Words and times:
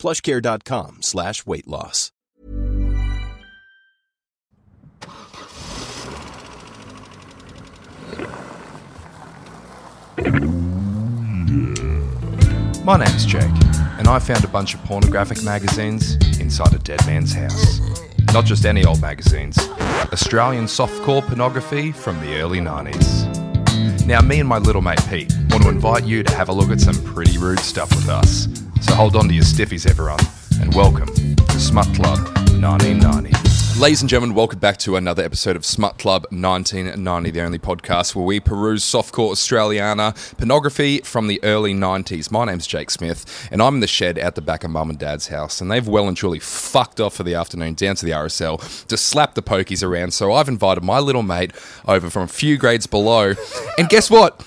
plushcare.com 0.00 1.02
slash 1.02 1.46
weight 1.46 1.68
loss. 1.68 2.10
My 12.82 12.96
name's 12.96 13.26
Jake, 13.26 13.42
and 13.98 14.08
I 14.08 14.18
found 14.18 14.42
a 14.42 14.48
bunch 14.48 14.74
of 14.74 14.82
pornographic 14.84 15.42
magazines 15.44 16.14
inside 16.40 16.74
a 16.74 16.78
dead 16.78 17.04
man's 17.06 17.32
house. 17.32 17.80
Not 18.32 18.46
just 18.46 18.64
any 18.64 18.84
old 18.84 19.00
magazines, 19.00 19.58
Australian 20.12 20.64
softcore 20.64 21.24
pornography 21.26 21.92
from 21.92 22.18
the 22.20 22.40
early 22.40 22.58
90s. 22.58 24.06
Now, 24.06 24.20
me 24.22 24.40
and 24.40 24.48
my 24.48 24.58
little 24.58 24.82
mate 24.82 25.00
Pete 25.08 25.32
want 25.50 25.62
to 25.62 25.68
invite 25.68 26.04
you 26.04 26.22
to 26.22 26.34
have 26.34 26.48
a 26.48 26.52
look 26.52 26.70
at 26.70 26.80
some 26.80 26.96
pretty 27.04 27.38
rude 27.38 27.60
stuff 27.60 27.90
with 27.90 28.08
us. 28.08 28.48
So 28.80 28.94
hold 28.94 29.16
on 29.16 29.28
to 29.28 29.34
your 29.34 29.44
stiffies, 29.44 29.88
everyone, 29.88 30.18
and 30.60 30.74
welcome 30.74 31.06
to 31.14 31.60
Smut 31.60 31.86
Club 31.94 32.18
1990. 32.60 33.30
Ladies 33.78 34.02
and 34.02 34.10
gentlemen, 34.10 34.34
welcome 34.34 34.58
back 34.58 34.76
to 34.78 34.96
another 34.96 35.22
episode 35.22 35.56
of 35.56 35.64
Smut 35.64 35.98
Club 35.98 36.26
1990, 36.30 37.30
the 37.30 37.40
only 37.40 37.58
podcast 37.58 38.14
where 38.14 38.24
we 38.24 38.40
peruse 38.40 38.84
softcore 38.84 39.30
Australiana 39.32 40.14
pornography 40.36 40.98
from 40.98 41.28
the 41.28 41.42
early 41.42 41.72
90s. 41.72 42.30
My 42.30 42.44
name's 42.44 42.66
Jake 42.66 42.90
Smith, 42.90 43.48
and 43.50 43.62
I'm 43.62 43.74
in 43.74 43.80
the 43.80 43.86
shed 43.86 44.18
out 44.18 44.34
the 44.34 44.42
back 44.42 44.64
of 44.64 44.70
mum 44.70 44.90
and 44.90 44.98
dad's 44.98 45.28
house, 45.28 45.60
and 45.60 45.70
they've 45.70 45.86
well 45.86 46.08
and 46.08 46.16
truly 46.16 46.38
fucked 46.38 47.00
off 47.00 47.14
for 47.14 47.22
the 47.22 47.34
afternoon 47.34 47.74
down 47.74 47.96
to 47.96 48.04
the 48.04 48.12
RSL 48.12 48.86
to 48.86 48.96
slap 48.96 49.34
the 49.34 49.42
pokies 49.42 49.82
around. 49.82 50.12
So 50.12 50.32
I've 50.32 50.48
invited 50.48 50.84
my 50.84 50.98
little 50.98 51.22
mate 51.22 51.52
over 51.86 52.10
from 52.10 52.24
a 52.24 52.28
few 52.28 52.58
grades 52.58 52.86
below, 52.86 53.34
and 53.78 53.88
guess 53.88 54.10
what? 54.10 54.42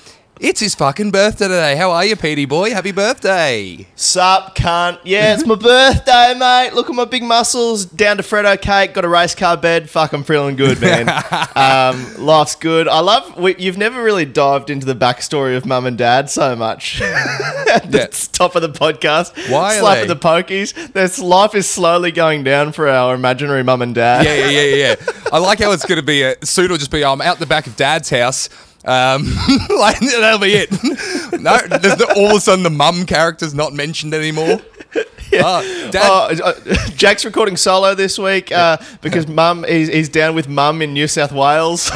It's 0.45 0.59
his 0.59 0.75
fucking 0.75 1.11
birthday 1.11 1.45
today. 1.47 1.77
How 1.77 1.91
are 1.91 2.03
you, 2.03 2.17
Petey 2.17 2.43
boy? 2.43 2.71
Happy 2.71 2.91
birthday. 2.91 3.87
Sup, 3.95 4.53
cunt. 4.57 4.99
Yeah, 5.05 5.33
it's 5.35 5.45
my 5.45 5.55
birthday, 5.55 6.33
mate. 6.37 6.73
Look 6.73 6.89
at 6.89 6.95
my 6.97 7.05
big 7.05 7.23
muscles. 7.23 7.85
Down 7.85 8.17
to 8.17 8.23
Freddo 8.23 8.61
cake. 8.61 8.93
Got 8.93 9.05
a 9.05 9.07
race 9.07 9.35
car 9.35 9.55
bed. 9.55 9.89
Fuck, 9.89 10.11
I'm 10.11 10.25
feeling 10.25 10.57
good, 10.57 10.81
man. 10.81 11.07
um, 11.55 12.25
life's 12.25 12.55
good. 12.55 12.89
I 12.89 12.99
love. 12.99 13.37
We, 13.39 13.55
you've 13.55 13.77
never 13.77 14.03
really 14.03 14.25
dived 14.25 14.69
into 14.69 14.85
the 14.85 14.95
backstory 14.95 15.55
of 15.55 15.65
mum 15.65 15.85
and 15.85 15.97
dad 15.97 16.29
so 16.29 16.57
much. 16.57 17.01
At 17.01 17.89
the 17.89 17.99
Yeah. 17.99 18.07
top 18.33 18.57
of 18.57 18.61
the 18.63 18.69
podcast. 18.69 19.49
Why 19.49 19.79
Slap 19.79 19.99
they? 19.99 20.07
the 20.07 20.17
pokies. 20.17 20.91
This 20.91 21.19
life 21.19 21.55
is 21.55 21.69
slowly 21.69 22.11
going 22.11 22.43
down 22.43 22.73
for 22.73 22.89
our 22.89 23.15
imaginary 23.15 23.63
mum 23.63 23.81
and 23.81 23.95
dad. 23.95 24.25
Yeah, 24.25 24.49
yeah, 24.49 24.61
yeah, 24.75 24.95
yeah. 24.97 25.19
I 25.31 25.37
like 25.37 25.59
how 25.59 25.71
it's 25.71 25.85
going 25.85 26.01
to 26.01 26.05
be 26.05 26.21
a 26.23 26.35
soon 26.45 26.69
will 26.69 26.77
just 26.77 26.91
be 26.91 27.05
I'm 27.05 27.21
out 27.21 27.39
the 27.39 27.45
back 27.45 27.65
of 27.65 27.77
dad's 27.77 28.09
house. 28.09 28.49
Um, 28.85 29.23
like 29.79 29.99
that'll 29.99 30.39
be 30.39 30.53
it. 30.53 30.71
no, 31.41 31.57
there's 31.77 31.97
no, 31.97 32.05
all 32.17 32.31
of 32.31 32.37
a 32.37 32.39
sudden 32.41 32.63
the 32.63 32.69
mum 32.69 33.05
character's 33.05 33.53
not 33.53 33.73
mentioned 33.73 34.13
anymore. 34.13 34.59
Ah, 35.35 35.63
dad, 35.89 36.39
Oh, 36.43 36.49
uh, 36.49 36.53
Jack's 36.89 37.25
recording 37.25 37.57
solo 37.57 37.95
this 37.95 38.19
week 38.19 38.51
uh, 38.51 38.77
because 39.01 39.27
mum 39.27 39.65
is, 39.65 39.89
is 39.89 40.07
down 40.07 40.35
with 40.35 40.47
mum 40.47 40.83
in 40.83 40.93
New 40.93 41.07
South 41.07 41.31
Wales. 41.31 41.89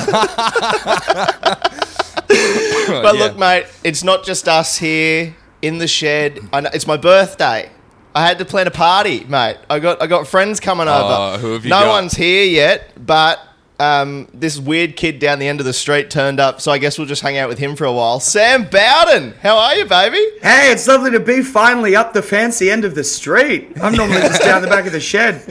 But 2.87 3.03
yeah. 3.03 3.11
look, 3.11 3.37
mate, 3.37 3.65
it's 3.83 4.03
not 4.03 4.25
just 4.25 4.47
us 4.47 4.77
here 4.77 5.35
in 5.61 5.77
the 5.77 5.87
shed. 5.87 6.39
I 6.51 6.61
know, 6.61 6.69
it's 6.73 6.87
my 6.87 6.97
birthday. 6.97 7.69
I 8.15 8.25
had 8.25 8.39
to 8.39 8.45
plan 8.45 8.65
a 8.67 8.71
party, 8.71 9.23
mate. 9.25 9.57
I 9.69 9.79
got 9.79 10.01
I 10.01 10.07
got 10.07 10.27
friends 10.27 10.59
coming 10.59 10.87
over. 10.87 10.97
Oh, 10.97 11.37
who 11.37 11.53
have 11.53 11.63
you 11.63 11.69
no 11.69 11.81
got? 11.81 11.89
one's 11.89 12.13
here 12.13 12.43
yet, 12.45 12.91
but 13.05 13.39
um, 13.79 14.27
this 14.33 14.59
weird 14.59 14.95
kid 14.95 15.19
down 15.19 15.39
the 15.39 15.47
end 15.47 15.59
of 15.59 15.65
the 15.65 15.73
street 15.73 16.09
turned 16.09 16.39
up, 16.39 16.61
so 16.61 16.71
I 16.71 16.77
guess 16.77 16.97
we'll 16.97 17.07
just 17.07 17.21
hang 17.21 17.37
out 17.37 17.49
with 17.49 17.59
him 17.59 17.75
for 17.75 17.85
a 17.85 17.93
while. 17.93 18.19
Sam 18.19 18.63
Bowden, 18.63 19.33
how 19.41 19.57
are 19.57 19.75
you, 19.75 19.85
baby? 19.85 20.23
Hey, 20.41 20.71
it's 20.71 20.87
lovely 20.87 21.11
to 21.11 21.19
be 21.19 21.41
finally 21.41 21.95
up 21.95 22.13
the 22.13 22.21
fancy 22.21 22.71
end 22.71 22.85
of 22.85 22.95
the 22.95 23.03
street. 23.03 23.71
I'm 23.81 23.93
normally 23.93 24.21
just 24.21 24.41
down 24.41 24.61
the 24.61 24.67
back 24.67 24.85
of 24.85 24.91
the 24.93 24.99
shed. 24.99 25.43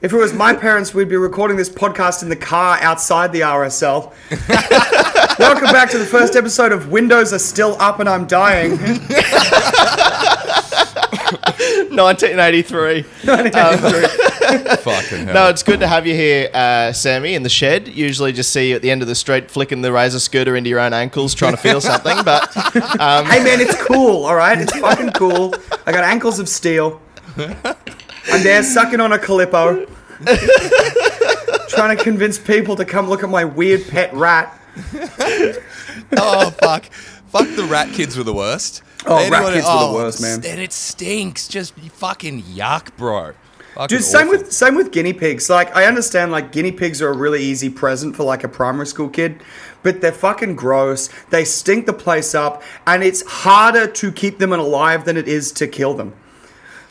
If 0.00 0.12
it 0.12 0.16
was 0.16 0.32
my 0.32 0.54
parents, 0.54 0.94
we'd 0.94 1.08
be 1.08 1.16
recording 1.16 1.56
this 1.56 1.68
podcast 1.68 2.22
in 2.22 2.28
the 2.28 2.36
car 2.36 2.78
outside 2.80 3.32
the 3.32 3.40
RSL. 3.40 4.12
Welcome 5.38 5.70
back 5.72 5.90
to 5.90 5.98
the 5.98 6.06
first 6.06 6.34
episode 6.34 6.72
of 6.72 6.88
Windows 6.88 7.32
Are 7.32 7.38
Still 7.38 7.76
Up 7.80 8.00
and 8.00 8.08
I'm 8.08 8.26
Dying. 8.26 8.78
1983. 11.96 13.02
fucking 14.76 15.24
hell. 15.26 15.34
No, 15.34 15.48
it's 15.48 15.62
good 15.62 15.80
to 15.80 15.86
have 15.86 16.06
you 16.06 16.14
here, 16.14 16.50
uh, 16.54 16.92
Sammy, 16.92 17.34
in 17.34 17.42
the 17.42 17.48
shed. 17.48 17.88
Usually 17.88 18.32
just 18.32 18.52
see 18.52 18.70
you 18.70 18.76
at 18.76 18.82
the 18.82 18.90
end 18.90 19.02
of 19.02 19.08
the 19.08 19.14
street 19.14 19.50
flicking 19.50 19.82
the 19.82 19.92
razor 19.92 20.20
scooter 20.20 20.56
into 20.56 20.70
your 20.70 20.80
own 20.80 20.92
ankles, 20.92 21.34
trying 21.34 21.52
to 21.52 21.58
feel 21.58 21.80
something. 21.80 22.16
But 22.24 22.52
hey 22.54 23.42
man, 23.42 23.60
it's 23.60 23.82
cool, 23.84 24.24
alright? 24.24 24.58
It's 24.58 24.76
fucking 24.78 25.10
cool. 25.12 25.54
I 25.86 25.92
got 25.92 26.04
ankles 26.04 26.38
of 26.38 26.48
steel. 26.48 27.00
I'm 27.36 28.42
there 28.42 28.62
sucking 28.62 29.00
on 29.00 29.12
a 29.12 29.18
Calippo. 29.18 29.88
trying 31.68 31.96
to 31.96 32.02
convince 32.02 32.38
people 32.38 32.76
to 32.76 32.84
come 32.84 33.08
look 33.08 33.22
at 33.22 33.28
my 33.28 33.44
weird 33.44 33.86
pet 33.88 34.12
rat. 34.14 34.58
oh 36.16 36.50
fuck, 36.50 36.84
fuck 37.28 37.48
the 37.56 37.66
rat 37.70 37.92
kids 37.92 38.16
were 38.16 38.24
the 38.24 38.34
worst. 38.34 38.82
Oh, 39.06 39.16
Anyone- 39.18 39.42
rat 39.44 39.52
kids 39.54 39.66
were 39.66 39.86
the 39.88 39.92
worst, 39.94 40.20
man. 40.22 40.42
And 40.44 40.60
it 40.60 40.72
stinks. 40.72 41.48
Just 41.48 41.74
fucking 41.74 42.42
yuck, 42.42 42.88
bro. 42.96 43.32
Fucking 43.74 43.94
Dude, 43.98 44.04
same 44.04 44.28
awful. 44.28 44.38
with 44.40 44.52
same 44.52 44.74
with 44.74 44.90
guinea 44.90 45.12
pigs. 45.12 45.50
Like, 45.50 45.74
I 45.76 45.84
understand 45.84 46.32
like 46.32 46.50
guinea 46.50 46.72
pigs 46.72 47.02
are 47.02 47.10
a 47.10 47.16
really 47.16 47.42
easy 47.42 47.68
present 47.68 48.16
for 48.16 48.24
like 48.24 48.42
a 48.42 48.48
primary 48.48 48.86
school 48.86 49.08
kid, 49.10 49.42
but 49.82 50.00
they're 50.00 50.12
fucking 50.12 50.56
gross. 50.56 51.10
They 51.28 51.44
stink 51.44 51.84
the 51.84 51.92
place 51.92 52.34
up, 52.34 52.62
and 52.86 53.04
it's 53.04 53.22
harder 53.26 53.86
to 53.86 54.12
keep 54.12 54.38
them 54.38 54.52
alive 54.52 55.04
than 55.04 55.16
it 55.18 55.28
is 55.28 55.52
to 55.52 55.66
kill 55.66 55.92
them. 55.94 56.14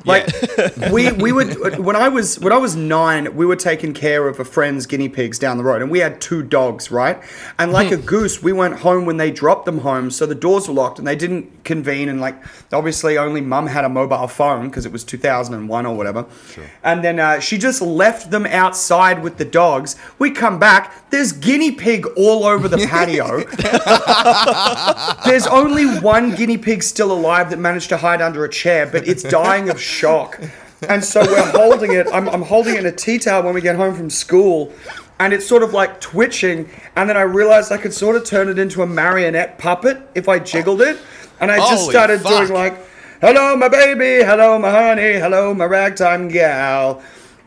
Like 0.05 0.27
we 0.91 1.11
we 1.11 1.31
would 1.31 1.79
when 1.79 1.95
I 1.95 2.09
was 2.09 2.39
when 2.39 2.53
I 2.53 2.57
was 2.57 2.75
nine, 2.75 3.35
we 3.35 3.45
were 3.45 3.55
taking 3.55 3.93
care 3.93 4.27
of 4.27 4.39
a 4.39 4.45
friend's 4.45 4.85
guinea 4.85 5.09
pigs 5.09 5.39
down 5.39 5.57
the 5.57 5.63
road, 5.63 5.81
and 5.81 5.91
we 5.91 5.99
had 5.99 6.21
two 6.21 6.43
dogs, 6.43 6.91
right? 6.91 7.21
And 7.57 7.71
like 7.71 7.91
a 7.91 7.97
goose, 7.97 8.41
we 8.41 8.53
went 8.53 8.79
home 8.79 9.05
when 9.05 9.17
they 9.17 9.31
dropped 9.31 9.65
them 9.65 9.79
home, 9.79 10.11
so 10.11 10.25
the 10.25 10.35
doors 10.35 10.67
were 10.67 10.73
locked, 10.73 10.99
and 10.99 11.07
they 11.07 11.15
didn't 11.15 11.63
convene. 11.63 12.09
And 12.09 12.21
like 12.21 12.35
obviously, 12.71 13.17
only 13.17 13.41
mum 13.41 13.67
had 13.67 13.85
a 13.85 13.89
mobile 13.89 14.27
phone 14.27 14.69
because 14.69 14.85
it 14.85 14.91
was 14.91 15.03
two 15.03 15.17
thousand 15.17 15.55
and 15.55 15.67
one 15.67 15.85
or 15.85 15.95
whatever. 15.95 16.25
And 16.83 17.03
then 17.03 17.19
uh, 17.19 17.39
she 17.39 17.57
just 17.57 17.81
left 17.81 18.31
them 18.31 18.45
outside 18.45 19.23
with 19.23 19.37
the 19.37 19.45
dogs. 19.45 19.95
We 20.19 20.31
come 20.31 20.59
back, 20.59 21.09
there's 21.09 21.31
guinea 21.31 21.71
pig 21.71 22.05
all 22.17 22.45
over 22.45 22.67
the 22.67 22.77
patio. 22.87 23.43
There's 25.25 25.47
only 25.47 25.85
one 25.99 26.35
guinea 26.35 26.57
pig 26.57 26.83
still 26.83 27.11
alive 27.11 27.49
that 27.51 27.59
managed 27.59 27.89
to 27.89 27.97
hide 27.97 28.21
under 28.21 28.43
a 28.43 28.49
chair, 28.49 28.85
but 28.85 29.07
it's 29.07 29.23
dying 29.23 29.69
of 29.69 29.79
shock. 29.95 30.39
And 30.89 31.03
so 31.03 31.21
we're 31.21 31.51
holding 31.51 31.93
it. 31.93 32.07
I'm, 32.13 32.27
I'm 32.29 32.41
holding 32.41 32.75
it 32.75 32.79
in 32.81 32.85
a 32.85 32.91
tea 32.91 33.17
towel 33.17 33.43
when 33.43 33.53
we 33.53 33.61
get 33.61 33.75
home 33.75 33.95
from 33.95 34.09
school. 34.09 34.73
And 35.19 35.33
it's 35.33 35.47
sort 35.47 35.63
of 35.63 35.73
like 35.73 36.01
twitching. 36.01 36.69
And 36.95 37.09
then 37.09 37.17
I 37.17 37.21
realized 37.21 37.71
I 37.71 37.77
could 37.77 37.93
sort 37.93 38.15
of 38.17 38.25
turn 38.25 38.49
it 38.49 38.59
into 38.59 38.83
a 38.83 38.85
marionette 38.85 39.57
puppet 39.57 39.97
if 40.13 40.27
I 40.27 40.39
jiggled 40.39 40.81
it. 40.81 40.99
And 41.39 41.51
I 41.51 41.57
just 41.57 41.83
Holy 41.83 41.91
started 41.91 42.21
fuck. 42.21 42.31
doing 42.31 42.53
like, 42.53 42.77
hello, 43.21 43.55
my 43.55 43.69
baby. 43.69 44.23
Hello, 44.23 44.59
my 44.59 44.69
honey. 44.69 45.13
Hello, 45.13 45.53
my 45.53 45.65
ragtime 45.65 46.27
gal. 46.27 47.01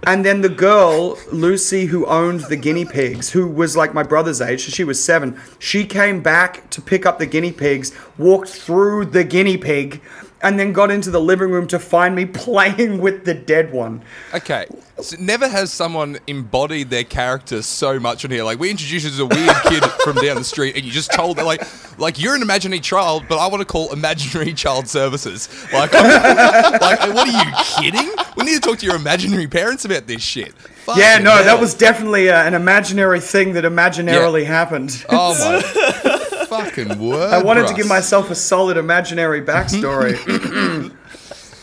And 0.06 0.24
then 0.24 0.40
the 0.40 0.48
girl, 0.48 1.18
Lucy, 1.32 1.86
who 1.86 2.06
owned 2.06 2.42
the 2.42 2.56
guinea 2.56 2.84
pigs, 2.84 3.30
who 3.30 3.48
was 3.48 3.76
like 3.76 3.92
my 3.92 4.04
brother's 4.04 4.40
age, 4.40 4.64
so 4.64 4.70
she 4.70 4.84
was 4.84 5.02
seven, 5.02 5.40
she 5.58 5.84
came 5.84 6.22
back 6.22 6.70
to 6.70 6.80
pick 6.80 7.04
up 7.04 7.18
the 7.18 7.26
guinea 7.26 7.50
pigs, 7.50 7.92
walked 8.16 8.48
through 8.48 9.06
the 9.06 9.24
guinea 9.24 9.56
pig, 9.56 10.00
and 10.42 10.58
then 10.58 10.72
got 10.72 10.90
into 10.90 11.10
the 11.10 11.20
living 11.20 11.50
room 11.50 11.66
to 11.68 11.78
find 11.78 12.14
me 12.14 12.24
playing 12.48 12.98
with 13.00 13.24
the 13.24 13.34
dead 13.34 13.72
one. 13.72 14.02
Okay. 14.34 14.66
So 15.00 15.16
never 15.20 15.46
has 15.46 15.72
someone 15.72 16.18
embodied 16.26 16.90
their 16.90 17.04
character 17.04 17.62
so 17.62 18.00
much 18.00 18.24
on 18.24 18.30
here. 18.32 18.42
Like 18.42 18.58
we 18.58 18.70
introduced 18.70 19.04
you 19.04 19.10
as 19.12 19.18
a 19.20 19.26
weird 19.26 19.54
kid 19.64 19.84
from 20.04 20.16
down 20.16 20.36
the 20.36 20.44
street, 20.44 20.76
and 20.76 20.84
you 20.84 20.90
just 20.90 21.12
told 21.12 21.36
them 21.36 21.46
like, 21.46 21.62
like 21.98 22.18
you're 22.18 22.34
an 22.34 22.42
imaginary 22.42 22.80
child, 22.80 23.24
but 23.28 23.38
I 23.38 23.46
want 23.46 23.60
to 23.60 23.64
call 23.64 23.92
imaginary 23.92 24.52
child 24.54 24.88
services. 24.88 25.48
Like, 25.72 25.92
like, 25.92 27.00
what 27.14 27.28
are 27.28 27.44
you 27.44 27.52
kidding? 27.76 28.10
We 28.36 28.44
need 28.44 28.54
to 28.54 28.60
talk 28.60 28.78
to 28.78 28.86
your 28.86 28.96
imaginary 28.96 29.46
parents 29.46 29.84
about 29.84 30.06
this 30.06 30.22
shit. 30.22 30.48
yeah, 30.96 31.12
Fucking 31.12 31.24
no, 31.24 31.44
that 31.44 31.60
was 31.60 31.74
definitely 31.74 32.30
uh, 32.30 32.42
an 32.44 32.54
imaginary 32.54 33.20
thing 33.20 33.52
that 33.52 33.64
imaginarily 33.64 34.44
happened. 34.44 35.04
Oh 35.08 35.34
my 35.38 36.24
fucking 36.48 36.98
word! 37.08 37.32
I 37.32 37.42
wanted 37.42 37.66
to 37.68 37.74
give 37.74 37.86
myself 37.86 38.30
a 38.30 38.34
solid 38.34 38.76
imaginary 38.76 39.42
backstory. 39.42 40.16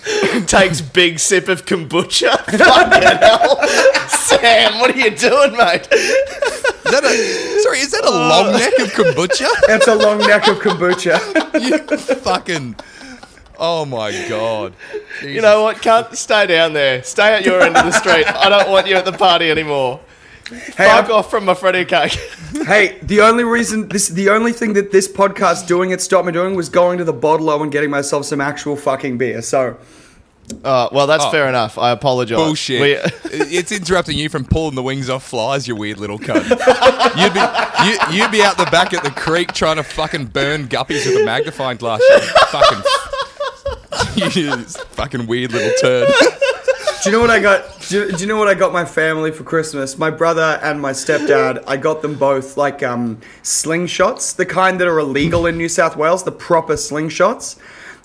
takes 0.48 0.82
big 0.82 1.20
sip 1.20 1.48
of 1.50 1.66
kombucha. 1.66 2.38
Fucking 2.46 3.18
hell. 3.18 3.68
Sam, 4.08 4.80
what 4.80 4.96
are 4.96 5.00
you 5.00 5.16
doing, 5.16 5.54
mate? 5.58 5.88
Is 5.92 6.92
that 6.92 7.04
a, 7.04 7.60
sorry, 7.62 7.80
is 7.80 7.92
that 7.92 8.06
a 8.06 8.12
long 8.12 8.54
uh. 8.54 8.58
neck 8.58 8.80
of 8.80 8.90
kombucha? 8.90 9.48
That's 9.68 9.88
a 9.88 9.96
long 9.96 10.20
neck 10.20 10.48
of 10.48 10.60
kombucha. 10.60 11.20
you 11.60 11.98
fucking. 12.18 12.76
Oh 13.58 13.86
my 13.86 14.12
god. 14.30 14.74
You 15.24 15.42
know 15.42 15.64
what? 15.64 15.82
Can't 15.82 16.14
stay 16.16 16.46
down 16.46 16.74
there. 16.74 17.02
Stay 17.04 17.34
at 17.34 17.46
your 17.46 17.62
end 17.62 17.78
of 17.78 17.86
the 17.86 17.92
street. 17.92 18.28
I 18.28 18.50
don't 18.50 18.70
want 18.70 18.88
you 18.88 18.96
at 18.96 19.06
the 19.06 19.14
party 19.14 19.50
anymore. 19.50 20.02
Hey, 20.50 20.60
Fuck 20.86 21.10
I- 21.10 21.14
off 21.14 21.30
from 21.32 21.46
my 21.46 21.54
Freddy 21.56 21.86
cake. 21.86 22.12
hey, 22.68 23.00
the 23.02 23.22
only 23.22 23.44
reason 23.44 23.88
this, 23.90 24.10
the 24.10 24.30
only 24.30 24.52
thing 24.54 24.74
that 24.74 24.92
this 24.92 25.08
podcast 25.08 25.66
doing 25.68 25.90
it 25.92 26.02
stopped 26.02 26.28
me 26.28 26.32
doing 26.34 26.56
was 26.56 26.70
going 26.70 26.98
to 27.00 27.04
the 27.04 27.14
bottle 27.14 27.50
and 27.64 27.72
getting 27.72 27.90
myself 27.90 28.26
some 28.26 28.40
actual 28.42 28.76
fucking 28.76 29.18
beer. 29.18 29.42
So 29.42 29.78
Uh, 30.64 30.88
well, 30.92 31.08
that's 31.08 31.26
fair 31.32 31.50
enough. 31.50 31.80
I 31.80 31.90
apologise. 31.90 32.38
Bullshit. 32.38 32.80
We- 32.82 32.92
it's 33.32 33.72
interrupting 33.72 34.18
you 34.20 34.30
from 34.30 34.46
pulling 34.46 34.76
the 34.76 34.84
wings 34.84 35.10
off 35.10 35.24
flies, 35.24 35.68
you 35.68 35.76
weird 35.76 35.98
little 36.00 36.20
cunt. 36.20 36.48
You'd 37.18 37.34
be 37.34 37.40
you, 37.88 37.98
you'd 38.24 38.32
be 38.32 38.44
out 38.44 38.58
the 38.58 38.68
back 38.72 38.94
at 38.94 39.04
the 39.04 39.10
creek 39.12 39.52
trying 39.54 39.78
to 39.78 39.84
fucking 39.84 40.28
burn 40.28 40.68
guppies 40.68 41.06
with 41.08 41.22
a 41.22 41.26
magnifying 41.26 41.78
glass. 41.78 42.02
You 42.08 42.20
fucking 42.52 44.32
you 44.32 44.56
fucking 44.58 45.26
weird 45.28 45.52
little 45.54 45.72
turd. 45.82 46.10
Do 47.06 47.12
you 47.12 47.18
know 47.18 47.22
what 47.22 47.30
I 47.30 47.40
got? 47.40 47.82
Do 47.82 48.00
you, 48.00 48.12
do 48.14 48.18
you 48.18 48.26
know 48.26 48.38
what 48.38 48.48
I 48.48 48.56
got 48.56 48.74
my 48.74 48.84
family 48.84 49.30
for 49.30 49.44
Christmas? 49.44 49.96
My 49.96 50.10
brother 50.10 50.60
and 50.64 50.82
my 50.82 50.92
stepdad. 50.92 51.64
I 51.68 51.78
got 51.78 52.02
them 52.02 52.16
both 52.16 52.58
like 52.58 52.82
um, 52.82 53.22
slingshots, 53.44 54.36
the 54.36 54.44
kind 54.44 54.82
that 54.82 54.88
are 54.88 54.98
illegal 54.98 55.46
in 55.46 55.56
New 55.56 55.70
South 55.70 55.96
Wales, 55.96 56.24
the 56.24 56.32
proper 56.32 56.74
slingshots. 56.74 57.60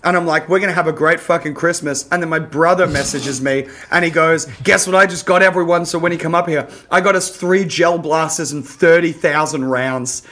And 0.04 0.18
I'm 0.18 0.26
like, 0.26 0.50
we're 0.50 0.60
gonna 0.60 0.74
have 0.74 0.86
a 0.86 0.92
great 0.92 1.18
fucking 1.18 1.54
Christmas. 1.54 2.06
And 2.12 2.22
then 2.22 2.28
my 2.28 2.40
brother 2.40 2.86
messages 2.86 3.40
me 3.40 3.68
and 3.90 4.04
he 4.04 4.10
goes, 4.10 4.44
"Guess 4.64 4.86
what? 4.86 4.96
I 4.96 5.06
just 5.06 5.24
got 5.24 5.40
everyone. 5.40 5.86
So 5.86 5.98
when 5.98 6.12
you 6.12 6.18
come 6.18 6.34
up 6.34 6.46
here, 6.46 6.68
I 6.90 7.00
got 7.00 7.16
us 7.16 7.34
three 7.34 7.64
gel 7.64 7.96
blasters 7.96 8.52
and 8.52 8.62
thirty 8.62 9.12
thousand 9.12 9.64
rounds." 9.64 10.24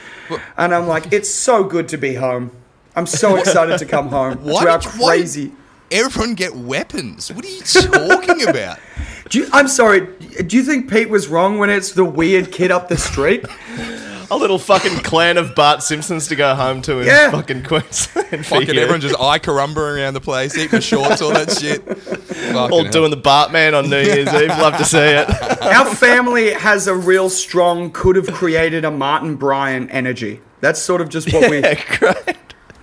And 0.57 0.75
I'm 0.75 0.85
like, 0.85 1.11
it's 1.11 1.29
so 1.33 1.63
good 1.63 1.87
to 1.87 1.97
be 1.97 2.13
home. 2.13 2.51
I'm 2.95 3.07
so 3.07 3.35
excited 3.37 3.79
to 3.79 3.87
come 3.87 4.09
home 4.09 4.37
Why 4.43 4.63
to 4.63 4.71
our 4.73 4.79
crazy. 4.79 5.53
Everyone 5.91 6.35
get 6.35 6.55
weapons. 6.55 7.31
What 7.31 7.45
are 7.45 7.49
you 7.49 7.61
talking 7.61 8.47
about? 8.47 8.79
Do 9.29 9.39
you, 9.39 9.47
I'm 9.53 9.67
sorry. 9.67 10.07
Do 10.43 10.55
you 10.57 10.63
think 10.63 10.89
Pete 10.89 11.09
was 11.09 11.27
wrong 11.27 11.59
when 11.59 11.69
it's 11.69 11.91
the 11.91 12.05
weird 12.05 12.51
kid 12.51 12.71
up 12.71 12.87
the 12.89 12.97
street? 12.97 13.45
a 14.31 14.37
little 14.37 14.57
fucking 14.59 14.97
clan 14.99 15.37
of 15.37 15.53
Bart 15.55 15.81
Simpsons 15.83 16.27
to 16.27 16.35
go 16.35 16.53
home 16.55 16.81
to 16.83 16.99
in 16.99 17.07
Yeah. 17.07 17.31
fucking 17.31 17.63
Queensland. 17.63 18.27
for 18.45 18.55
Fucking 18.59 18.73
you. 18.75 18.81
everyone 18.81 19.01
just 19.01 19.19
eye 19.19 19.37
carumbering 19.39 20.01
around 20.01 20.13
the 20.15 20.21
place, 20.21 20.55
eating 20.57 20.79
shorts, 20.79 21.21
all 21.21 21.31
that 21.31 21.51
shit. 21.51 21.83
Fucking 21.97 22.55
all 22.55 22.83
hell. 22.83 22.91
doing 22.91 23.11
the 23.11 23.17
Bartman 23.17 23.77
on 23.77 23.89
New 23.89 23.99
Year's 24.01 24.33
Eve. 24.33 24.49
Love 24.49 24.77
to 24.77 24.85
see 24.85 24.97
it. 24.99 25.29
Our 25.61 25.93
family 25.95 26.51
has 26.53 26.87
a 26.87 26.95
real 26.95 27.29
strong 27.29 27.91
could 27.91 28.15
have 28.15 28.31
created 28.31 28.85
a 28.85 28.91
Martin 28.91 29.35
Bryant 29.35 29.89
energy. 29.91 30.39
That's 30.61 30.81
sort 30.81 31.01
of 31.01 31.09
just 31.09 31.31
what 31.33 31.49
we. 31.49 31.61
Great. 31.61 32.37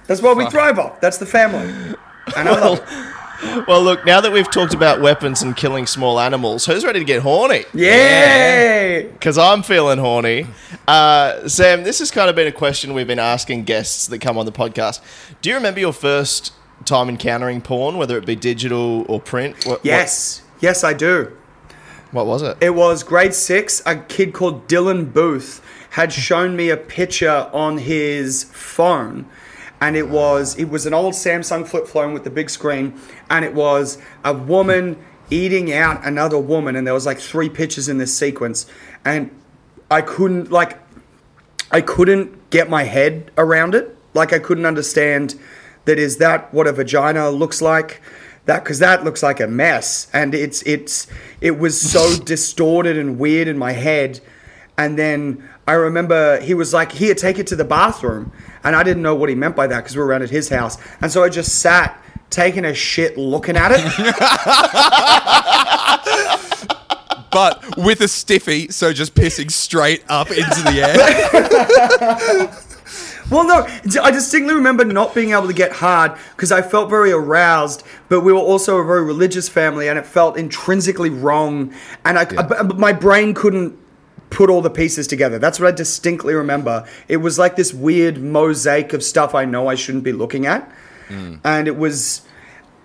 That's 0.06 0.22
what 0.22 0.36
we 0.36 0.48
thrive 0.50 0.78
off. 0.78 1.00
That's 1.00 1.18
the 1.18 1.26
family. 1.26 1.94
And 2.36 2.48
it. 2.48 3.66
Well, 3.68 3.82
look, 3.82 4.06
now 4.06 4.20
that 4.20 4.32
we've 4.32 4.50
talked 4.50 4.72
about 4.72 5.00
weapons 5.00 5.42
and 5.42 5.56
killing 5.56 5.86
small 5.86 6.18
animals, 6.18 6.64
who's 6.64 6.84
ready 6.84 7.00
to 7.00 7.04
get 7.04 7.22
horny? 7.22 7.64
Yay! 7.74 9.10
Because 9.12 9.36
I'm 9.36 9.62
feeling 9.62 9.98
horny. 9.98 10.46
Uh, 10.88 11.46
Sam, 11.48 11.84
this 11.84 11.98
has 11.98 12.10
kind 12.10 12.30
of 12.30 12.36
been 12.36 12.46
a 12.46 12.52
question 12.52 12.94
we've 12.94 13.06
been 13.06 13.18
asking 13.18 13.64
guests 13.64 14.06
that 14.06 14.20
come 14.20 14.38
on 14.38 14.46
the 14.46 14.52
podcast. 14.52 15.00
Do 15.42 15.50
you 15.50 15.54
remember 15.54 15.80
your 15.80 15.92
first 15.92 16.52
time 16.86 17.08
encountering 17.08 17.60
porn, 17.60 17.98
whether 17.98 18.16
it 18.16 18.24
be 18.24 18.36
digital 18.36 19.04
or 19.08 19.20
print? 19.20 19.66
What, 19.66 19.84
Yes, 19.84 20.42
yes, 20.60 20.82
I 20.82 20.94
do. 20.94 21.36
What, 22.12 22.26
what 22.26 22.34
was 22.34 22.42
it? 22.42 22.56
It 22.60 22.70
was 22.70 23.02
grade 23.02 23.34
six. 23.34 23.82
A 23.84 23.96
kid 23.96 24.32
called 24.32 24.66
Dylan 24.68 25.12
Booth 25.12 25.62
had 25.90 26.12
shown 26.12 26.56
me 26.56 26.70
a 26.70 26.76
picture 26.76 27.48
on 27.52 27.78
his 27.78 28.44
phone, 28.52 29.26
and 29.80 29.96
it 29.96 30.08
was 30.08 30.56
it 30.58 30.68
was 30.68 30.86
an 30.86 30.94
old 30.94 31.14
Samsung 31.14 31.66
flip 31.66 31.86
phone 31.86 32.12
with 32.12 32.24
the 32.24 32.30
big 32.30 32.50
screen, 32.50 32.98
and 33.30 33.44
it 33.44 33.54
was 33.54 33.98
a 34.24 34.32
woman 34.32 35.02
eating 35.30 35.72
out 35.72 36.04
another 36.06 36.38
woman, 36.38 36.76
and 36.76 36.86
there 36.86 36.94
was 36.94 37.06
like 37.06 37.18
three 37.18 37.48
pictures 37.48 37.88
in 37.88 37.98
this 37.98 38.16
sequence, 38.16 38.66
and 39.04 39.30
I 39.90 40.02
couldn't 40.02 40.50
like 40.50 40.78
I 41.70 41.80
couldn't 41.80 42.50
get 42.50 42.70
my 42.70 42.84
head 42.84 43.30
around 43.36 43.74
it. 43.74 43.96
Like 44.14 44.32
I 44.32 44.38
couldn't 44.38 44.66
understand 44.66 45.38
that 45.84 45.98
is 45.98 46.18
that 46.18 46.52
what 46.52 46.66
a 46.66 46.72
vagina 46.72 47.30
looks 47.30 47.60
like. 47.60 48.00
That 48.46 48.62
because 48.62 48.78
that 48.78 49.04
looks 49.04 49.22
like 49.22 49.40
a 49.40 49.48
mess, 49.48 50.08
and 50.12 50.34
it's 50.34 50.62
it's 50.62 51.08
it 51.40 51.58
was 51.58 51.80
so 51.80 52.16
distorted 52.24 52.96
and 52.96 53.18
weird 53.18 53.48
in 53.48 53.58
my 53.58 53.72
head. 53.72 54.20
And 54.78 54.98
then 54.98 55.48
I 55.66 55.72
remember 55.72 56.40
he 56.40 56.54
was 56.54 56.72
like, 56.72 56.92
"Here, 56.92 57.14
take 57.14 57.38
it 57.38 57.46
to 57.48 57.56
the 57.56 57.64
bathroom," 57.64 58.30
and 58.66 58.76
I 58.76 58.82
didn't 58.82 59.02
know 59.02 59.14
what 59.14 59.30
he 59.30 59.34
meant 59.34 59.56
by 59.56 59.66
that 59.68 59.78
because 59.84 59.96
we 59.96 60.02
were 60.02 60.08
around 60.08 60.22
at 60.22 60.28
his 60.30 60.50
house, 60.50 60.76
and 61.00 61.10
so 61.10 61.24
I 61.24 61.30
just 61.30 61.60
sat 61.60 61.98
taking 62.28 62.66
a 62.66 62.74
shit, 62.74 63.16
looking 63.16 63.56
at 63.56 63.70
it. 63.72 63.80
But 67.32 67.76
with 67.76 68.00
a 68.00 68.08
stiffy, 68.08 68.68
so 68.70 68.94
just 68.94 69.14
pissing 69.14 69.50
straight 69.50 70.02
up 70.08 70.30
into 70.30 70.62
the 70.62 70.80
air. 72.48 72.52
Well, 73.28 73.44
no, 73.44 73.66
I 74.00 74.12
distinctly 74.12 74.54
remember 74.54 74.84
not 74.84 75.12
being 75.12 75.32
able 75.32 75.48
to 75.48 75.52
get 75.52 75.72
hard 75.72 76.12
because 76.36 76.52
I 76.52 76.62
felt 76.62 76.88
very 76.88 77.10
aroused, 77.10 77.82
but 78.08 78.20
we 78.20 78.32
were 78.32 78.38
also 78.38 78.78
a 78.78 78.84
very 78.86 79.02
religious 79.02 79.48
family 79.48 79.88
and 79.88 79.98
it 79.98 80.06
felt 80.06 80.36
intrinsically 80.38 81.10
wrong. 81.10 81.74
And 82.04 82.20
I, 82.20 82.22
I- 82.22 82.36
uh, 82.46 82.62
my 82.76 82.92
brain 82.92 83.34
couldn't 83.34 83.76
put 84.30 84.50
all 84.50 84.60
the 84.62 84.70
pieces 84.70 85.06
together. 85.06 85.38
That's 85.38 85.58
what 85.60 85.68
I 85.68 85.70
distinctly 85.72 86.34
remember. 86.34 86.84
It 87.08 87.18
was 87.18 87.38
like 87.38 87.56
this 87.56 87.72
weird 87.72 88.18
mosaic 88.22 88.92
of 88.92 89.02
stuff 89.02 89.34
I 89.34 89.44
know 89.44 89.68
I 89.68 89.74
shouldn't 89.74 90.04
be 90.04 90.12
looking 90.12 90.46
at. 90.46 90.70
And 91.08 91.68
it 91.68 91.76
was, 91.76 92.22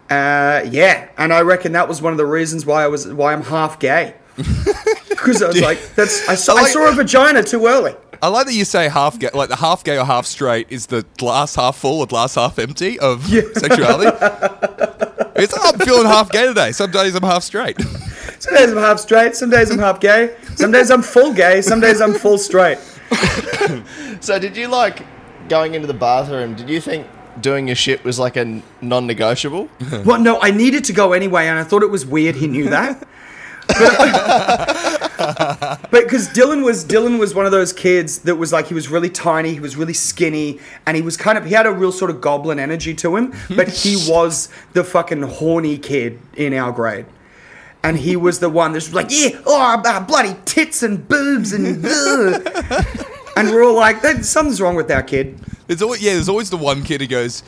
uh, 0.10 0.62
yeah. 0.70 1.10
And 1.18 1.34
I 1.34 1.42
reckon 1.42 1.72
that 1.72 1.88
was 1.88 2.02
one 2.02 2.14
of 2.14 2.18
the 2.18 2.26
reasons 2.26 2.66
why 2.66 2.84
I 2.84 2.88
was, 2.88 3.08
why 3.08 3.34
I'm 3.34 3.44
half 3.44 3.80
gay. 3.80 4.14
Because 5.10 5.44
I 5.44 5.48
was 5.50 5.62
like, 5.62 5.80
that's, 5.96 6.28
I 6.28 6.34
saw, 6.34 6.54
I 6.58 6.62
like- 6.64 6.72
saw 6.72 6.90
a 6.90 6.94
vagina 6.94 7.44
too 7.44 7.68
early. 7.68 7.94
I 8.24 8.28
like 8.30 8.48
that 8.48 8.54
you 8.54 8.66
say 8.66 8.90
half 8.90 9.20
gay, 9.20 9.30
like 9.36 9.50
the 9.50 9.56
half 9.56 9.84
gay 9.84 10.00
or 10.00 10.06
half 10.06 10.26
straight 10.26 10.66
is 10.72 10.88
the 10.88 11.06
glass 11.20 11.54
half 11.56 11.76
full 11.78 12.00
or 12.00 12.08
glass 12.08 12.34
half 12.36 12.58
empty 12.58 13.00
of 13.00 13.24
sexuality. 13.56 14.10
It's 15.36 15.58
I'm 15.58 15.80
feeling 15.80 16.06
half 16.06 16.30
gay 16.32 16.46
today. 16.46 16.72
Some 16.72 16.92
days 16.92 17.16
I'm 17.16 17.24
half 17.24 17.42
straight. 17.44 17.78
Some 18.42 18.56
days 18.56 18.72
I'm 18.72 18.78
half 18.78 19.00
straight, 19.00 19.36
some 19.36 19.52
days 19.52 19.70
I'm 19.70 19.78
half 19.78 20.00
gay, 20.00 20.36
some 20.56 20.72
days 20.72 20.90
I'm 20.90 21.04
full 21.04 21.32
gay, 21.32 21.62
some 21.62 21.80
days 21.80 22.02
I'm 22.02 22.16
full 22.16 22.40
straight. 22.40 22.80
So, 24.20 24.38
did 24.38 24.56
you 24.56 24.68
like 24.68 25.04
going 25.50 25.74
into 25.74 25.88
the 25.88 25.96
bathroom? 25.96 26.54
Did 26.54 26.70
you 26.70 26.80
think 26.80 27.08
doing 27.40 27.66
your 27.68 27.76
shit 27.76 28.04
was 28.04 28.20
like 28.20 28.38
a 28.38 28.62
non 28.82 29.08
negotiable? 29.08 29.70
Well, 30.06 30.20
no, 30.20 30.40
I 30.42 30.52
needed 30.52 30.84
to 30.86 30.94
go 30.94 31.14
anyway, 31.14 31.48
and 31.48 31.60
I 31.60 31.64
thought 31.64 31.84
it 31.84 31.90
was 31.90 32.06
weird 32.06 32.36
he 32.36 32.48
knew 32.48 32.70
that. 32.70 33.08
But 33.68 33.78
because 36.04 36.28
Dylan 36.30 36.64
was 36.64 36.84
Dylan 36.84 37.20
was 37.20 37.36
one 37.36 37.46
of 37.46 37.52
those 37.52 37.74
kids 37.74 38.20
that 38.20 38.36
was 38.36 38.52
like 38.52 38.68
he 38.68 38.74
was 38.74 38.90
really 38.90 39.10
tiny, 39.10 39.54
he 39.54 39.60
was 39.60 39.76
really 39.76 39.94
skinny, 39.94 40.60
and 40.86 40.98
he 40.98 41.04
was 41.04 41.16
kind 41.16 41.38
of 41.38 41.46
he 41.46 41.54
had 41.54 41.68
a 41.68 41.72
real 41.72 41.92
sort 41.92 42.10
of 42.10 42.22
goblin 42.22 42.60
energy 42.60 42.96
to 42.96 43.16
him. 43.16 43.34
But 43.56 43.70
he 43.70 43.98
was 44.10 44.50
the 44.74 44.84
fucking 44.84 45.22
horny 45.24 45.78
kid 45.78 46.20
in 46.36 46.54
our 46.54 46.72
grade. 46.72 47.06
And 47.84 47.98
he 47.98 48.16
was 48.16 48.40
the 48.40 48.50
one 48.50 48.74
that's 48.74 48.94
like, 48.94 49.08
yeah, 49.10 49.40
oh, 49.46 49.82
uh, 49.86 50.00
bloody 50.06 50.36
tits 50.46 50.84
and 50.84 51.08
boobs 51.08 51.52
and, 51.52 51.84
ugh." 51.86 53.06
and 53.36 53.50
we're 53.50 53.64
all 53.64 53.76
like, 53.76 54.02
something's 54.24 54.62
wrong 54.62 54.76
with 54.76 54.88
that 54.90 55.08
kid. 55.08 55.40
There's 55.68 55.82
always 55.82 56.02
yeah, 56.02 56.14
there's 56.14 56.30
always 56.30 56.50
the 56.50 56.58
one 56.58 56.84
kid 56.84 57.02
who 57.02 57.08
goes 57.08 57.44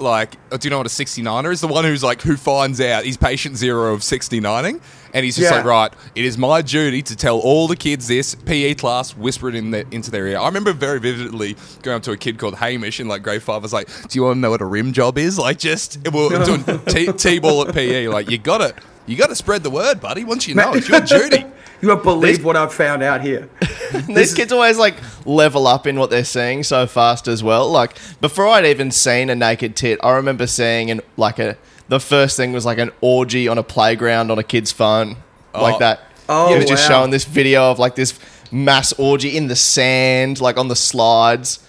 like, 0.00 0.36
oh, 0.52 0.56
do 0.56 0.66
you 0.66 0.70
know 0.70 0.78
what 0.78 0.86
a 0.86 0.90
69er 0.90 1.52
is? 1.52 1.60
The 1.60 1.66
one 1.68 1.84
who's 1.84 2.02
like 2.02 2.22
who 2.22 2.36
finds 2.36 2.80
out 2.80 3.04
he's 3.04 3.16
patient 3.16 3.56
zero 3.56 3.92
of 3.92 4.00
69ing, 4.00 4.80
and 5.12 5.24
he's 5.24 5.36
just 5.36 5.50
Yeah. 5.50 5.56
like, 5.58 5.64
right, 5.64 5.92
it 6.14 6.24
is 6.24 6.38
my 6.38 6.62
duty 6.62 7.02
to 7.02 7.16
tell 7.16 7.38
all 7.40 7.68
the 7.68 7.76
kids 7.76 8.06
this 8.08 8.34
PE 8.34 8.74
class, 8.74 9.16
whisper 9.16 9.48
it 9.48 9.54
in 9.54 9.70
the, 9.72 9.84
into 9.90 10.10
their 10.10 10.26
ear. 10.28 10.38
I 10.38 10.46
remember 10.46 10.72
very 10.72 10.98
vividly 11.00 11.56
going 11.82 11.96
up 11.96 12.02
to 12.04 12.12
a 12.12 12.16
kid 12.16 12.38
called 12.38 12.54
Hamish 12.56 13.00
in 13.00 13.06
like 13.08 13.22
grade 13.22 13.42
five. 13.42 13.56
I 13.56 13.58
was 13.58 13.72
like, 13.72 13.88
do 14.08 14.18
you 14.18 14.22
want 14.24 14.36
to 14.36 14.40
know 14.40 14.50
what 14.50 14.60
a 14.60 14.66
rim 14.66 14.92
job 14.92 15.18
is? 15.18 15.38
Like, 15.38 15.58
just 15.58 15.98
we're 16.12 16.44
doing 16.44 16.64
t- 16.86 17.12
t-ball 17.12 17.68
at 17.68 17.74
PE. 17.74 18.08
Like, 18.08 18.30
you 18.30 18.38
got 18.38 18.58
to 18.58 18.74
You 19.08 19.16
got 19.16 19.30
to 19.30 19.34
spread 19.34 19.62
the 19.62 19.70
word, 19.70 20.00
buddy. 20.00 20.22
Once 20.22 20.46
you 20.46 20.54
know, 20.54 20.72
it's 20.74 20.88
your 20.88 21.00
duty. 21.00 21.44
You 21.80 21.86
won't 21.90 22.02
believe 22.02 22.44
what 22.44 22.56
I've 22.56 22.74
found 22.74 23.04
out 23.04 23.20
here. 23.20 23.48
These 24.08 24.34
kids 24.34 24.50
always 24.50 24.78
like 24.78 24.96
level 25.24 25.68
up 25.68 25.86
in 25.86 25.96
what 25.96 26.10
they're 26.10 26.24
seeing 26.24 26.64
so 26.64 26.88
fast 26.88 27.28
as 27.28 27.40
well. 27.40 27.70
Like 27.70 27.96
before 28.20 28.48
I'd 28.48 28.66
even 28.66 28.90
seen 28.90 29.30
a 29.30 29.36
naked 29.36 29.76
tit, 29.76 30.00
I 30.02 30.16
remember 30.16 30.48
seeing 30.48 30.90
an 30.90 31.02
like 31.16 31.38
a 31.38 31.56
the 31.86 32.00
first 32.00 32.36
thing 32.36 32.52
was 32.52 32.66
like 32.66 32.78
an 32.78 32.90
orgy 33.00 33.46
on 33.46 33.58
a 33.58 33.62
playground 33.62 34.32
on 34.32 34.40
a 34.40 34.42
kid's 34.42 34.72
phone, 34.72 35.18
oh. 35.54 35.62
like 35.62 35.78
that. 35.78 36.00
Oh, 36.28 36.52
it 36.52 36.56
was 36.56 36.66
just 36.66 36.84
showing 36.84 37.12
this 37.12 37.24
video 37.24 37.70
of 37.70 37.78
like 37.78 37.94
this 37.94 38.18
mass 38.50 38.92
orgy 38.94 39.36
in 39.36 39.46
the 39.46 39.54
sand, 39.54 40.40
like 40.40 40.56
on 40.56 40.66
the 40.66 40.74
slides. 40.74 41.60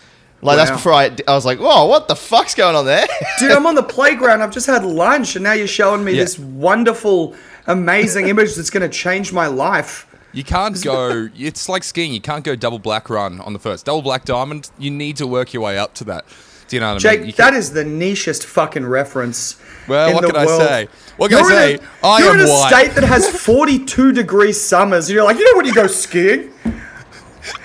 Like 0.41 0.57
that's 0.57 0.71
before 0.71 0.93
I. 0.93 1.11
I 1.27 1.33
was 1.35 1.45
like, 1.45 1.59
whoa, 1.59 1.85
what 1.85 2.07
the 2.07 2.15
fuck's 2.15 2.55
going 2.55 2.75
on 2.75 2.85
there? 2.85 3.05
Dude, 3.39 3.51
I'm 3.51 3.65
on 3.65 3.75
the 3.75 3.83
playground. 3.83 4.41
I've 4.41 4.51
just 4.53 4.67
had 4.67 4.85
lunch, 4.85 5.35
and 5.35 5.43
now 5.43 5.53
you're 5.53 5.67
showing 5.67 6.03
me 6.03 6.13
Yeah. 6.13 6.23
this 6.23 6.39
wonderful, 6.39 7.35
amazing 7.67 8.27
image 8.33 8.55
that's 8.55 8.69
going 8.69 8.89
to 8.89 8.95
change 8.95 9.33
my 9.33 9.47
life. 9.47 10.05
You 10.31 10.43
can't 10.43 10.81
go. 10.83 11.27
It's 11.37 11.67
like 11.67 11.83
skiing. 11.83 12.13
You 12.13 12.21
can't 12.21 12.43
go 12.43 12.55
double 12.55 12.79
black 12.79 13.09
run 13.09 13.41
on 13.41 13.53
the 13.53 13.59
first 13.59 13.85
double 13.85 14.01
black 14.01 14.23
diamond. 14.25 14.69
You 14.79 14.91
need 14.91 15.17
to 15.17 15.27
work 15.27 15.53
your 15.53 15.63
way 15.63 15.77
up 15.77 15.93
to 15.95 16.03
that. 16.05 16.25
Do 16.69 16.75
you 16.75 16.81
know 16.81 16.93
what 16.93 17.03
I 17.05 17.15
mean? 17.15 17.25
Jake, 17.25 17.35
that 17.37 17.55
is 17.55 17.73
the 17.73 17.83
nichest 17.83 18.43
fucking 18.45 18.85
reference. 18.85 19.59
Well, 19.87 20.09
in 20.09 20.13
what 20.13 20.21
the 20.21 20.27
can 20.27 20.35
I 20.37 20.45
world. 20.45 20.61
say? 20.61 20.87
What 21.17 21.31
can 21.31 21.37
I 21.39 21.41
You're 21.41 21.49
say? 21.49 21.73
In 21.73 21.79
a, 21.79 22.07
I 22.07 22.19
you're 22.19 22.29
am 22.33 22.39
in 22.41 22.45
a 22.45 22.49
white. 22.49 22.69
state 22.69 22.91
that 22.95 23.03
has 23.05 23.27
42 23.41 24.11
degree 24.11 24.53
summers, 24.53 25.09
and 25.09 25.15
you're 25.15 25.23
like, 25.25 25.37
you 25.39 25.51
know 25.51 25.57
when 25.57 25.65
you 25.65 25.73
go 25.73 25.87
skiing? 25.87 26.51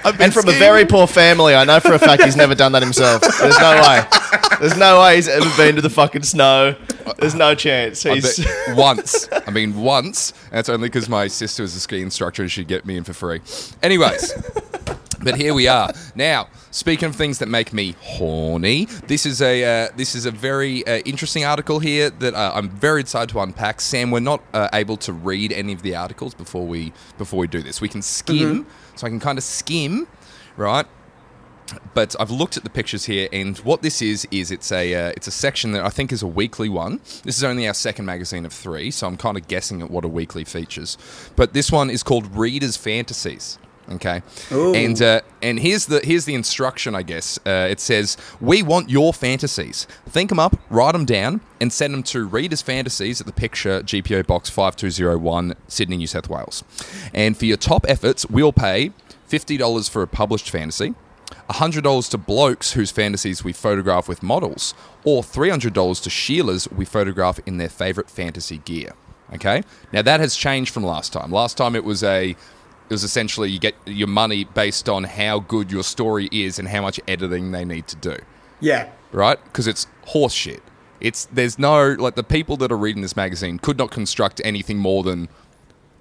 I've 0.05 0.17
been 0.19 0.27
and 0.27 0.35
from 0.35 0.49
a 0.49 0.53
very 0.53 0.85
poor 0.85 1.07
family, 1.07 1.55
I 1.55 1.65
know 1.65 1.81
for 1.81 1.95
a 1.95 1.99
fact 1.99 2.23
he's 2.23 2.37
never 2.37 2.55
done 2.55 2.73
that 2.73 2.83
himself. 2.83 3.23
There's 3.23 3.59
no 3.59 3.83
way. 3.83 4.05
There's 4.61 4.77
no 4.77 5.01
way 5.01 5.17
he's 5.17 5.29
ever 5.29 5.51
been 5.57 5.77
to 5.77 5.83
the 5.83 5.91
fucking 5.91 6.23
snow. 6.23 6.77
There's 7.19 7.35
no 7.35 7.55
chance. 7.55 8.03
He's. 8.03 8.39
bet 8.39 8.47
once. 8.77 9.29
I 9.47 9.51
mean, 9.51 9.77
once. 9.77 10.33
And 10.51 10.61
it's 10.61 10.69
only 10.69 10.89
because 10.89 11.09
my 11.09 11.27
sister 11.27 11.63
was 11.63 11.75
a 11.75 11.81
ski 11.81 12.01
instructor 12.01 12.43
and 12.43 12.51
she'd 12.51 12.69
get 12.69 12.87
me 12.87 12.97
in 12.97 13.05
for 13.05 13.13
free. 13.13 13.41
Anyways, 13.83 14.33
but 15.25 15.37
here 15.37 15.55
we 15.55 15.67
are. 15.69 15.91
Now, 16.15 16.49
speaking 16.71 17.09
of 17.09 17.17
things 17.17 17.39
that 17.39 17.49
make 17.49 17.73
me 17.73 17.97
horny, 18.01 18.87
this 19.07 19.27
is 19.27 19.43
a 19.43 19.65
uh, 19.65 19.89
this 19.97 20.15
is 20.15 20.27
a 20.27 20.31
very 20.31 20.87
uh, 20.87 20.99
interesting 20.99 21.45
article 21.45 21.79
here 21.79 22.11
that 22.11 22.35
uh, 22.35 22.53
I'm 22.55 22.71
very 22.71 23.01
excited 23.01 23.31
to 23.31 23.41
unpack. 23.41 23.81
Sam, 23.81 24.11
we're 24.11 24.21
not 24.21 24.43
uh, 24.53 24.69
able 24.73 24.97
to 24.99 25.13
read 25.13 25.53
any 25.53 25.73
of 25.73 25.83
the 25.83 25.97
articles 25.97 26.35
before 26.35 26.67
we 26.67 26.93
before 27.19 27.41
we 27.41 27.47
do 27.47 27.63
this. 27.63 27.81
We 27.81 27.89
can 27.89 28.03
skim, 28.03 28.67
so 28.95 29.07
I 29.07 29.11
can 29.11 29.21
kind 29.21 29.39
of 29.39 29.45
skim, 29.45 30.07
right? 30.57 30.87
but 31.95 32.15
I've 32.21 32.31
looked 32.31 32.57
at 32.57 32.65
the 32.65 32.71
pictures 32.71 33.07
here, 33.07 33.29
and 33.33 33.57
what 33.59 33.83
this 33.83 34.03
is 34.03 34.27
is 34.31 34.51
it's 34.51 34.71
a 34.73 34.95
uh, 34.95 35.13
it's 35.17 35.27
a 35.27 35.31
section 35.31 35.73
that 35.73 35.85
I 35.85 35.89
think 35.89 36.13
is 36.13 36.23
a 36.23 36.27
weekly 36.27 36.69
one. 36.69 36.99
This 37.23 37.37
is 37.37 37.45
only 37.45 37.67
our 37.67 37.75
second 37.75 38.05
magazine 38.05 38.45
of 38.45 38.53
three, 38.53 38.91
so 38.91 39.07
I'm 39.07 39.17
kind 39.17 39.37
of 39.37 39.49
guessing 39.49 39.83
at 39.83 39.91
what 39.91 40.05
a 40.05 40.09
weekly 40.09 40.45
features. 40.45 40.99
But 41.37 41.53
this 41.53 41.73
one 41.73 41.91
is 41.91 42.03
called 42.03 42.37
Readers' 42.37 42.77
Fantasies. 42.77 43.59
Okay, 43.91 44.23
and 44.51 45.01
uh, 45.03 45.21
and 45.43 45.61
here's 45.61 45.87
the 45.87 46.01
here's 46.03 46.25
the 46.25 46.35
instruction. 46.35 46.95
I 46.95 47.03
guess 47.03 47.39
uh, 47.47 47.69
it 47.71 47.81
says 47.81 48.17
we 48.41 48.63
want 48.63 48.89
your 48.89 49.13
fantasies. 49.13 49.87
Think 50.09 50.31
them 50.31 50.39
up, 50.39 50.59
write 50.71 50.93
them 50.93 51.05
down, 51.05 51.43
and 51.61 51.71
send 51.71 51.93
them 51.93 52.03
to 52.05 52.25
Readers' 52.25 52.63
Fantasies 52.63 53.21
at 53.21 53.27
the 53.27 53.33
picture 53.33 53.83
GPO 53.83 54.27
Box 54.27 54.49
five 54.49 54.75
two 54.75 54.91
zero 54.91 55.19
one, 55.19 55.55
Sydney, 55.69 55.99
New 55.99 56.07
South 56.07 56.31
Wales. 56.31 56.65
And 57.13 57.37
for 57.37 57.45
your 57.45 57.59
top 57.59 57.85
efforts, 57.87 58.25
we'll 58.27 58.55
pay 58.55 58.93
fifty 59.27 59.59
dollars 59.59 59.89
for 59.89 60.03
a 60.03 60.07
published 60.07 60.49
fantasy. 60.49 60.95
$100 61.51 62.11
to 62.11 62.19
blokes 62.19 62.73
whose 62.73 62.91
fantasies 62.91 63.45
we 63.45 63.53
photograph 63.53 64.09
with 64.09 64.23
models, 64.23 64.73
or 65.05 65.23
$300 65.23 65.63
to 66.03 66.11
Sheilas 66.11 66.73
we 66.73 66.85
photograph 66.87 67.39
in 67.45 67.59
their 67.59 67.69
favourite 67.69 68.09
fantasy 68.09 68.59
gear. 68.59 68.93
Okay? 69.35 69.63
Now 69.93 70.03
that 70.03 70.21
has 70.21 70.37
changed 70.37 70.73
from 70.73 70.85
last 70.85 71.13
time. 71.13 71.31
Last 71.31 71.57
time 71.57 71.75
it 71.75 71.85
was 71.85 72.03
a 72.03 72.37
it 72.89 72.93
was 72.93 73.05
essentially 73.05 73.51
you 73.51 73.59
get 73.59 73.75
your 73.87 74.09
money 74.09 74.45
based 74.45 74.89
on 74.89 75.05
how 75.05 75.41
good 75.41 75.73
your 75.73 75.83
story 75.83 76.29
is 76.31 76.59
and 76.59 76.69
how 76.69 76.83
much 76.83 77.01
editing 77.09 77.51
they 77.53 77.65
need 77.65 77.87
to 77.89 77.97
do. 77.97 78.17
Yeah. 78.61 78.91
Right? 79.13 79.43
Because 79.45 79.67
it's 79.67 79.87
horse 80.07 80.35
shit. 80.35 80.63
It's 81.01 81.27
there's 81.27 81.59
no 81.59 81.93
like 81.99 82.15
the 82.15 82.23
people 82.23 82.57
that 82.59 82.71
are 82.71 82.77
reading 82.77 83.03
this 83.03 83.17
magazine 83.17 83.59
could 83.59 83.79
not 83.79 83.91
construct 83.91 84.41
anything 84.45 84.79
more 84.79 85.03
than 85.03 85.29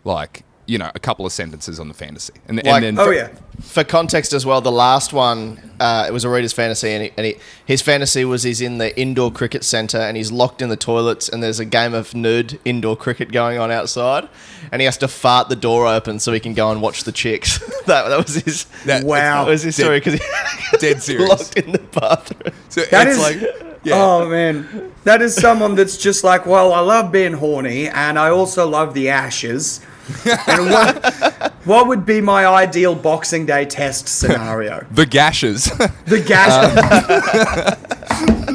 like, 0.04 0.44
you 0.66 0.78
know, 0.78 0.90
a 0.96 1.00
couple 1.00 1.26
of 1.26 1.32
sentences 1.32 1.80
on 1.80 1.88
the 1.90 1.94
fantasy. 1.94 2.34
And, 2.48 2.58
Like- 2.58 2.66
and 2.84 2.98
then 2.98 3.00
Oh, 3.00 3.10
yeah. 3.12 3.30
For 3.62 3.84
context 3.84 4.34
as 4.34 4.46
well, 4.46 4.62
the 4.62 4.72
last 4.72 5.14
one, 5.14 5.60
uh, 5.80 6.06
it 6.08 6.12
was 6.12 6.24
a 6.24 6.30
reader's 6.30 6.54
fantasy, 6.54 6.90
and, 6.92 7.04
he, 7.04 7.12
and 7.18 7.26
he, 7.26 7.36
his 7.66 7.82
fantasy 7.82 8.26
was 8.26 8.44
he's 8.44 8.62
in 8.62 8.78
the 8.80 8.98
indoor 9.00 9.32
cricket 9.32 9.64
centre 9.64 10.00
and 10.00 10.18
he's 10.18 10.32
locked 10.32 10.62
in 10.62 10.70
the 10.70 10.76
toilets, 10.78 11.30
and 11.30 11.44
there's 11.44 11.60
a 11.60 11.66
game 11.66 11.94
of 11.94 12.16
nude 12.16 12.60
indoor 12.66 12.96
cricket 12.96 13.32
going 13.32 13.60
on 13.60 13.70
outside, 13.72 14.28
and 14.72 14.82
he 14.82 14.86
has 14.86 14.98
to 14.98 15.08
fart 15.08 15.50
the 15.50 15.56
door 15.56 15.86
open 15.88 16.18
so 16.20 16.32
he 16.34 16.40
can 16.40 16.54
go 16.54 16.72
and 16.72 16.82
watch 16.82 17.04
the 17.04 17.12
chicks. 17.12 17.60
that, 17.86 18.10
that 18.10 18.26
was 18.26 18.36
his. 18.36 18.66
That- 18.86 19.04
Wow. 19.04 19.44
That 19.46 19.52
was 19.52 19.62
his 19.64 19.76
story 19.76 20.00
because 20.00 20.14
he 20.16 20.20
dead 20.80 21.02
serious. 21.04 21.30
locked 21.30 21.58
in 21.60 21.72
the 21.74 21.80
bathroom. 21.80 22.54
So 22.70 22.82
That 22.86 23.08
it's 23.08 23.18
is- 23.18 23.22
like, 23.22 23.78
yeah. 23.84 23.96
Oh 24.02 24.28
man, 24.30 24.94
that 25.04 25.22
is 25.22 25.36
someone 25.36 25.76
that's 25.76 25.98
just 25.98 26.24
like, 26.24 26.46
well, 26.46 26.74
I 26.74 26.80
love 26.80 27.12
being 27.12 27.34
horny, 27.34 27.88
and 27.90 28.18
I 28.18 28.30
also 28.30 28.68
love 28.68 28.94
the 28.94 29.10
ashes. 29.10 29.82
And 30.26 30.70
what, 30.70 31.54
what 31.66 31.88
would 31.88 32.06
be 32.06 32.20
my 32.22 32.46
ideal 32.46 32.94
Boxing 32.96 33.46
Day 33.46 33.66
test 33.66 34.08
scenario? 34.08 34.86
the 34.92 35.06
gashes. 35.06 35.66
The 36.06 36.20
gash. 36.20 36.74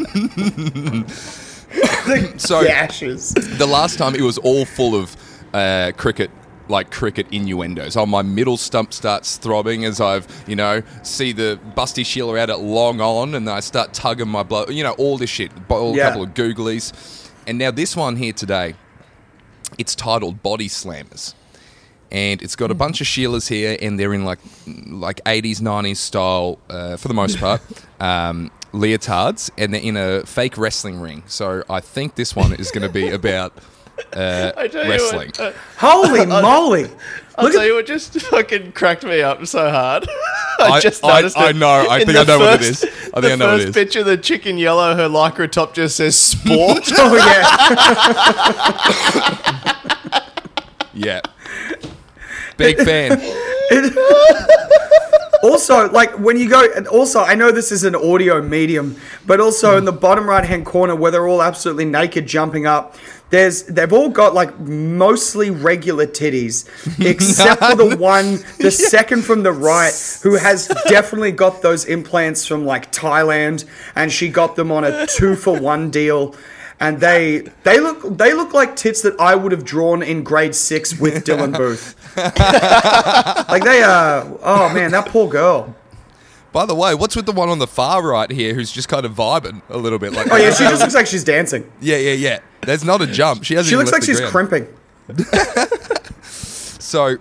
the 2.06 2.34
So- 2.38 2.64
gashes. 2.64 3.32
the 3.34 3.66
last 3.66 3.98
time 3.98 4.14
it 4.14 4.20
was 4.22 4.38
all 4.38 4.64
full 4.64 4.94
of 4.94 5.16
uh, 5.54 5.92
cricket. 5.96 6.30
Like 6.70 6.90
cricket 6.90 7.26
innuendos. 7.32 7.96
Oh, 7.96 8.04
my 8.04 8.20
middle 8.20 8.58
stump 8.58 8.92
starts 8.92 9.38
throbbing 9.38 9.86
as 9.86 10.02
I've, 10.02 10.26
you 10.46 10.54
know, 10.54 10.82
see 11.02 11.32
the 11.32 11.58
busty 11.74 12.04
Sheila 12.04 12.36
out 12.38 12.50
at 12.50 12.60
long 12.60 13.00
on, 13.00 13.34
and 13.34 13.48
then 13.48 13.54
I 13.56 13.60
start 13.60 13.94
tugging 13.94 14.28
my 14.28 14.42
blood. 14.42 14.70
You 14.70 14.82
know, 14.82 14.92
all 14.98 15.16
this 15.16 15.30
shit. 15.30 15.50
All 15.70 15.96
Yeah. 15.96 16.08
A 16.08 16.10
couple 16.10 16.24
of 16.24 16.34
googlies, 16.34 17.30
and 17.46 17.56
now 17.56 17.70
this 17.70 17.96
one 17.96 18.16
here 18.16 18.34
today. 18.34 18.74
It's 19.78 19.94
titled 19.94 20.42
Body 20.42 20.68
Slammers. 20.68 21.32
And 22.10 22.42
it's 22.42 22.56
got 22.56 22.70
a 22.70 22.74
bunch 22.74 23.00
of 23.00 23.06
Sheilas 23.06 23.48
here, 23.48 23.76
and 23.80 23.98
they're 23.98 24.14
in 24.14 24.24
like 24.24 24.38
like 24.86 25.22
80s, 25.24 25.60
90s 25.60 25.96
style 25.96 26.58
uh, 26.70 26.96
for 26.96 27.08
the 27.08 27.14
most 27.14 27.38
part. 27.40 27.60
Um, 28.00 28.50
leotards 28.74 29.50
and 29.56 29.72
they're 29.72 29.80
in 29.80 29.96
a 29.96 30.20
fake 30.26 30.58
wrestling 30.58 31.00
ring 31.00 31.22
so 31.26 31.64
i 31.70 31.80
think 31.80 32.16
this 32.16 32.36
one 32.36 32.52
is 32.52 32.70
going 32.70 32.86
to 32.86 32.92
be 32.92 33.08
about 33.08 33.54
uh, 34.12 34.52
I 34.58 34.68
tell 34.68 34.84
you 34.84 34.90
wrestling 34.90 35.28
what, 35.28 35.40
uh, 35.40 35.52
Holy 35.78 36.26
moly! 36.42 36.84
I'll 37.36 37.44
Look 37.44 37.52
tell 37.54 37.62
at 37.62 37.66
you 37.66 37.74
what, 37.76 37.86
just 37.86 38.12
fucking 38.20 38.72
cracked 38.72 39.04
me 39.04 39.22
up 39.22 39.44
so 39.46 39.70
hard. 39.70 40.06
I, 40.60 40.64
I- 40.72 40.80
just 40.80 41.02
I- 41.02 41.16
noticed 41.16 41.38
I 41.38 41.48
it. 41.48 41.56
know, 41.56 41.86
I 41.88 42.04
think 42.04 42.18
I 42.18 42.24
the 42.24 42.36
know 42.36 42.44
what 42.44 42.54
it 42.62 42.66
first- 42.66 42.84
is. 42.84 42.90
I 43.14 43.20
think 43.20 43.22
the 43.22 43.32
I 43.32 43.36
know 43.36 43.46
what 43.52 43.60
it 43.60 43.64
first 43.68 43.74
picture, 43.74 44.04
the 44.04 44.18
chicken 44.18 44.58
yellow, 44.58 44.94
her 44.94 45.08
lycra 45.08 45.50
top 45.50 45.72
just 45.74 45.96
says 45.96 46.14
sport. 46.14 46.90
oh 46.98 47.16
yeah. 50.94 51.20
yeah 51.20 51.20
big 52.58 52.76
fan. 52.78 53.18
Also, 55.40 55.88
like 55.90 56.18
when 56.18 56.36
you 56.36 56.48
go, 56.48 56.66
and 56.74 56.88
also 56.88 57.20
I 57.20 57.36
know 57.36 57.52
this 57.52 57.70
is 57.70 57.84
an 57.84 57.94
audio 57.94 58.42
medium, 58.42 58.96
but 59.24 59.40
also 59.40 59.76
in 59.76 59.84
the 59.84 59.92
bottom 59.92 60.28
right 60.28 60.44
hand 60.44 60.66
corner 60.66 60.96
where 60.96 61.12
they're 61.12 61.28
all 61.28 61.42
absolutely 61.42 61.84
naked 61.84 62.26
jumping 62.26 62.66
up, 62.66 62.96
there's 63.30 63.62
they've 63.64 63.92
all 63.92 64.08
got 64.08 64.34
like 64.34 64.58
mostly 64.58 65.50
regular 65.50 66.06
titties, 66.06 66.68
except 67.06 67.62
for 67.62 67.76
the 67.76 67.96
one, 67.96 68.38
the 68.58 68.70
second 68.70 69.24
from 69.24 69.44
the 69.44 69.52
right, 69.52 69.92
who 70.22 70.34
has 70.34 70.66
definitely 70.88 71.32
got 71.32 71.62
those 71.62 71.84
implants 71.84 72.44
from 72.44 72.64
like 72.64 72.90
Thailand, 72.90 73.64
and 73.94 74.10
she 74.10 74.28
got 74.30 74.56
them 74.56 74.72
on 74.72 74.82
a 74.82 75.06
two 75.06 75.36
for 75.36 75.58
one 75.58 75.90
deal. 75.90 76.34
And 76.80 77.00
they 77.00 77.38
they 77.64 77.80
look 77.80 78.16
they 78.16 78.32
look 78.34 78.54
like 78.54 78.76
tits 78.76 79.02
that 79.02 79.18
I 79.20 79.34
would 79.34 79.50
have 79.52 79.64
drawn 79.64 80.02
in 80.02 80.22
grade 80.22 80.54
six 80.54 80.98
with 80.98 81.24
Dylan 81.26 81.56
Booth. 81.56 81.96
like 83.48 83.64
they 83.64 83.82
are. 83.82 84.24
Oh 84.42 84.68
man, 84.72 84.92
that 84.92 85.06
poor 85.08 85.28
girl. 85.28 85.74
by 86.52 86.64
the 86.66 86.74
way 86.74 86.94
what's 86.94 87.16
with 87.16 87.26
the 87.26 87.32
one 87.32 87.48
on 87.48 87.58
the 87.58 87.66
far 87.66 88.02
right 88.06 88.30
here 88.30 88.54
who's 88.54 88.70
just 88.72 88.88
kind 88.88 89.04
of 89.04 89.12
vibing 89.12 89.60
a 89.68 89.76
little 89.76 89.98
bit 89.98 90.12
like 90.12 90.28
Oh 90.30 90.36
yeah, 90.36 90.50
she 90.52 90.64
just 90.64 90.80
looks 90.80 90.94
like 90.94 91.06
she's 91.06 91.24
dancing. 91.24 91.70
yeah 91.80 91.96
yeah 91.96 92.12
yeah 92.12 92.38
there's 92.62 92.84
not 92.84 93.02
a 93.02 93.06
jump 93.06 93.44
she 93.44 93.54
hasn't 93.54 93.70
She 93.70 93.76
looks 93.76 93.92
like 93.92 94.02
she's 94.04 94.18
ground. 94.20 94.32
crimping. 94.48 94.66
So, 96.80 97.18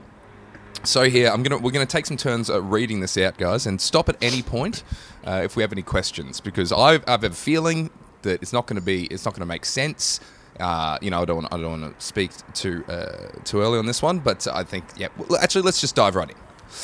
so 0.84 1.04
here 1.10 1.30
I'm 1.30 1.44
gonna 1.44 1.58
we're 1.58 1.72
gonna 1.72 1.86
take 1.86 2.06
some 2.06 2.16
turns 2.18 2.50
at 2.50 2.64
reading 2.64 3.02
this 3.02 3.18
out, 3.18 3.38
guys, 3.38 3.66
and 3.66 3.82
stop 3.82 4.08
at 4.08 4.16
any 4.22 4.42
point 4.42 4.84
uh, 5.26 5.42
if 5.44 5.56
we 5.58 5.64
have 5.64 5.74
any 5.74 5.82
questions 5.82 6.40
because 6.40 6.72
I've, 6.72 7.04
I 7.08 7.12
have 7.12 7.24
a 7.26 7.32
feeling 7.32 7.90
that 8.24 8.42
it's 8.42 8.54
not 8.54 8.68
going 8.68 8.76
to 8.78 8.82
be 8.86 9.06
it's 9.06 9.26
not 9.26 9.34
going 9.34 9.42
to 9.42 9.46
make 9.48 9.66
sense. 9.66 10.20
Uh, 10.60 10.98
you 11.02 11.12
know, 11.12 11.22
I 11.22 11.26
don't 11.26 11.38
want 11.44 11.54
I 11.54 11.58
don't 11.58 11.82
want 11.82 12.00
to 12.00 12.06
speak 12.06 12.32
too 12.54 12.84
uh, 12.88 13.30
too 13.44 13.62
early 13.62 13.78
on 13.78 13.86
this 13.86 14.02
one, 14.02 14.20
but 14.20 14.48
I 14.48 14.64
think 14.64 14.86
yeah. 14.98 15.08
Well, 15.18 15.40
actually, 15.40 15.62
let's 15.64 15.80
just 15.82 15.96
dive 15.96 16.16
right 16.16 16.30
in. 16.30 16.36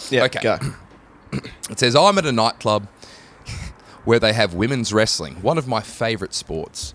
yeah, 0.09 0.23
Okay. 0.25 0.39
go. 0.41 0.57
It 1.71 1.79
says, 1.79 1.95
I'm 1.95 2.19
at 2.19 2.27
a 2.27 2.31
nightclub 2.31 2.87
where 4.05 4.19
they 4.19 4.33
have 4.33 4.53
women's 4.53 4.93
wrestling, 4.93 5.41
one 5.41 5.57
of 5.57 5.67
my 5.67 5.81
favourite 5.81 6.35
sports. 6.35 6.93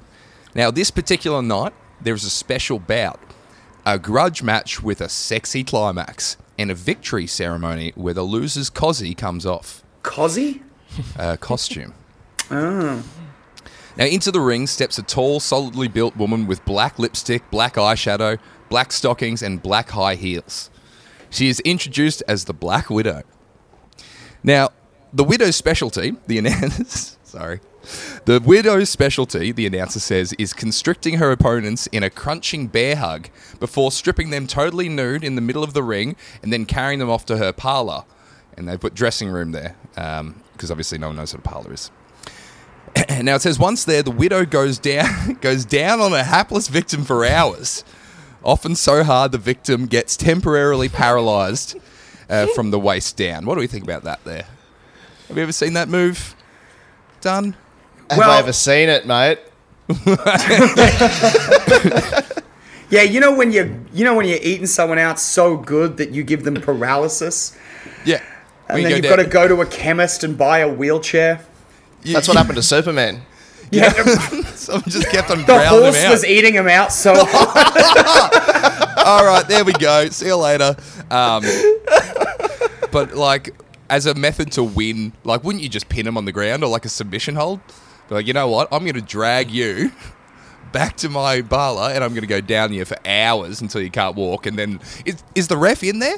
Now, 0.54 0.70
this 0.70 0.92
particular 0.92 1.42
night, 1.42 1.72
there 2.00 2.14
is 2.14 2.22
a 2.22 2.30
special 2.30 2.78
bout, 2.78 3.18
a 3.84 3.98
grudge 3.98 4.40
match 4.44 4.80
with 4.80 5.00
a 5.00 5.08
sexy 5.08 5.64
climax, 5.64 6.36
and 6.56 6.70
a 6.70 6.74
victory 6.76 7.26
ceremony 7.26 7.92
where 7.96 8.14
the 8.14 8.22
loser's 8.24 8.70
cozzy 8.70 9.16
comes 9.16 9.44
off. 9.44 9.82
Cozzy? 10.04 10.62
Uh, 11.18 11.36
costume. 11.36 11.94
Now, 13.98 14.04
into 14.04 14.30
the 14.30 14.40
ring 14.40 14.68
steps 14.68 14.96
a 14.98 15.02
tall, 15.02 15.40
solidly 15.40 15.88
built 15.88 16.16
woman 16.16 16.46
with 16.46 16.64
black 16.64 17.00
lipstick, 17.00 17.50
black 17.50 17.74
eyeshadow, 17.74 18.38
black 18.68 18.92
stockings, 18.92 19.42
and 19.42 19.60
black 19.60 19.90
high 19.90 20.14
heels. 20.14 20.70
She 21.30 21.48
is 21.48 21.58
introduced 21.60 22.22
as 22.28 22.44
the 22.44 22.54
Black 22.54 22.88
Widow. 22.88 23.22
Now, 24.44 24.70
the 25.12 25.24
widow's 25.24 25.56
specialty, 25.56 26.14
the 26.28 26.38
announcer, 26.38 27.16
sorry, 27.24 27.60
the 28.24 28.40
widow's 28.44 28.88
specialty, 28.88 29.50
the 29.50 29.66
announcer 29.66 29.98
says, 29.98 30.32
is 30.34 30.52
constricting 30.52 31.18
her 31.18 31.32
opponents 31.32 31.88
in 31.88 32.02
a 32.04 32.10
crunching 32.10 32.68
bear 32.68 32.96
hug 32.96 33.28
before 33.58 33.90
stripping 33.90 34.30
them 34.30 34.46
totally 34.46 34.88
nude 34.88 35.24
in 35.24 35.34
the 35.34 35.40
middle 35.40 35.64
of 35.64 35.72
the 35.72 35.82
ring 35.82 36.14
and 36.42 36.52
then 36.52 36.66
carrying 36.66 37.00
them 37.00 37.10
off 37.10 37.26
to 37.26 37.38
her 37.38 37.52
parlor. 37.52 38.04
And 38.56 38.68
they 38.68 38.76
put 38.76 38.94
dressing 38.94 39.28
room 39.28 39.52
there 39.52 39.76
um, 39.96 40.42
because 40.52 40.70
obviously 40.70 40.98
no 40.98 41.08
one 41.08 41.16
knows 41.16 41.32
what 41.32 41.40
a 41.40 41.48
parlor 41.48 41.72
is. 41.72 41.90
now 43.22 43.36
it 43.36 43.42
says 43.42 43.58
once 43.58 43.84
there, 43.84 44.02
the 44.02 44.10
widow 44.10 44.44
goes 44.44 44.78
down 44.78 45.34
goes 45.40 45.64
down 45.64 46.00
on 46.00 46.12
a 46.12 46.24
hapless 46.24 46.68
victim 46.68 47.04
for 47.04 47.24
hours, 47.24 47.84
often 48.42 48.74
so 48.74 49.04
hard 49.04 49.32
the 49.32 49.38
victim 49.38 49.86
gets 49.86 50.16
temporarily 50.16 50.88
paralysed 50.88 51.76
uh, 52.28 52.46
from 52.54 52.70
the 52.70 52.78
waist 52.78 53.16
down. 53.16 53.46
What 53.46 53.54
do 53.54 53.60
we 53.60 53.66
think 53.66 53.84
about 53.84 54.04
that? 54.04 54.22
There, 54.24 54.44
have 55.28 55.36
you 55.36 55.42
ever 55.42 55.52
seen 55.52 55.74
that 55.74 55.88
move 55.88 56.34
done? 57.20 57.54
Have 58.10 58.18
Well- 58.18 58.30
I 58.30 58.38
ever 58.38 58.52
seen 58.52 58.88
it, 58.88 59.06
mate? 59.06 59.38
Yeah, 62.90 63.02
you 63.02 63.20
know 63.20 63.34
when 63.34 63.52
you 63.52 63.84
you 63.92 64.02
know 64.04 64.14
when 64.14 64.26
you're 64.26 64.38
eating 64.40 64.64
someone 64.66 64.98
out 64.98 65.20
so 65.20 65.58
good 65.58 65.98
that 65.98 66.10
you 66.10 66.22
give 66.22 66.44
them 66.44 66.54
paralysis, 66.54 67.54
Yeah, 68.06 68.22
and 68.66 68.78
then 68.82 68.88
you 68.88 68.96
you've 68.96 69.02
go 69.02 69.10
got 69.10 69.16
to 69.22 69.26
go 69.28 69.46
to 69.46 69.60
a 69.60 69.66
chemist 69.66 70.24
and 70.24 70.38
buy 70.38 70.60
a 70.60 70.72
wheelchair. 70.72 71.44
You- 72.04 72.14
That's 72.14 72.28
what 72.28 72.36
happened 72.36 72.56
to 72.56 72.62
Superman. 72.62 73.22
Yeah, 73.70 73.92
Someone 74.54 74.88
just 74.88 75.10
kept 75.10 75.30
on 75.30 75.40
the 75.40 75.44
growling 75.44 75.82
horse 75.82 75.96
him 75.98 76.06
out. 76.06 76.10
was 76.12 76.24
eating 76.24 76.54
him 76.54 76.68
out 76.68 76.90
so. 76.90 77.12
All 79.04 79.24
right, 79.26 79.44
there 79.46 79.62
we 79.62 79.74
go. 79.74 80.08
See 80.08 80.24
you 80.26 80.36
later. 80.36 80.74
Um, 81.10 81.42
but 82.90 83.14
like, 83.14 83.50
as 83.90 84.06
a 84.06 84.14
method 84.14 84.52
to 84.52 84.64
win, 84.64 85.12
like, 85.24 85.44
wouldn't 85.44 85.62
you 85.62 85.68
just 85.68 85.88
pin 85.90 86.06
him 86.06 86.16
on 86.16 86.24
the 86.24 86.32
ground 86.32 86.64
or 86.64 86.68
like 86.70 86.86
a 86.86 86.88
submission 86.88 87.34
hold? 87.36 87.60
Be 88.08 88.14
like, 88.14 88.26
you 88.26 88.32
know 88.32 88.48
what? 88.48 88.68
I'm 88.72 88.84
going 88.84 88.94
to 88.94 89.02
drag 89.02 89.50
you 89.50 89.92
back 90.72 90.96
to 90.98 91.08
my 91.10 91.42
parlor 91.42 91.90
and 91.92 92.02
I'm 92.02 92.10
going 92.10 92.22
to 92.22 92.26
go 92.26 92.40
down 92.40 92.72
you 92.72 92.84
for 92.86 92.96
hours 93.06 93.60
until 93.60 93.82
you 93.82 93.90
can't 93.90 94.16
walk. 94.16 94.46
And 94.46 94.58
then 94.58 94.80
is 95.04 95.22
is 95.34 95.48
the 95.48 95.56
ref 95.58 95.82
in 95.82 95.98
there? 95.98 96.16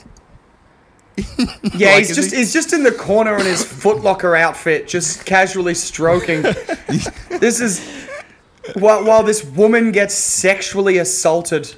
Yeah, 1.74 1.90
Like, 1.94 2.06
he's 2.06 2.14
just 2.16 2.30
he- 2.30 2.38
he's 2.38 2.52
just 2.52 2.72
in 2.72 2.82
the 2.82 2.92
corner 2.92 3.36
in 3.38 3.44
his 3.46 3.64
Footlocker 3.64 4.38
outfit, 4.38 4.88
just 4.88 5.26
casually 5.26 5.74
stroking. 5.74 6.42
this 7.28 7.60
is 7.60 8.06
while 8.74 9.04
while 9.04 9.22
this 9.22 9.44
woman 9.44 9.90
gets 9.92 10.14
sexually 10.14 10.98
assaulted. 10.98 11.74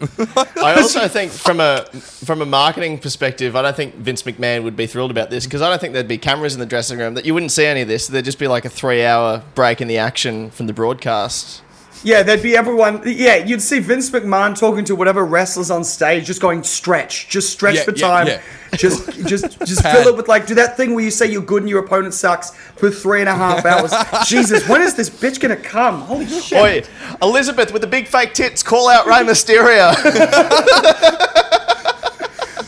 I 0.56 0.74
also 0.74 1.08
think 1.08 1.32
from 1.32 1.60
a 1.60 1.84
from 1.86 2.42
a 2.42 2.46
marketing 2.46 2.98
perspective, 2.98 3.56
I 3.56 3.62
don't 3.62 3.74
think 3.76 3.94
Vince 3.96 4.22
McMahon 4.22 4.62
would 4.64 4.76
be 4.76 4.86
thrilled 4.86 5.10
about 5.10 5.30
this 5.30 5.44
because 5.44 5.62
I 5.62 5.68
don't 5.70 5.80
think 5.80 5.92
there'd 5.94 6.06
be 6.08 6.18
cameras 6.18 6.54
in 6.54 6.60
the 6.60 6.66
dressing 6.66 6.98
room 6.98 7.14
that 7.14 7.24
you 7.24 7.34
wouldn't 7.34 7.52
see 7.52 7.64
any 7.66 7.80
of 7.82 7.88
this. 7.88 8.06
There'd 8.08 8.24
just 8.24 8.38
be 8.38 8.48
like 8.48 8.64
a 8.64 8.70
three 8.70 9.04
hour 9.04 9.42
break 9.54 9.80
in 9.80 9.88
the 9.88 9.98
action 9.98 10.50
from 10.50 10.66
the 10.66 10.72
broadcast. 10.72 11.62
Yeah, 12.04 12.24
there'd 12.24 12.42
be 12.42 12.56
everyone. 12.56 13.00
Yeah, 13.06 13.36
you'd 13.36 13.62
see 13.62 13.78
Vince 13.78 14.10
McMahon 14.10 14.58
talking 14.58 14.84
to 14.86 14.96
whatever 14.96 15.24
wrestlers 15.24 15.70
on 15.70 15.84
stage, 15.84 16.26
just 16.26 16.40
going 16.40 16.64
stretch, 16.64 17.28
just 17.28 17.52
stretch 17.52 17.76
Yeah, 17.76 17.84
for 17.84 17.92
yeah, 17.92 18.06
time, 18.08 18.26
yeah. 18.26 18.40
just 18.74 19.06
just 19.26 19.58
just 19.66 19.82
Pad. 19.82 19.96
fill 19.98 20.08
it 20.08 20.16
with 20.16 20.26
like 20.26 20.46
do 20.46 20.54
that 20.56 20.76
thing 20.76 20.94
where 20.94 21.04
you 21.04 21.12
say 21.12 21.30
you're 21.30 21.42
good 21.42 21.62
and 21.62 21.70
your 21.70 21.84
opponent 21.84 22.14
sucks 22.14 22.50
for 22.76 22.90
three 22.90 23.20
and 23.20 23.28
a 23.28 23.34
half 23.34 23.64
hours. 23.72 23.92
Jesus, 24.26 24.68
when 24.68 24.80
is 24.82 24.94
this 24.94 25.08
bitch 25.08 25.38
gonna 25.38 25.56
come? 25.56 26.00
Holy 26.02 26.26
shit! 26.26 26.58
Oi, 26.58 26.82
Elizabeth 27.22 27.72
with 27.72 27.82
the 27.82 27.88
big 27.88 28.08
fake 28.08 28.34
tits, 28.34 28.62
call 28.62 28.88
out 28.88 29.06
Rey 29.06 29.22
Mysterio. 29.22 29.94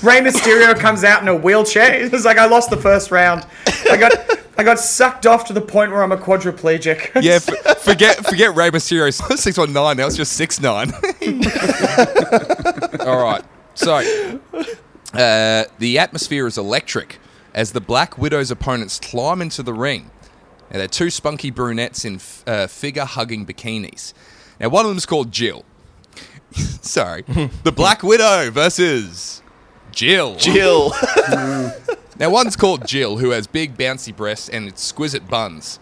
Rey 0.02 0.20
Mysterio 0.20 0.78
comes 0.78 1.02
out 1.02 1.22
in 1.22 1.28
a 1.28 1.34
wheelchair. 1.34 1.94
It's 1.94 2.26
like 2.26 2.36
I 2.36 2.44
lost 2.46 2.68
the 2.68 2.76
first 2.76 3.10
round. 3.10 3.46
I 3.90 3.96
got 3.96 4.12
I 4.56 4.62
got 4.62 4.78
sucked 4.78 5.26
off 5.26 5.44
to 5.46 5.52
the 5.52 5.61
point 5.61 5.90
where 5.90 6.02
I'm 6.02 6.12
a 6.12 6.16
quadriplegic. 6.16 7.11
Yeah, 7.23 7.38
f- 7.46 7.78
forget 7.82 8.25
forget 8.25 8.54
Rey 8.54 8.70
Mysterio 8.70 9.12
six 9.38 9.58
one 9.58 9.73
nine. 9.73 9.96
Now 9.96 10.06
it's 10.06 10.16
just 10.16 10.34
six 10.34 10.61
nine. 10.61 10.92
All 13.00 13.23
right. 13.23 13.42
So 13.75 13.94
uh, 15.14 15.64
the 15.78 15.99
atmosphere 15.99 16.46
is 16.46 16.58
electric 16.58 17.18
as 17.54 17.73
the 17.73 17.80
Black 17.80 18.18
Widow's 18.18 18.50
opponents 18.50 19.00
climb 19.00 19.40
into 19.42 19.62
the 19.62 19.73
ring. 19.73 20.10
Now 20.71 20.78
they're 20.78 20.88
two 20.88 21.10
spunky 21.10 21.50
brunettes 21.50 22.04
in 22.04 22.17
f- 22.17 22.45
uh, 22.47 22.67
figure 22.67 23.04
hugging 23.04 23.47
bikinis. 23.47 24.12
Now 24.60 24.69
one 24.69 24.84
of 24.84 24.90
them's 24.90 25.06
called 25.06 25.32
Jill. 25.32 25.64
Sorry, 26.52 27.23
the 27.64 27.73
Black 27.75 28.04
Widow 28.04 28.50
versus 28.52 29.43
Jill. 29.90 30.36
Jill. 30.36 30.93
Now, 32.18 32.30
one's 32.30 32.56
called 32.56 32.86
Jill, 32.86 33.18
who 33.18 33.30
has 33.30 33.46
big, 33.46 33.76
bouncy 33.76 34.14
breasts 34.14 34.48
and 34.48 34.68
exquisite 34.68 35.28
buns. 35.28 35.78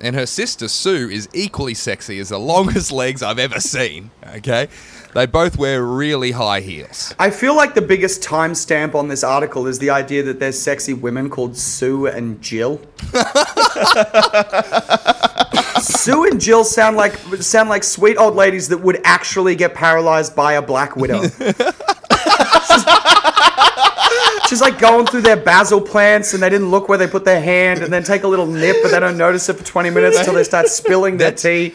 And 0.00 0.14
her 0.16 0.26
sister, 0.26 0.68
Sue, 0.68 1.08
is 1.08 1.28
equally 1.32 1.74
sexy 1.74 2.18
as 2.18 2.28
the 2.28 2.38
longest 2.38 2.92
legs 2.92 3.22
I've 3.22 3.38
ever 3.38 3.60
seen. 3.60 4.10
Okay? 4.34 4.68
They 5.14 5.26
both 5.26 5.56
wear 5.56 5.82
really 5.82 6.32
high 6.32 6.60
heels. 6.60 7.14
I 7.18 7.30
feel 7.30 7.56
like 7.56 7.74
the 7.74 7.82
biggest 7.82 8.22
timestamp 8.22 8.94
on 8.94 9.08
this 9.08 9.24
article 9.24 9.66
is 9.66 9.78
the 9.78 9.90
idea 9.90 10.22
that 10.24 10.38
there's 10.38 10.58
sexy 10.58 10.94
women 10.94 11.30
called 11.30 11.56
Sue 11.56 12.06
and 12.06 12.40
Jill. 12.42 12.80
Sue 15.80 16.24
and 16.24 16.40
Jill 16.40 16.64
sound 16.64 16.96
like 16.96 17.16
sound 17.40 17.68
like 17.68 17.84
sweet 17.84 18.16
old 18.18 18.34
ladies 18.34 18.68
that 18.68 18.78
would 18.78 19.00
actually 19.04 19.56
get 19.56 19.74
paralyzed 19.74 20.36
by 20.36 20.54
a 20.54 20.62
black 20.62 20.96
widow. 20.96 21.22
She's 24.48 24.60
like 24.60 24.78
going 24.78 25.06
through 25.06 25.22
their 25.22 25.36
basil 25.36 25.80
plants 25.80 26.34
and 26.34 26.42
they 26.42 26.50
didn't 26.50 26.70
look 26.70 26.88
where 26.88 26.98
they 26.98 27.06
put 27.06 27.24
their 27.24 27.40
hand 27.40 27.82
and 27.82 27.92
then 27.92 28.02
take 28.02 28.22
a 28.22 28.28
little 28.28 28.46
nip 28.46 28.76
but 28.82 28.90
they 28.90 29.00
don't 29.00 29.18
notice 29.18 29.48
it 29.48 29.54
for 29.54 29.64
20 29.64 29.90
minutes 29.90 30.18
until 30.18 30.34
they 30.34 30.44
start 30.44 30.68
spilling 30.68 31.16
their 31.16 31.32
tea. 31.32 31.74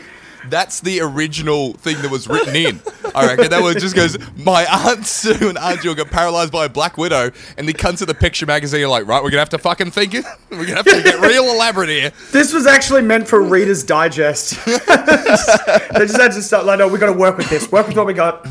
That's 0.50 0.82
the 0.82 1.02
original 1.02 1.74
thing 1.74 2.02
that 2.02 2.12
was 2.12 2.28
written 2.28 2.56
in. 2.56 2.82
I 3.16 3.28
reckon 3.28 3.50
that 3.50 3.62
one 3.62 3.80
just 3.80 3.96
goes, 3.96 4.18
My 4.38 4.66
Aunt 4.66 5.06
Sue 5.06 5.50
and 5.50 5.58
Aunt 5.58 5.82
Jill 5.82 5.96
got 5.96 6.08
paralyzed 6.08 6.52
by 6.52 6.66
a 6.66 6.70
black 6.70 6.98
widow, 6.98 7.32
and 7.58 7.68
the 7.68 7.74
cunts 7.74 8.02
of 8.02 8.08
the 8.08 8.14
picture 8.14 8.46
magazine 8.46 8.84
are 8.84 8.88
like, 8.88 9.08
Right, 9.08 9.24
we're 9.24 9.30
gonna 9.30 9.42
have 9.42 9.50
to 9.50 9.58
fucking 9.58 9.92
think 9.92 10.16
it. 10.16 10.26
We're 10.50 10.66
gonna 10.66 10.76
have 10.76 10.86
to 10.86 11.02
get 11.02 11.20
real 11.20 11.46
elaborate 11.46 11.90
here. 11.90 12.12
This 12.32 12.54
was 12.54 12.68
actually 12.68 13.02
meant 13.02 13.28
for 13.28 13.42
Reader's 13.42 13.84
Digest. 13.84 14.64
they 14.66 14.78
just 14.78 16.20
had 16.20 16.32
to 16.34 16.42
start 16.42 16.66
like, 16.66 16.80
no, 16.80 16.88
we 16.88 17.00
got 17.00 17.08
to 17.08 17.14
work 17.14 17.38
with 17.38 17.50
this. 17.50 17.72
Work 17.72 17.88
with 17.88 17.98
what 17.98 18.06
we 18.06 18.14
got. 18.14 18.48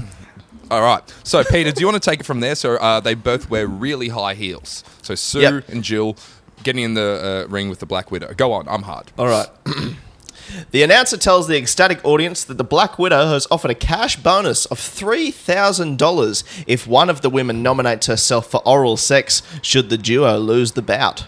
All 0.72 0.80
right. 0.80 1.02
So, 1.22 1.44
Peter, 1.44 1.70
do 1.70 1.80
you 1.80 1.87
want 1.87 2.02
to 2.02 2.11
take 2.11 2.20
it 2.20 2.24
from 2.24 2.40
there? 2.40 2.54
So, 2.54 2.76
uh, 2.76 2.98
they 3.00 3.12
both 3.14 3.50
wear 3.50 3.66
really 3.66 4.08
high 4.08 4.32
heels. 4.32 4.82
So, 5.02 5.14
Sue 5.14 5.40
Yep. 5.40 5.68
and 5.68 5.85
Jill 5.85 6.16
getting 6.62 6.82
in 6.82 6.94
the 6.94 7.44
uh, 7.46 7.50
ring 7.52 7.68
with 7.68 7.78
the 7.80 7.87
Black 7.87 8.11
Widow. 8.11 8.32
Go 8.35 8.52
on. 8.52 8.66
I'm 8.68 8.82
hard. 8.82 9.12
All 9.18 9.26
right. 9.26 9.48
the 10.70 10.82
announcer 10.82 11.18
tells 11.18 11.46
the 11.46 11.58
ecstatic 11.58 12.02
audience 12.04 12.42
that 12.44 12.56
the 12.56 12.64
Black 12.64 12.98
Widow 12.98 13.26
has 13.26 13.46
offered 13.50 13.70
a 13.70 13.74
cash 13.74 14.16
bonus 14.16 14.64
of 14.66 14.78
$3,000 14.78 16.64
if 16.66 16.87
one 16.87 17.11
of 17.11 17.20
the 17.20 17.30
women 17.30 17.62
nominates 17.62 18.06
herself 18.06 18.50
for 18.50 18.66
oral 18.66 18.96
sex 18.96 19.42
should 19.61 19.90
the 19.90 19.98
duo 19.98 20.38
lose 20.38 20.72
the 20.72 20.82
bout. 20.82 21.26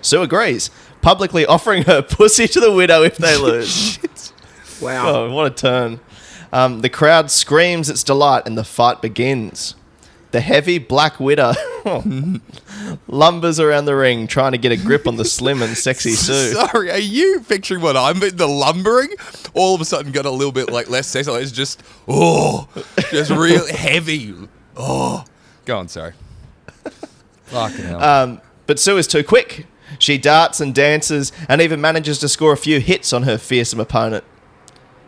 Sue 0.00 0.22
agrees, 0.22 0.70
publicly 1.02 1.44
offering 1.44 1.82
her 1.84 2.00
pussy 2.08 2.48
to 2.48 2.58
the 2.60 2.72
widow 2.72 3.02
if 3.02 3.16
they 3.18 3.36
lose. 3.36 3.98
Wow. 4.80 5.14
Oh, 5.14 5.30
what 5.32 5.46
a 5.46 5.50
turn. 5.54 6.00
Um, 6.52 6.80
the 6.80 6.88
crowd 6.88 7.30
screams 7.30 7.88
its 7.88 8.04
delight 8.04 8.42
and 8.46 8.58
the 8.58 8.64
fight 8.64 9.00
begins. 9.00 9.74
The 10.32 10.40
heavy 10.40 10.78
Black 10.78 11.20
Widow 11.20 11.52
lumbers 13.06 13.60
around 13.60 13.84
the 13.84 13.94
ring 13.94 14.26
trying 14.26 14.52
to 14.52 14.58
get 14.58 14.72
a 14.72 14.78
grip 14.78 15.06
on 15.06 15.16
the 15.16 15.26
slim 15.26 15.60
and 15.60 15.76
sexy 15.76 16.10
Sue. 16.12 16.52
Sorry, 16.52 16.90
are 16.90 16.98
you 16.98 17.44
picturing 17.46 17.82
what 17.82 17.96
I'm 17.96 18.20
the 18.20 18.48
lumbering? 18.48 19.10
All 19.52 19.74
of 19.74 19.80
a 19.82 19.84
sudden 19.84 20.10
got 20.10 20.24
a 20.24 20.30
little 20.30 20.52
bit 20.52 20.70
like 20.70 20.88
less 20.88 21.06
sexy. 21.06 21.30
It's 21.32 21.52
just 21.52 21.82
oh, 22.08 22.68
just 23.10 23.30
real 23.30 23.66
heavy. 23.74 24.34
Oh, 24.74 25.24
go 25.66 25.78
on. 25.78 25.88
Sorry. 25.88 26.14
Fucking 27.44 27.84
hell. 27.84 28.02
Um, 28.02 28.40
but 28.66 28.78
Sue 28.78 28.96
is 28.96 29.06
too 29.06 29.22
quick. 29.22 29.66
She 29.98 30.16
darts 30.16 30.60
and 30.60 30.74
dances 30.74 31.30
and 31.46 31.60
even 31.60 31.78
manages 31.78 32.18
to 32.20 32.28
score 32.28 32.54
a 32.54 32.56
few 32.56 32.80
hits 32.80 33.12
on 33.12 33.24
her 33.24 33.36
fearsome 33.36 33.80
opponent. 33.80 34.24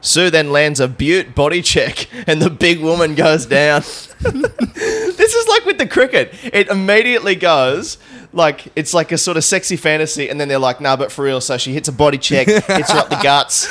Sue 0.04 0.28
then 0.28 0.52
lands 0.52 0.80
a 0.80 0.86
butte 0.86 1.34
body 1.34 1.62
check 1.62 2.08
and 2.28 2.40
the 2.40 2.50
big 2.50 2.80
woman 2.80 3.14
goes 3.14 3.46
down. 3.46 3.80
this 4.20 5.34
is 5.34 5.48
like 5.48 5.64
with 5.64 5.78
the 5.78 5.86
cricket. 5.86 6.34
It 6.52 6.68
immediately 6.68 7.34
goes 7.34 7.96
like 8.34 8.70
it's 8.76 8.92
like 8.92 9.12
a 9.12 9.18
sort 9.18 9.36
of 9.36 9.44
sexy 9.44 9.76
fantasy, 9.76 10.28
and 10.28 10.40
then 10.40 10.48
they're 10.48 10.58
like, 10.58 10.80
nah, 10.80 10.96
but 10.96 11.10
for 11.10 11.24
real. 11.24 11.40
So 11.40 11.56
she 11.56 11.72
hits 11.72 11.88
a 11.88 11.92
body 11.92 12.18
check, 12.18 12.48
hits 12.48 12.92
her 12.92 12.98
up 12.98 13.08
the 13.08 13.20
guts, 13.22 13.66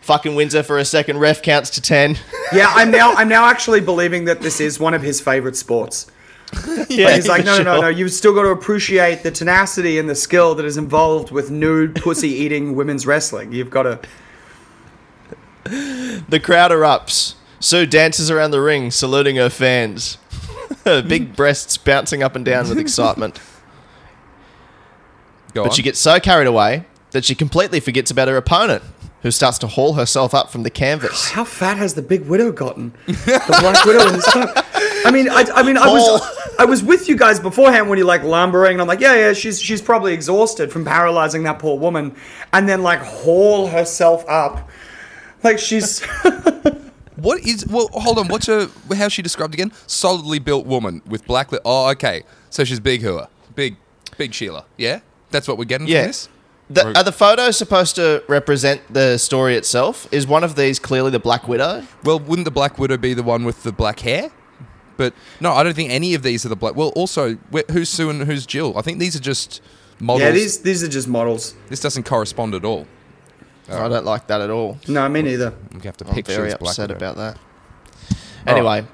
fucking 0.00 0.34
wins 0.34 0.54
her 0.54 0.62
for 0.62 0.78
a 0.78 0.84
second. 0.84 1.18
Ref 1.18 1.42
counts 1.42 1.70
to 1.70 1.82
ten. 1.82 2.16
Yeah, 2.52 2.70
I'm 2.70 2.90
now 2.90 3.12
I'm 3.12 3.28
now 3.28 3.46
actually 3.46 3.80
believing 3.80 4.24
that 4.26 4.40
this 4.40 4.60
is 4.60 4.80
one 4.80 4.94
of 4.94 5.02
his 5.02 5.20
favorite 5.20 5.56
sports. 5.56 6.10
yeah, 6.88 7.14
He's 7.16 7.26
like, 7.26 7.44
no, 7.44 7.58
no, 7.58 7.64
no, 7.64 7.80
no. 7.82 7.88
You've 7.88 8.12
still 8.12 8.32
got 8.32 8.42
to 8.42 8.50
appreciate 8.50 9.24
the 9.24 9.32
tenacity 9.32 9.98
and 9.98 10.08
the 10.08 10.14
skill 10.14 10.54
that 10.54 10.64
is 10.64 10.76
involved 10.76 11.32
with 11.32 11.50
nude 11.50 11.96
pussy 11.96 12.28
eating 12.28 12.76
women's 12.76 13.04
wrestling. 13.04 13.52
You've 13.52 13.70
got 13.70 13.82
to. 13.82 14.00
The 16.28 16.40
crowd 16.40 16.70
erupts. 16.70 17.34
Sue 17.60 17.86
dances 17.86 18.30
around 18.30 18.50
the 18.50 18.60
ring, 18.60 18.90
saluting 18.90 19.36
her 19.36 19.48
fans. 19.48 20.18
her 20.84 21.02
big 21.02 21.34
breasts 21.36 21.76
bouncing 21.76 22.22
up 22.22 22.36
and 22.36 22.44
down 22.44 22.68
with 22.68 22.78
excitement. 22.78 23.36
Go 25.54 25.62
but 25.62 25.70
on. 25.70 25.74
she 25.74 25.82
gets 25.82 25.98
so 25.98 26.20
carried 26.20 26.46
away 26.46 26.84
that 27.12 27.24
she 27.24 27.34
completely 27.34 27.80
forgets 27.80 28.10
about 28.10 28.28
her 28.28 28.36
opponent, 28.36 28.82
who 29.22 29.30
starts 29.30 29.58
to 29.58 29.66
haul 29.66 29.94
herself 29.94 30.34
up 30.34 30.50
from 30.50 30.64
the 30.64 30.70
canvas. 30.70 31.30
How 31.30 31.44
fat 31.44 31.78
has 31.78 31.94
the 31.94 32.02
big 32.02 32.26
widow 32.26 32.52
gotten? 32.52 32.92
The 33.06 33.56
black 33.60 33.84
widow 33.84 34.06
in 34.06 34.12
this 34.14 34.32
time. 34.32 34.48
I 35.06 35.10
mean, 35.10 35.28
I, 35.30 35.44
I 35.54 35.62
mean, 35.62 35.78
I 35.78 35.86
was, 35.86 36.54
I 36.58 36.64
was 36.64 36.82
with 36.82 37.08
you 37.08 37.16
guys 37.16 37.40
beforehand 37.40 37.88
when 37.88 37.96
you're 37.96 38.06
like 38.06 38.22
lumbering, 38.22 38.72
and 38.72 38.82
I'm 38.82 38.88
like, 38.88 39.00
yeah, 39.00 39.14
yeah, 39.14 39.32
she's 39.32 39.60
she's 39.60 39.80
probably 39.80 40.12
exhausted 40.12 40.72
from 40.72 40.84
paralyzing 40.84 41.44
that 41.44 41.58
poor 41.58 41.78
woman, 41.78 42.16
and 42.52 42.68
then 42.68 42.82
like 42.82 43.00
haul 43.00 43.68
herself 43.68 44.28
up, 44.28 44.68
like 45.46 45.58
she's. 45.58 46.02
What 47.16 47.40
is? 47.46 47.66
Well, 47.66 47.88
hold 47.94 48.18
on. 48.18 48.28
What's 48.28 48.46
her? 48.46 48.68
How's 48.94 49.10
she 49.12 49.22
described 49.22 49.54
again? 49.54 49.72
Solidly 49.86 50.38
built 50.38 50.66
woman 50.66 51.00
with 51.06 51.24
black. 51.26 51.50
Li- 51.50 51.58
oh, 51.64 51.88
okay. 51.92 52.24
So 52.50 52.62
she's 52.62 52.78
big 52.78 53.00
hooer, 53.00 53.28
big, 53.54 53.76
big 54.18 54.34
Sheila. 54.34 54.66
Yeah, 54.76 55.00
that's 55.30 55.48
what 55.48 55.56
we're 55.56 55.64
getting 55.64 55.86
from 55.86 55.94
Yeah. 55.94 56.08
this. 56.08 56.28
The, 56.68 56.94
are 56.98 57.02
the 57.04 57.12
photos 57.12 57.56
supposed 57.56 57.96
to 57.96 58.22
represent 58.28 58.82
the 58.92 59.16
story 59.16 59.54
itself? 59.56 60.06
Is 60.12 60.26
one 60.26 60.44
of 60.44 60.56
these 60.56 60.78
clearly 60.78 61.10
the 61.10 61.18
Black 61.18 61.48
Widow? 61.48 61.84
Well, 62.04 62.18
wouldn't 62.20 62.44
the 62.44 62.50
Black 62.50 62.78
Widow 62.78 62.98
be 62.98 63.14
the 63.14 63.22
one 63.22 63.44
with 63.44 63.62
the 63.62 63.72
black 63.72 64.00
hair? 64.00 64.30
But 64.98 65.14
no, 65.40 65.52
I 65.52 65.62
don't 65.62 65.74
think 65.74 65.90
any 65.90 66.12
of 66.14 66.22
these 66.22 66.44
are 66.44 66.50
the 66.50 66.56
black. 66.56 66.76
Well, 66.76 66.88
also, 66.96 67.38
who's 67.70 67.88
Sue 67.88 68.10
and 68.10 68.22
who's 68.24 68.44
Jill? 68.44 68.76
I 68.76 68.82
think 68.82 68.98
these 68.98 69.16
are 69.16 69.20
just 69.20 69.62
models. 70.00 70.20
yeah, 70.22 70.30
these 70.32 70.60
these 70.60 70.82
are 70.84 70.88
just 70.88 71.08
models. 71.08 71.54
This 71.68 71.80
doesn't 71.80 72.02
correspond 72.04 72.54
at 72.54 72.64
all. 72.66 72.86
I 73.68 73.88
don't 73.88 74.04
like 74.04 74.26
that 74.28 74.40
at 74.40 74.50
all. 74.50 74.78
No, 74.88 75.08
me 75.08 75.22
neither. 75.22 75.52
We 75.74 75.80
have 75.82 75.96
to 75.98 76.06
I'm 76.06 76.14
picture 76.14 76.34
very 76.36 76.52
upset 76.52 76.90
Widow. 76.90 76.96
about 76.96 77.16
that. 77.16 77.38
Anyway, 78.46 78.86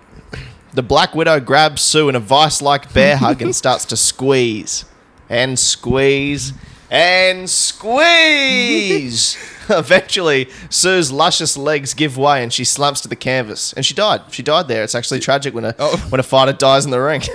the 0.72 0.82
Black 0.82 1.14
Widow 1.14 1.40
grabs 1.40 1.82
Sue 1.82 2.08
in 2.08 2.14
a 2.16 2.20
vice-like 2.20 2.92
bear 2.94 3.16
hug 3.18 3.42
and 3.42 3.54
starts 3.54 3.84
to 3.86 3.96
squeeze 3.96 4.84
and 5.28 5.58
squeeze 5.58 6.54
and 6.90 7.48
squeeze. 7.50 9.36
Eventually, 9.68 10.48
Sue's 10.70 11.12
luscious 11.12 11.56
legs 11.56 11.94
give 11.94 12.16
way 12.18 12.42
and 12.42 12.52
she 12.52 12.64
slumps 12.64 13.00
to 13.02 13.08
the 13.08 13.16
canvas. 13.16 13.72
And 13.74 13.84
she 13.86 13.94
died. 13.94 14.22
She 14.30 14.42
died 14.42 14.68
there. 14.68 14.82
It's 14.84 14.94
actually 14.94 15.20
tragic 15.20 15.52
when 15.54 15.64
a 15.66 15.74
Oh. 15.78 15.96
when 16.08 16.18
a 16.20 16.22
fighter 16.24 16.52
dies 16.54 16.84
in 16.86 16.90
the 16.90 17.00
ring. 17.00 17.22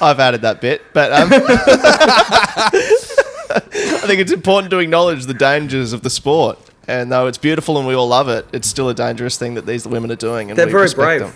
I've 0.00 0.18
added 0.20 0.42
that 0.42 0.60
bit, 0.60 0.82
but 0.92 1.12
um, 1.12 1.28
I 3.50 4.06
think 4.06 4.20
it's 4.20 4.32
important 4.32 4.70
to 4.70 4.78
acknowledge 4.78 5.26
the 5.26 5.34
dangers 5.34 5.92
of 5.92 6.02
the 6.02 6.10
sport. 6.10 6.58
And 6.86 7.12
though 7.12 7.26
it's 7.26 7.38
beautiful 7.38 7.76
and 7.78 7.86
we 7.86 7.94
all 7.94 8.08
love 8.08 8.28
it, 8.28 8.46
it's 8.52 8.66
still 8.66 8.88
a 8.88 8.94
dangerous 8.94 9.36
thing 9.36 9.54
that 9.54 9.66
these 9.66 9.86
women 9.86 10.10
are 10.10 10.16
doing. 10.16 10.50
And 10.50 10.58
They're 10.58 10.66
we 10.66 10.72
very 10.72 10.84
respect 10.84 11.04
brave. 11.04 11.20
them. 11.20 11.32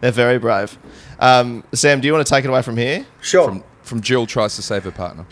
They're 0.00 0.10
very 0.10 0.38
brave. 0.38 0.76
Um, 1.20 1.62
Sam, 1.72 2.00
do 2.00 2.08
you 2.08 2.12
want 2.12 2.26
to 2.26 2.30
take 2.32 2.44
it 2.44 2.48
away 2.48 2.62
from 2.62 2.76
here? 2.76 3.06
Sure. 3.20 3.46
From, 3.46 3.64
from 3.82 4.00
Jill 4.00 4.26
tries 4.26 4.56
to 4.56 4.62
save 4.62 4.82
her 4.82 4.90
partner. 4.90 5.24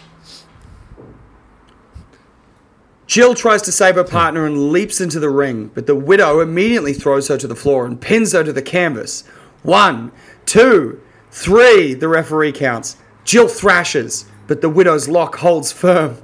Jill 3.09 3.35
tries 3.35 3.63
to 3.63 3.73
save 3.73 3.97
her 3.97 4.05
partner 4.05 4.47
and 4.47 4.71
leaps 4.71 5.01
into 5.01 5.19
the 5.19 5.31
ring, 5.31 5.69
but 5.75 5.89
the 5.89 5.97
widow 5.97 6.39
immediately 6.39 6.93
throws 6.93 7.27
her 7.27 7.37
to 7.37 7.49
the 7.49 7.57
floor 7.57 7.85
and 7.85 8.01
pins 8.01 8.33
her 8.33 8.45
to 8.45 8.53
the 8.53 8.63
canvas. 8.63 9.25
One, 9.65 10.13
two, 10.47 11.01
three, 11.33 11.95
the 11.95 12.07
referee 12.07 12.53
counts. 12.53 12.97
Jill 13.25 13.49
thrashes, 13.49 14.27
but 14.51 14.63
the 14.63 14.69
widow's 14.69 15.09
lock 15.09 15.37
holds 15.37 15.71
firm. 15.71 16.17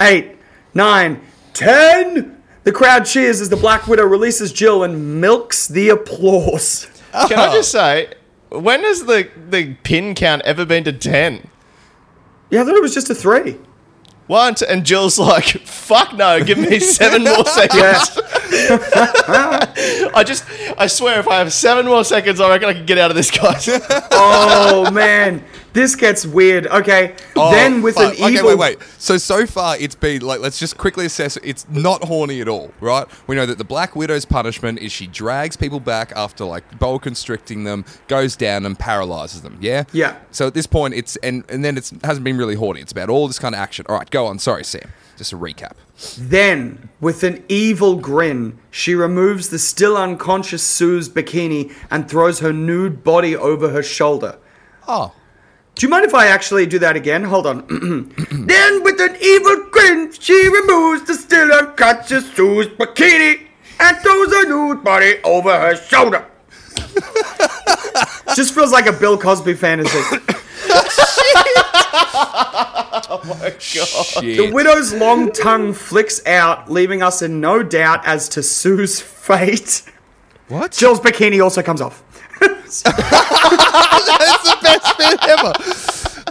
Eight, 0.00 0.36
nine, 0.74 1.20
ten. 1.54 2.42
The 2.64 2.72
crowd 2.72 3.06
cheers 3.06 3.40
as 3.40 3.50
the 3.50 3.56
Black 3.56 3.86
Widow 3.86 4.02
releases 4.02 4.52
Jill 4.52 4.82
and 4.82 5.20
milks 5.20 5.68
the 5.68 5.90
applause. 5.90 6.88
Can 7.12 7.38
I 7.38 7.46
oh. 7.46 7.52
just 7.52 7.70
say, 7.70 8.14
when 8.48 8.82
has 8.82 9.04
the, 9.04 9.30
the 9.48 9.74
pin 9.84 10.16
count 10.16 10.42
ever 10.42 10.66
been 10.66 10.82
to 10.82 10.92
10? 10.92 11.48
Yeah, 12.50 12.62
I 12.62 12.64
thought 12.64 12.74
it 12.74 12.82
was 12.82 12.92
just 12.92 13.10
a 13.10 13.14
three. 13.14 13.60
One, 14.26 14.56
two, 14.56 14.66
and 14.68 14.84
Jill's 14.84 15.16
like, 15.16 15.44
fuck 15.44 16.14
no, 16.14 16.42
give 16.42 16.58
me 16.58 16.80
seven 16.80 17.22
more 17.22 17.44
seconds. 17.46 18.18
I 20.12 20.24
just, 20.26 20.44
I 20.76 20.88
swear, 20.88 21.20
if 21.20 21.28
I 21.28 21.38
have 21.38 21.52
seven 21.52 21.86
more 21.86 22.02
seconds, 22.02 22.40
I 22.40 22.48
reckon 22.48 22.68
I 22.68 22.72
can 22.72 22.86
get 22.86 22.98
out 22.98 23.12
of 23.12 23.16
this, 23.16 23.30
guys. 23.30 23.68
Oh 24.10 24.90
man, 24.90 25.44
this 25.76 25.94
gets 25.94 26.24
weird. 26.26 26.66
Okay, 26.66 27.14
oh, 27.36 27.52
then 27.52 27.82
with 27.82 27.94
fuck. 27.94 28.18
an 28.18 28.32
evil. 28.32 28.48
Oh, 28.48 28.50
Okay, 28.50 28.56
wait, 28.56 28.78
wait. 28.78 28.78
So 28.98 29.18
so 29.18 29.46
far, 29.46 29.76
it's 29.78 29.94
been 29.94 30.22
like 30.22 30.40
let's 30.40 30.58
just 30.58 30.78
quickly 30.78 31.06
assess. 31.06 31.36
It's 31.38 31.68
not 31.68 32.02
horny 32.04 32.40
at 32.40 32.48
all, 32.48 32.72
right? 32.80 33.06
We 33.26 33.36
know 33.36 33.46
that 33.46 33.58
the 33.58 33.64
Black 33.64 33.94
Widow's 33.94 34.24
punishment 34.24 34.78
is 34.80 34.90
she 34.90 35.06
drags 35.06 35.56
people 35.56 35.78
back 35.78 36.12
after 36.16 36.44
like 36.44 36.78
boa 36.78 36.98
constricting 36.98 37.64
them, 37.64 37.84
goes 38.08 38.34
down 38.36 38.64
and 38.66 38.78
paralyzes 38.78 39.42
them. 39.42 39.58
Yeah. 39.60 39.84
Yeah. 39.92 40.16
So 40.30 40.46
at 40.46 40.54
this 40.54 40.66
point, 40.66 40.94
it's 40.94 41.16
and 41.16 41.44
and 41.50 41.64
then 41.64 41.76
it's 41.76 41.92
hasn't 42.02 42.24
been 42.24 42.38
really 42.38 42.54
horny. 42.56 42.80
It's 42.80 42.92
about 42.92 43.10
all 43.10 43.26
this 43.26 43.38
kind 43.38 43.54
of 43.54 43.60
action. 43.60 43.86
All 43.88 43.96
right, 43.96 44.10
go 44.10 44.26
on. 44.26 44.38
Sorry, 44.38 44.64
Sam. 44.64 44.90
Just 45.18 45.32
a 45.32 45.36
recap. 45.36 45.72
Then, 46.18 46.90
with 47.00 47.22
an 47.22 47.42
evil 47.48 47.96
grin, 47.96 48.58
she 48.70 48.94
removes 48.94 49.48
the 49.48 49.58
still 49.58 49.96
unconscious 49.96 50.62
Sue's 50.62 51.08
bikini 51.08 51.72
and 51.90 52.06
throws 52.06 52.40
her 52.40 52.52
nude 52.52 53.02
body 53.02 53.34
over 53.34 53.70
her 53.70 53.82
shoulder. 53.82 54.38
Oh. 54.86 55.12
Do 55.76 55.84
you 55.84 55.90
mind 55.90 56.06
if 56.06 56.14
I 56.14 56.28
actually 56.28 56.64
do 56.64 56.78
that 56.78 56.96
again? 56.96 57.22
Hold 57.22 57.46
on. 57.46 57.58
then, 58.30 58.82
with 58.82 58.98
an 58.98 59.14
evil 59.20 59.66
grin, 59.70 60.10
she 60.10 60.48
removes 60.48 61.06
the 61.06 61.12
still 61.12 61.52
unconscious 61.52 62.32
Sue's 62.32 62.66
bikini 62.68 63.46
and 63.78 63.96
throws 63.98 64.32
her 64.32 64.48
nude 64.48 64.82
body 64.82 65.16
over 65.22 65.54
her 65.54 65.76
shoulder. 65.76 66.24
Just 68.34 68.54
feels 68.54 68.72
like 68.72 68.86
a 68.86 68.92
Bill 68.92 69.18
Cosby 69.18 69.52
fantasy. 69.52 69.98
Oh 73.08 73.20
my 73.24 73.50
god. 73.50 73.60
Shit. 73.60 74.36
The 74.38 74.50
widow's 74.52 74.94
long 74.94 75.30
tongue 75.30 75.74
flicks 75.74 76.24
out, 76.26 76.70
leaving 76.70 77.02
us 77.02 77.20
in 77.20 77.40
no 77.40 77.62
doubt 77.62 78.00
as 78.06 78.30
to 78.30 78.42
Sue's 78.42 78.98
fate. 79.26 79.82
what? 80.48 80.72
Jill's 80.72 81.00
bikini 81.00 81.42
also 81.42 81.62
comes 81.62 81.82
off. 81.82 82.02
That's 82.40 82.82
the 82.82 84.58
best 84.62 84.98
bit 84.98 85.18
ever. 85.28 85.52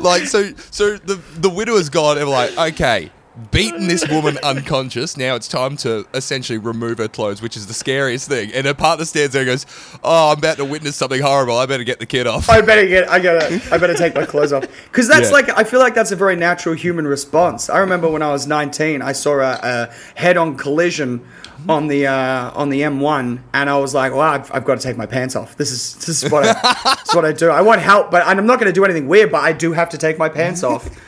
Like 0.02 0.26
so, 0.28 0.54
so 0.72 0.98
the 0.98 1.16
the 1.38 1.50
widow 1.50 1.78
has 1.78 1.90
gone 1.90 2.18
and 2.18 2.28
we're 2.28 2.34
like, 2.34 2.74
okay, 2.74 3.12
beaten 3.52 3.88
this 3.88 4.08
woman 4.10 4.38
unconscious. 4.44 5.18
Now 5.18 5.36
it's 5.36 5.48
time 5.48 5.76
to 5.78 6.06
essentially 6.14 6.58
remove 6.58 6.98
her 7.00 7.08
clothes, 7.08 7.42
which 7.42 7.58
is 7.58 7.68
the 7.68 7.74
scariest 7.74 8.28
thing. 8.30 8.52
And 8.54 8.66
her 8.66 8.74
partner 8.74 9.06
stands 9.06 9.34
there 9.34 9.42
and 9.42 9.50
goes, 9.52 9.66
"Oh, 10.04 10.32
I'm 10.32 10.38
about 10.38 10.58
to 10.58 10.66
witness 10.66 10.96
something 10.96 11.22
horrible. 11.22 11.58
I 11.58 11.66
better 11.66 11.84
get 11.84 12.00
the 12.00 12.06
kid 12.06 12.28
off." 12.28 12.50
I 12.50 12.62
better 12.62 12.88
get. 12.88 13.10
I 13.10 13.20
gotta. 13.20 13.62
I 13.72 13.78
better 13.78 13.94
take 13.94 14.16
my 14.16 14.26
clothes 14.26 14.54
off 14.54 14.66
because 14.86 15.08
that's 15.08 15.28
Yeah. 15.28 15.34
like. 15.34 15.50
I 15.58 15.64
feel 15.64 15.80
like 15.80 15.96
that's 15.96 16.12
a 16.12 16.16
very 16.16 16.36
natural 16.36 16.76
human 16.76 17.08
response. 17.08 17.70
I 17.70 17.80
remember 17.80 18.10
when 18.10 18.22
I 18.22 18.32
was 18.32 18.48
19, 18.48 19.02
I 19.02 19.12
saw 19.12 19.40
a, 19.40 19.60
a 19.62 19.90
head-on 20.16 20.56
collision 20.58 21.26
on 21.68 21.88
the 21.88 22.08
uh, 22.08 22.52
on 22.54 22.70
the 22.70 22.82
M1, 22.82 23.40
and 23.54 23.70
I 23.70 23.78
was 23.78 23.94
like, 23.94 24.12
"Well, 24.12 24.22
I've, 24.22 24.50
I've 24.54 24.66
got 24.66 24.76
to 24.80 24.84
take 24.88 24.98
my 24.98 25.06
pants 25.06 25.36
off. 25.36 25.58
This 25.58 25.72
is 25.72 25.96
this 26.06 26.24
is 26.24 26.32
what 26.32 26.44
I, 26.46 26.96
this 27.00 27.10
is 27.10 27.16
what 27.16 27.26
I 27.26 27.32
do. 27.32 27.50
I 27.50 27.62
want 27.62 27.82
help, 27.82 28.12
but 28.12 28.26
I'm 28.26 28.46
not 28.46 28.60
going 28.60 28.68
to 28.72 28.74
do 28.74 28.86
anything 28.86 29.08
weird. 29.08 29.32
But 29.32 29.44
I 29.44 29.52
do 29.54 29.74
have 29.74 29.90
to 29.90 29.98
take 29.98 30.18
my 30.18 30.30
pants 30.30 30.64
off." 30.64 30.90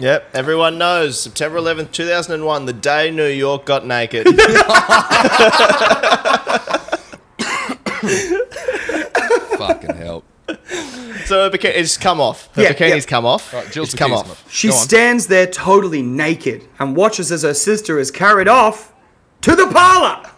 Yep, 0.00 0.30
everyone 0.34 0.78
knows 0.78 1.20
September 1.20 1.58
11th, 1.58 1.92
2001, 1.92 2.64
the 2.64 2.72
day 2.72 3.10
New 3.10 3.26
York 3.26 3.66
got 3.66 3.86
naked. 3.86 4.26
Fucking 9.58 9.94
hell. 9.96 10.24
so 11.26 11.44
her 11.44 11.50
bikini, 11.50 11.72
it's 11.76 11.96
come 11.96 12.20
off. 12.20 12.54
Her 12.54 12.62
Yeah, 12.62 12.72
bikini's 12.72 13.04
yeah. 13.04 13.10
come 13.10 13.24
off. 13.26 13.52
Right, 13.52 13.70
Jill's 13.70 13.88
it's 13.90 13.98
come 13.98 14.12
bikini's 14.12 14.30
off. 14.30 14.50
She 14.52 14.68
Go 14.68 14.74
on. 14.74 14.80
stands 14.80 15.26
there 15.26 15.46
totally 15.46 16.02
naked 16.02 16.64
and 16.78 16.96
watches 16.96 17.30
as 17.32 17.42
her 17.42 17.54
sister 17.54 17.98
is 17.98 18.10
carried 18.10 18.48
off 18.48 18.92
to 19.42 19.54
the 19.54 19.66
parlor. 19.68 20.30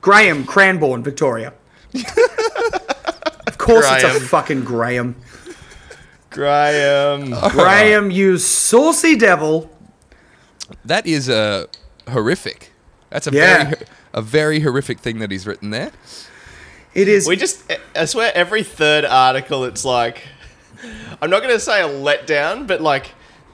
Graham 0.00 0.44
Cranbourne, 0.44 1.02
Victoria. 1.02 1.52
of 1.94 3.58
course, 3.58 3.86
it's 3.90 4.02
Graham. 4.02 4.16
a 4.16 4.20
fucking 4.20 4.64
Graham. 4.64 5.16
Graham. 6.32 7.30
Graham, 7.50 8.10
you 8.10 8.38
saucy 8.38 9.16
devil. 9.16 9.70
That 10.84 11.06
is 11.06 11.28
uh, 11.28 11.66
horrific. 12.10 12.72
That's 13.10 13.26
a 13.26 13.32
Yeah. 13.32 13.64
very 13.64 13.76
a 14.14 14.20
very 14.22 14.60
horrific 14.60 14.98
thing 15.00 15.20
that 15.20 15.30
he's 15.30 15.46
written 15.46 15.70
there. 15.70 15.90
It 16.94 17.08
is. 17.08 17.26
We 17.26 17.36
just, 17.36 17.62
I 17.96 18.04
swear, 18.04 18.30
every 18.34 18.62
third 18.62 19.06
article, 19.06 19.64
it's 19.64 19.84
like, 19.86 20.22
I'm 21.22 21.30
not 21.30 21.42
going 21.42 21.54
to 21.54 21.60
say 21.60 21.80
a 21.80 21.88
letdown, 21.88 22.66
but 22.66 22.82
like, 22.82 23.12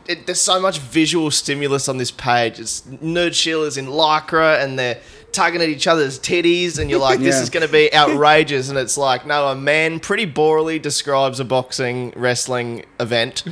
it, 0.09 0.27
there's 0.27 0.41
so 0.41 0.59
much 0.61 0.81
visual 0.81 1.31
stimulus 1.31 1.89
on 1.89 1.99
this 1.99 2.11
page. 2.11 2.59
It's 2.59 2.85
nude 2.87 3.37
Sheila's 3.37 3.77
in 3.77 3.87
lycra 3.87 4.61
and 4.63 4.77
they're 4.77 4.99
tugging 5.39 5.63
at 5.63 5.69
each 5.69 5.87
other's 5.87 6.19
titties, 6.19 6.79
and 6.79 6.91
you're 6.91 6.99
like, 6.99 7.21
this 7.21 7.37
Yeah. 7.37 7.43
is 7.43 7.51
going 7.51 7.67
to 7.67 7.73
be 7.73 7.93
outrageous. 7.95 8.69
And 8.71 8.79
it's 8.79 8.97
like, 8.99 9.25
no, 9.27 9.49
a 9.49 9.55
man 9.55 10.01
pretty 10.01 10.27
borally 10.27 10.81
describes 10.83 11.39
a 11.41 11.45
boxing 11.45 12.13
wrestling 12.17 12.85
event, 12.99 13.45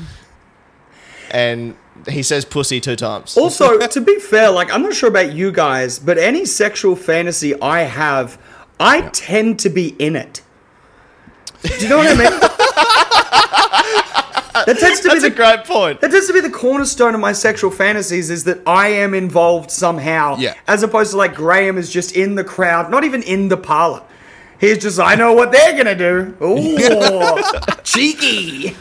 and 1.31 1.77
he 2.09 2.23
says 2.23 2.45
pussy 2.45 2.81
two 2.81 2.97
times. 2.97 3.37
also, 3.37 3.79
to 3.79 4.01
be 4.01 4.19
fair, 4.19 4.51
like, 4.51 4.73
I'm 4.73 4.83
not 4.83 4.95
sure 4.95 5.09
about 5.09 5.33
you 5.33 5.53
guys, 5.53 5.99
but 5.99 6.19
any 6.19 6.45
sexual 6.45 6.97
fantasy 6.97 7.59
I 7.61 7.81
have, 7.83 8.39
I 8.81 9.03
tend 9.13 9.59
to 9.61 9.69
be 9.71 9.89
in 9.99 10.17
it. 10.17 10.43
Do 11.63 11.75
you 11.81 11.89
know 11.89 11.99
what 11.99 12.09
I 12.09 12.15
mean? 12.15 12.41
Uh, 14.57 14.65
that 14.65 14.79
tends 14.79 15.01
to 15.01 15.09
That's 15.09 15.21
be 15.21 15.27
a 15.27 15.31
the 15.31 15.37
great 15.37 15.65
point. 15.65 16.01
That 16.01 16.11
tends 16.11 16.27
to 16.29 16.33
be 16.33 16.41
the 16.41 16.51
cornerstone 16.51 17.15
of 17.15 17.21
my 17.21 17.33
sexual 17.33 17.71
fantasies 17.71 18.31
is 18.31 18.45
that 18.45 18.61
I 18.67 18.89
am 18.89 19.13
involved 19.13 19.71
somehow. 19.71 20.37
Yeah. 20.39 20.55
As 20.67 20.83
opposed 20.83 21.11
to 21.11 21.19
like 21.19 21.35
Graham 21.35 21.77
is 21.77 21.91
just 21.93 22.17
in 22.17 22.37
the 22.37 22.45
crowd, 22.45 22.91
not 22.91 23.05
even 23.05 23.23
in 23.23 23.49
the 23.49 23.57
parlor. 23.59 24.03
He's 24.59 24.79
just, 24.79 24.99
I 24.99 25.15
know 25.15 25.35
what 25.35 25.53
they're 25.53 25.77
gonna 25.77 25.95
do. 25.95 26.35
Ooh, 26.43 27.83
cheeky. 27.85 28.75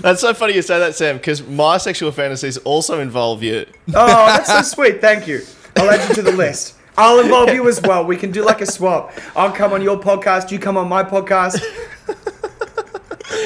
That's 0.00 0.20
so 0.20 0.32
funny 0.32 0.54
you 0.54 0.62
say 0.62 0.78
that, 0.78 0.94
Sam, 0.94 1.16
because 1.16 1.46
my 1.46 1.76
sexual 1.78 2.12
fantasies 2.12 2.56
also 2.58 3.00
involve 3.00 3.42
you. 3.42 3.66
Oh, 3.88 4.26
that's 4.26 4.48
so 4.48 4.62
sweet. 4.76 5.00
Thank 5.00 5.26
you. 5.26 5.42
I'll 5.76 5.90
add 5.90 6.08
you 6.08 6.14
to 6.14 6.22
the 6.22 6.32
list. 6.32 6.76
I'll 6.96 7.18
involve 7.18 7.52
you 7.52 7.68
as 7.68 7.82
well. 7.82 8.04
We 8.04 8.16
can 8.16 8.30
do 8.30 8.44
like 8.44 8.60
a 8.60 8.66
swap. 8.66 9.12
I'll 9.34 9.50
come 9.52 9.72
on 9.72 9.82
your 9.82 9.98
podcast. 9.98 10.52
You 10.52 10.60
come 10.60 10.76
on 10.76 10.88
my 10.88 11.02
podcast. 11.02 11.60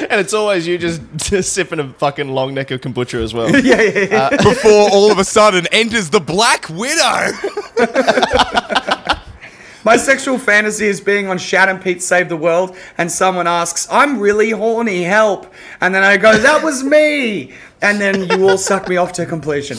And 0.11 0.19
it's 0.19 0.33
always 0.33 0.65
you 0.65 0.79
just, 0.79 1.01
just 1.17 1.53
sipping 1.53 1.79
a 1.79 1.93
fucking 1.93 2.29
long 2.29 2.55
neck 2.55 2.71
of 2.71 2.81
kombucha 2.81 3.21
as 3.21 3.31
well. 3.33 3.49
Yeah, 3.63 3.81
yeah, 3.81 3.99
yeah. 4.09 4.29
Before 4.37 4.89
all 4.91 5.11
of 5.11 5.19
a 5.19 5.23
sudden 5.23 5.67
enters 5.71 6.09
the 6.09 6.19
Black 6.19 6.67
Widow. 6.69 7.31
My 9.85 9.95
sexual 9.97 10.37
fantasy 10.37 10.87
is 10.87 10.99
being 10.99 11.27
on 11.27 11.37
Shad 11.37 11.69
and 11.69 11.81
Pete 11.81 12.01
Save 12.01 12.27
the 12.27 12.35
World, 12.35 12.75
and 12.97 13.09
someone 13.11 13.47
asks, 13.47 13.87
"I'm 13.89 14.19
really 14.19 14.49
horny, 14.49 15.03
help!" 15.03 15.53
And 15.79 15.95
then 15.95 16.03
I 16.03 16.17
go, 16.17 16.37
"That 16.37 16.63
was 16.63 16.83
me!" 16.83 17.53
And 17.81 18.01
then 18.01 18.29
you 18.29 18.49
all 18.49 18.57
suck 18.57 18.89
me 18.89 18.97
off 18.97 19.13
to 19.13 19.25
completion. 19.25 19.77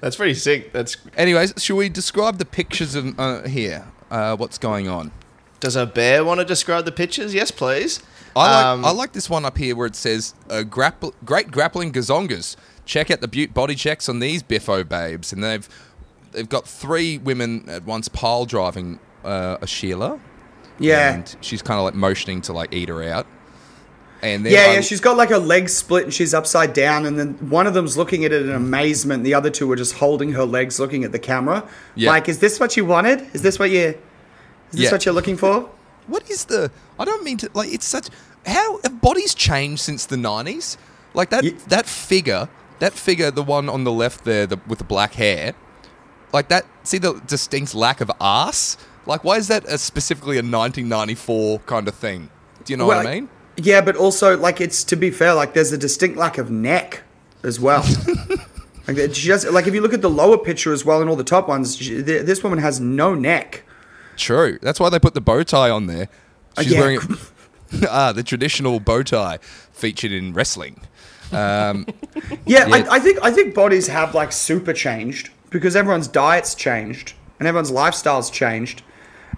That's 0.00 0.16
pretty 0.16 0.34
sick. 0.34 0.72
That's 0.72 0.96
Anyways, 1.16 1.54
should 1.58 1.76
we 1.76 1.88
describe 1.88 2.38
the 2.38 2.44
pictures 2.44 2.94
of 2.94 3.18
uh, 3.18 3.42
here? 3.46 3.86
Uh, 4.10 4.36
what's 4.36 4.58
going 4.58 4.88
on? 4.88 5.12
Does 5.60 5.76
a 5.76 5.86
bear 5.86 6.24
want 6.24 6.40
to 6.40 6.44
describe 6.44 6.84
the 6.84 6.92
pictures? 6.92 7.32
Yes, 7.32 7.50
please. 7.50 8.00
I 8.36 8.40
like, 8.56 8.64
Um, 8.66 8.84
I 8.84 8.90
like 8.92 9.12
this 9.12 9.28
one 9.28 9.44
up 9.44 9.58
here 9.58 9.74
where 9.74 9.86
it 9.86 9.96
says 9.96 10.34
uh, 10.48 10.62
grappl- 10.66 11.14
great 11.24 11.50
grappling 11.50 11.92
gazongas. 11.92 12.56
Check 12.84 13.10
out 13.10 13.20
the 13.20 13.28
butte 13.28 13.52
body 13.54 13.74
checks 13.74 14.08
on 14.08 14.18
these 14.20 14.42
biffo 14.42 14.84
babes, 14.84 15.32
and 15.32 15.42
they've 15.44 15.68
they've 16.32 16.48
got 16.48 16.66
three 16.66 17.18
women 17.18 17.68
at 17.68 17.84
once 17.84 18.08
pile 18.08 18.44
driving 18.46 18.98
uh, 19.24 19.58
a 19.60 19.66
Sheila. 19.66 20.20
Yeah. 20.78 21.14
and 21.14 21.36
she's 21.42 21.60
kind 21.60 21.78
of 21.78 21.84
like 21.84 21.94
motioning 21.94 22.40
to 22.42 22.52
like 22.54 22.72
eat 22.72 22.88
her 22.88 23.02
out. 23.02 23.26
And 24.22 24.44
then 24.46 24.52
Yeah, 24.52 24.60
I- 24.60 24.74
yeah, 24.74 24.80
she's 24.80 25.00
got 25.00 25.16
like 25.16 25.28
her 25.30 25.38
legs 25.38 25.74
split 25.74 26.04
and 26.04 26.12
she's 26.14 26.32
upside 26.34 26.72
down, 26.72 27.04
and 27.06 27.18
then 27.18 27.34
one 27.50 27.66
of 27.66 27.74
them's 27.74 27.96
looking 27.96 28.24
at 28.24 28.32
it 28.32 28.42
in 28.42 28.50
amazement. 28.50 29.24
The 29.24 29.34
other 29.34 29.50
two 29.50 29.70
are 29.72 29.76
just 29.76 29.94
holding 29.94 30.32
her 30.32 30.44
legs, 30.44 30.78
looking 30.80 31.04
at 31.04 31.12
the 31.12 31.18
camera. 31.18 31.68
Yeah. 31.96 32.10
Like, 32.10 32.28
is 32.28 32.38
this 32.38 32.58
what 32.60 32.76
you 32.76 32.84
wanted? 32.84 33.26
Is 33.34 33.42
this 33.42 33.58
what 33.58 33.70
you? 33.70 33.78
Is 33.88 33.94
this 34.72 34.80
Yeah. 34.82 34.90
what 34.92 35.04
you're 35.04 35.14
looking 35.14 35.36
for? 35.36 35.68
What 36.10 36.28
is 36.30 36.44
the? 36.46 36.70
I 36.98 37.04
don't 37.04 37.24
mean 37.24 37.38
to 37.38 37.50
like. 37.54 37.72
It's 37.72 37.86
such. 37.86 38.08
How 38.46 38.80
have 38.82 39.00
bodies 39.00 39.34
changed 39.34 39.80
since 39.80 40.06
the 40.06 40.16
nineties? 40.16 40.76
Like 41.14 41.30
that. 41.30 41.44
Ye- 41.44 41.56
that 41.68 41.86
figure. 41.86 42.48
That 42.80 42.94
figure, 42.94 43.30
the 43.30 43.42
one 43.42 43.68
on 43.68 43.84
the 43.84 43.92
left 43.92 44.24
there, 44.24 44.46
the, 44.46 44.58
with 44.66 44.78
the 44.78 44.84
black 44.84 45.14
hair. 45.14 45.54
Like 46.32 46.48
that. 46.48 46.64
See 46.82 46.98
the 46.98 47.20
distinct 47.26 47.74
lack 47.74 48.00
of 48.00 48.10
ass. 48.20 48.76
Like, 49.06 49.22
why 49.22 49.36
is 49.36 49.48
that 49.48 49.64
a, 49.66 49.78
specifically 49.78 50.36
a 50.36 50.42
1994 50.42 51.60
kind 51.60 51.88
of 51.88 51.94
thing? 51.94 52.30
Do 52.64 52.72
you 52.72 52.76
know 52.76 52.86
what 52.86 53.06
I 53.06 53.14
mean? 53.14 53.28
Yeah, 53.56 53.80
but 53.80 53.96
also 53.96 54.36
like 54.36 54.60
it's 54.60 54.84
to 54.84 54.96
be 54.96 55.10
fair, 55.10 55.34
like 55.34 55.54
there's 55.54 55.72
a 55.72 55.78
distinct 55.78 56.16
lack 56.16 56.38
of 56.38 56.50
neck 56.50 57.02
as 57.42 57.60
well. 57.60 57.84
like 58.88 58.96
does, 58.96 59.46
like 59.46 59.66
if 59.66 59.74
you 59.74 59.80
look 59.80 59.94
at 59.94 60.02
the 60.02 60.10
lower 60.10 60.38
picture 60.38 60.72
as 60.72 60.84
well 60.84 61.00
and 61.00 61.10
all 61.10 61.16
the 61.16 61.24
top 61.24 61.48
ones, 61.48 61.78
this 61.78 62.42
woman 62.42 62.58
has 62.58 62.80
no 62.80 63.14
neck. 63.14 63.64
True. 64.20 64.58
That's 64.60 64.78
why 64.78 64.90
they 64.90 64.98
put 64.98 65.14
the 65.14 65.20
bow 65.20 65.42
tie 65.42 65.70
on 65.70 65.86
there. 65.86 66.08
She's 66.58 66.72
yeah. 66.72 66.80
wearing 66.80 67.00
ah 67.88 68.12
the 68.12 68.22
traditional 68.22 68.80
bow 68.80 69.02
tie 69.02 69.38
featured 69.72 70.12
in 70.12 70.32
wrestling. 70.34 70.80
Um, 71.32 71.86
Yeah, 72.44 72.66
Yeah. 72.68 72.74
I, 72.74 72.96
I 72.96 73.00
think 73.00 73.18
I 73.22 73.30
think 73.30 73.54
bodies 73.54 73.86
have 73.86 74.14
like 74.14 74.32
super 74.32 74.72
changed 74.72 75.30
because 75.48 75.74
everyone's 75.74 76.08
diets 76.08 76.54
changed 76.54 77.14
and 77.38 77.48
everyone's 77.48 77.70
lifestyles 77.72 78.30
changed, 78.30 78.82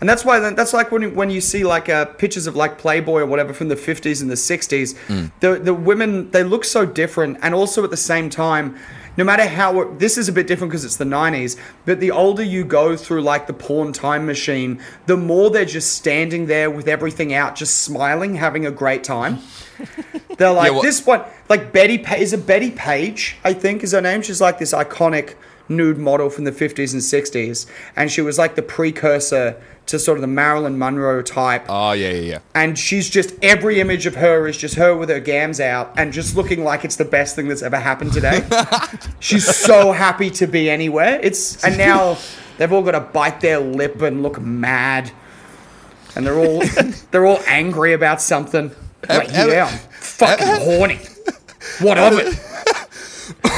and 0.03 0.09
that's 0.09 0.25
why 0.25 0.41
that's 0.41 0.73
like 0.73 0.91
when 0.91 1.03
you- 1.03 1.11
when 1.11 1.31
you 1.31 1.41
see 1.41 1.63
like 1.63 1.89
uh, 1.89 2.05
pictures 2.07 2.49
of 2.49 2.57
like 2.57 2.77
Playboy 2.77 3.21
or 3.21 3.27
whatever 3.27 3.53
from 3.55 3.69
the 3.69 3.77
fifties 3.77 4.21
and 4.21 4.29
the 4.29 4.37
sixties, 4.37 4.97
the 5.41 5.61
the 5.63 5.73
women 5.73 6.29
they 6.33 6.43
look 6.43 6.65
so 6.65 6.85
different, 6.85 7.39
and 7.41 7.55
also 7.55 7.85
at 7.85 7.91
the 7.91 7.97
same 8.13 8.29
time. 8.29 8.77
No 9.15 9.25
matter 9.25 9.47
how 9.47 9.93
this 9.99 10.17
is 10.17 10.27
a 10.31 10.33
bit 10.33 10.47
different 10.47 10.71
because 10.71 10.87
it's 10.87 10.97
the 10.97 11.05
90s, 11.05 11.59
but 11.85 12.01
the 12.01 12.11
older 12.11 12.43
you 12.43 12.65
go 12.65 12.97
through 12.97 13.21
like 13.21 13.47
the 13.47 13.53
porn 13.53 13.93
time 13.93 14.25
machine, 14.25 14.81
the 15.05 15.19
more 15.19 15.51
they're 15.51 15.67
just 15.67 15.93
standing 15.93 16.47
there 16.47 16.71
with 16.71 16.89
everything 16.89 17.35
out, 17.35 17.55
just 17.55 17.83
smiling, 17.83 18.37
having 18.37 18.65
a 18.65 18.71
great 18.71 19.05
time. 19.05 19.39
They're 20.39 20.51
like 20.51 20.73
well- 20.73 20.81
this 20.81 21.05
one, 21.05 21.25
like 21.51 21.73
Bettie. 21.75 21.99
Pa- 21.99 22.15
is 22.15 22.33
a 22.33 22.39
Bettie 22.39 22.71
Page? 22.71 23.37
I 23.45 23.53
think 23.53 23.83
is 23.83 23.93
her 23.93 24.01
name. 24.01 24.23
She's 24.23 24.41
like 24.41 24.59
this 24.59 24.73
iconic 24.73 25.35
nude 25.69 25.99
model 25.99 26.31
from 26.31 26.45
the 26.45 26.53
50s 26.53 26.93
and 26.95 27.03
60s, 27.03 27.67
and 27.95 28.11
she 28.11 28.23
was 28.23 28.39
like 28.39 28.55
the 28.55 28.63
precursor 28.63 29.61
to 29.87 29.99
sort 29.99 30.17
of 30.17 30.23
the 30.23 30.29
Marilyn 30.29 30.79
Monroe 30.79 31.23
type. 31.23 31.67
oh 31.69 31.93
yeah, 31.93 32.11
yeah, 32.11 32.21
yeah. 32.21 32.39
And 32.55 32.79
she's 32.79 33.11
just 33.11 33.35
every 33.43 33.81
image 33.81 34.07
of 34.07 34.15
her 34.17 34.47
is 34.47 34.57
just 34.57 34.77
her 34.77 34.97
with 34.97 35.09
her 35.09 35.21
gams 35.21 35.61
out 35.61 35.93
and 35.97 36.13
just 36.13 36.37
looking 36.37 36.65
like 36.65 36.85
it's 36.85 36.97
the 36.97 37.05
best 37.05 37.37
thing 37.37 37.49
that's 37.49 37.63
ever 37.63 37.79
happened 37.79 38.13
today. 38.13 38.47
she's 39.21 39.45
so 39.45 39.93
happy 39.93 40.31
to 40.31 40.47
be 40.47 40.71
anywhere. 40.71 41.19
It's 41.23 41.63
and 41.65 41.77
now 41.77 42.17
they've 42.59 42.73
all 42.73 42.83
got 42.83 42.93
to 42.93 43.01
bite 43.01 43.41
their 43.41 43.59
lip 43.59 44.01
and 44.03 44.23
look 44.23 44.41
mad, 44.41 45.11
and 46.17 46.27
they're 46.27 46.39
all 46.39 46.63
they're 47.11 47.27
all 47.27 47.41
angry 47.47 47.93
about 47.93 48.21
something. 48.23 48.71
Like, 49.09 49.31
yeah, 49.31 49.69
I'm 49.71 49.79
fucking 49.91 50.47
horny. 50.47 51.01
What 51.81 51.99
of 51.99 52.19
it? 52.19 52.52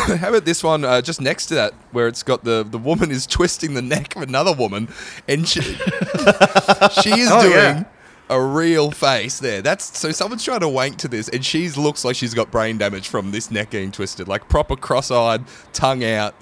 How 0.19 0.29
about 0.29 0.45
this 0.45 0.62
one 0.62 0.85
uh, 0.85 1.01
just 1.03 1.21
next 1.21 1.47
to 1.47 1.55
that, 1.55 1.75
where 1.93 2.07
it's 2.09 2.23
got 2.23 2.45
the 2.45 2.64
the 2.69 2.79
woman 2.79 3.11
is 3.11 3.27
twisting 3.27 3.75
the 3.75 3.83
neck 3.83 4.17
of 4.17 4.23
another 4.23 4.53
woman, 4.53 4.88
and 5.29 5.47
she 5.49 5.61
she 7.03 7.11
is 7.21 7.29
Oh, 7.31 7.40
doing 7.43 7.53
yeah. 7.53 7.85
a 8.29 8.40
real 8.40 8.90
face 8.90 9.38
there. 9.38 9.62
That's 9.62 9.97
so 9.99 10.11
someone's 10.12 10.45
trying 10.45 10.61
to 10.61 10.69
wank 10.69 10.97
to 10.99 11.09
this, 11.09 11.29
and 11.29 11.45
she 11.45 11.69
looks 11.71 12.05
like 12.05 12.17
she's 12.17 12.35
got 12.35 12.51
brain 12.51 12.79
damage 12.79 13.09
from 13.09 13.31
this 13.31 13.51
neck 13.51 13.71
getting 13.71 13.93
twisted, 13.93 14.29
like 14.29 14.49
proper 14.49 14.77
cross-eyed, 14.77 15.45
tongue 15.73 16.05
out. 16.05 16.35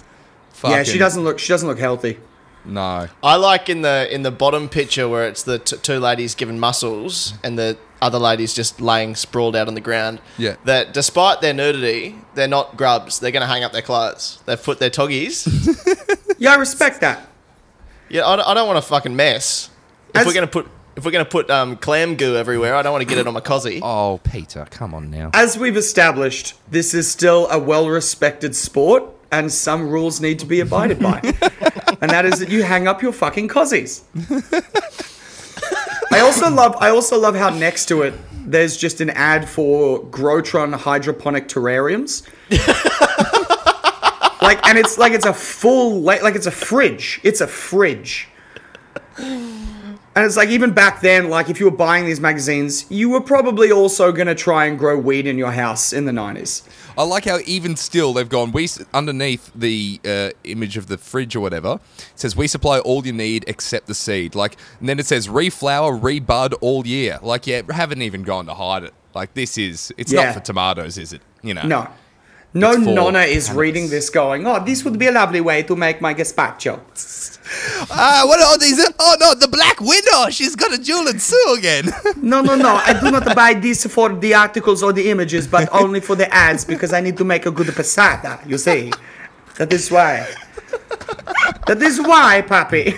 Yeah, 0.63 0.83
she 0.83 0.97
doesn't 0.97 1.23
look. 1.23 1.39
She 1.39 1.49
doesn't 1.49 1.67
look 1.67 1.79
healthy. 1.79 2.19
No, 2.65 3.09
I 3.21 3.35
like 3.35 3.67
in 3.67 3.81
the 3.81 4.07
in 4.13 4.21
the 4.23 4.31
bottom 4.31 4.69
picture 4.69 5.09
where 5.09 5.27
it's 5.27 5.43
the 5.43 5.59
t- 5.59 5.75
two 5.77 5.99
ladies 5.99 6.33
given 6.35 6.57
muscles 6.59 7.33
and 7.43 7.59
the 7.59 7.77
other 8.03 8.19
ladies 8.19 8.53
just 8.53 8.79
laying 8.81 9.15
sprawled 9.15 9.55
out 9.55 9.67
on 9.67 9.73
the 9.73 9.81
ground. 9.81 10.19
Yeah. 10.37 10.57
That 10.65 10.93
despite 10.93 11.41
their 11.41 11.53
nudity, 11.53 12.15
they're 12.35 12.47
not 12.47 12.77
grubs. 12.77 13.19
They're 13.19 13.31
going 13.31 13.41
to 13.41 13.47
hang 13.47 13.63
up 13.63 13.71
their 13.71 13.81
clothes. 13.81 14.39
They've 14.45 14.61
put 14.61 14.79
their 14.79 14.89
toggies. 14.91 15.47
Yeah, 16.39 16.51
I 16.51 16.55
respect 16.55 16.99
that. 17.01 17.25
yeah, 18.09 18.27
I 18.27 18.35
don't, 18.35 18.45
I 18.45 18.53
don't 18.53 18.67
want 18.67 18.83
to 18.83 18.89
fucking 18.89 19.15
mess. 19.15 19.69
If 20.09 20.17
As- 20.17 20.25
we're 20.25 20.33
going 20.33 20.45
to 20.47 20.51
put 20.51 20.67
if 20.97 21.05
we're 21.05 21.11
going 21.11 21.23
to 21.23 21.31
put 21.31 21.49
um, 21.49 21.77
clam 21.77 22.15
goo 22.15 22.35
everywhere, 22.35 22.75
I 22.75 22.81
don't 22.81 22.91
want 22.91 23.01
to 23.01 23.07
get 23.07 23.17
it 23.17 23.27
on 23.27 23.33
my 23.33 23.39
cozzy. 23.39 23.79
oh 23.83 24.19
Peter, 24.23 24.67
come 24.69 24.93
on 24.93 25.09
now. 25.09 25.29
As 25.33 25.57
we've 25.57 25.77
established, 25.77 26.55
this 26.69 26.93
is 26.93 27.09
still 27.09 27.47
a 27.49 27.57
well-respected 27.57 28.55
sport, 28.57 29.03
and 29.31 29.49
some 29.51 29.87
rules 29.89 30.19
need 30.19 30.39
to 30.39 30.45
be 30.45 30.59
abided 30.59 30.99
by. 30.99 31.19
and 32.01 32.11
that 32.11 32.25
is 32.25 32.39
that 32.39 32.49
you 32.49 32.61
hang 32.63 32.87
up 32.89 33.01
your 33.01 33.13
fucking 33.13 33.47
cozies. 33.47 34.01
I 36.13 36.19
also 36.19 36.49
love. 36.49 36.75
I 36.79 36.89
also 36.89 37.19
love 37.19 37.35
how 37.35 37.49
next 37.49 37.87
to 37.87 38.03
it 38.03 38.13
there's 38.45 38.77
just 38.77 39.01
an 39.01 39.09
ad 39.11 39.47
for 39.47 40.03
Grotron 40.05 40.75
hydroponic 40.75 41.47
terrariums. 41.47 42.27
like, 44.41 44.65
and 44.67 44.77
it's 44.77 44.97
like 44.97 45.13
it's 45.13 45.25
a 45.25 45.33
full, 45.33 46.01
like, 46.01 46.21
like 46.21 46.35
it's 46.35 46.45
a 46.45 46.51
fridge. 46.51 47.19
It's 47.23 47.41
a 47.41 47.47
fridge. 47.47 48.27
And 50.15 50.23
it's 50.25 50.37
like 50.37 50.49
even 50.49 50.71
back 50.73 51.01
then, 51.01 51.29
like 51.29 51.49
if 51.49 51.59
you 51.59 51.65
were 51.65 51.75
buying 51.75 52.05
these 52.05 52.19
magazines, 52.19 52.85
you 52.89 53.09
were 53.09 53.21
probably 53.21 53.71
also 53.71 54.11
gonna 54.11 54.35
try 54.35 54.65
and 54.65 54.77
grow 54.77 54.97
weed 54.97 55.25
in 55.25 55.37
your 55.39 55.51
house 55.51 55.91
in 55.91 56.05
the 56.05 56.13
nineties. 56.13 56.61
I 56.95 57.03
like 57.03 57.25
how 57.25 57.39
even 57.47 57.75
still 57.75 58.13
they've 58.13 58.29
gone. 58.29 58.51
We 58.51 58.69
underneath 58.93 59.51
the 59.55 59.99
uh, 60.05 60.29
image 60.43 60.77
of 60.77 60.85
the 60.87 60.99
fridge 60.99 61.35
or 61.35 61.39
whatever 61.39 61.79
it 61.97 62.05
says 62.15 62.35
we 62.35 62.47
supply 62.47 62.77
all 62.79 63.03
you 63.05 63.11
need 63.13 63.45
except 63.47 63.87
the 63.87 63.95
seed. 63.95 64.35
Like, 64.35 64.57
and 64.79 64.87
then 64.87 64.99
it 64.99 65.07
says 65.07 65.27
reflower, 65.27 65.99
rebud 65.99 66.53
all 66.61 66.85
year. 66.85 67.17
Like, 67.23 67.47
yeah, 67.47 67.63
haven't 67.71 68.03
even 68.03 68.21
gone 68.21 68.45
to 68.45 68.53
hide 68.53 68.83
it. 68.83 68.93
Like, 69.15 69.33
this 69.33 69.57
is 69.57 69.91
it's 69.97 70.11
Yeah. 70.13 70.25
not 70.25 70.33
for 70.35 70.39
tomatoes, 70.41 70.99
is 70.99 71.13
it? 71.13 71.21
You 71.41 71.55
know, 71.55 71.63
No. 71.65 71.87
No 72.55 72.71
It's 72.73 72.81
nonna 72.81 73.19
is 73.21 73.45
cannabis. 73.47 73.49
reading 73.59 73.89
this 73.89 74.09
going, 74.11 74.45
oh, 74.45 74.63
this 74.63 74.83
would 74.85 74.99
be 74.99 75.07
a 75.07 75.11
lovely 75.11 75.41
way 75.41 75.63
to 75.63 75.75
make 75.75 76.01
my 76.01 76.13
gazpacho. 76.13 76.79
Ah, 77.91 78.23
what 78.25 78.39
are 78.41 78.57
these? 78.57 78.79
Oh 78.97 79.15
no, 79.19 79.35
the 79.35 79.47
Black 79.49 79.79
Widow. 79.81 80.29
She's 80.29 80.55
got 80.55 80.73
a 80.73 80.77
jewel 80.77 81.07
and 81.07 81.21
sue 81.21 81.55
again. 81.57 81.89
No, 82.17 82.41
no, 82.41 82.55
no. 82.55 82.75
I 82.75 82.97
do 82.99 83.11
not 83.11 83.35
buy 83.35 83.53
this 83.53 83.85
for 83.85 84.13
the 84.15 84.33
articles 84.33 84.81
or 84.81 84.93
the 84.93 85.09
images, 85.11 85.45
but 85.47 85.67
only 85.83 85.99
for 85.99 86.15
the 86.15 86.33
ads 86.33 86.63
because 86.63 86.93
I 86.93 87.01
need 87.01 87.17
to 87.17 87.25
make 87.25 87.45
a 87.45 87.51
good 87.51 87.67
passata, 87.67 88.47
you 88.47 88.57
see. 88.57 88.91
That 89.57 89.73
is 89.73 89.91
why. 89.91 90.25
That 91.67 91.81
is 91.81 91.99
why, 92.01 92.43
Papi. 92.47 92.95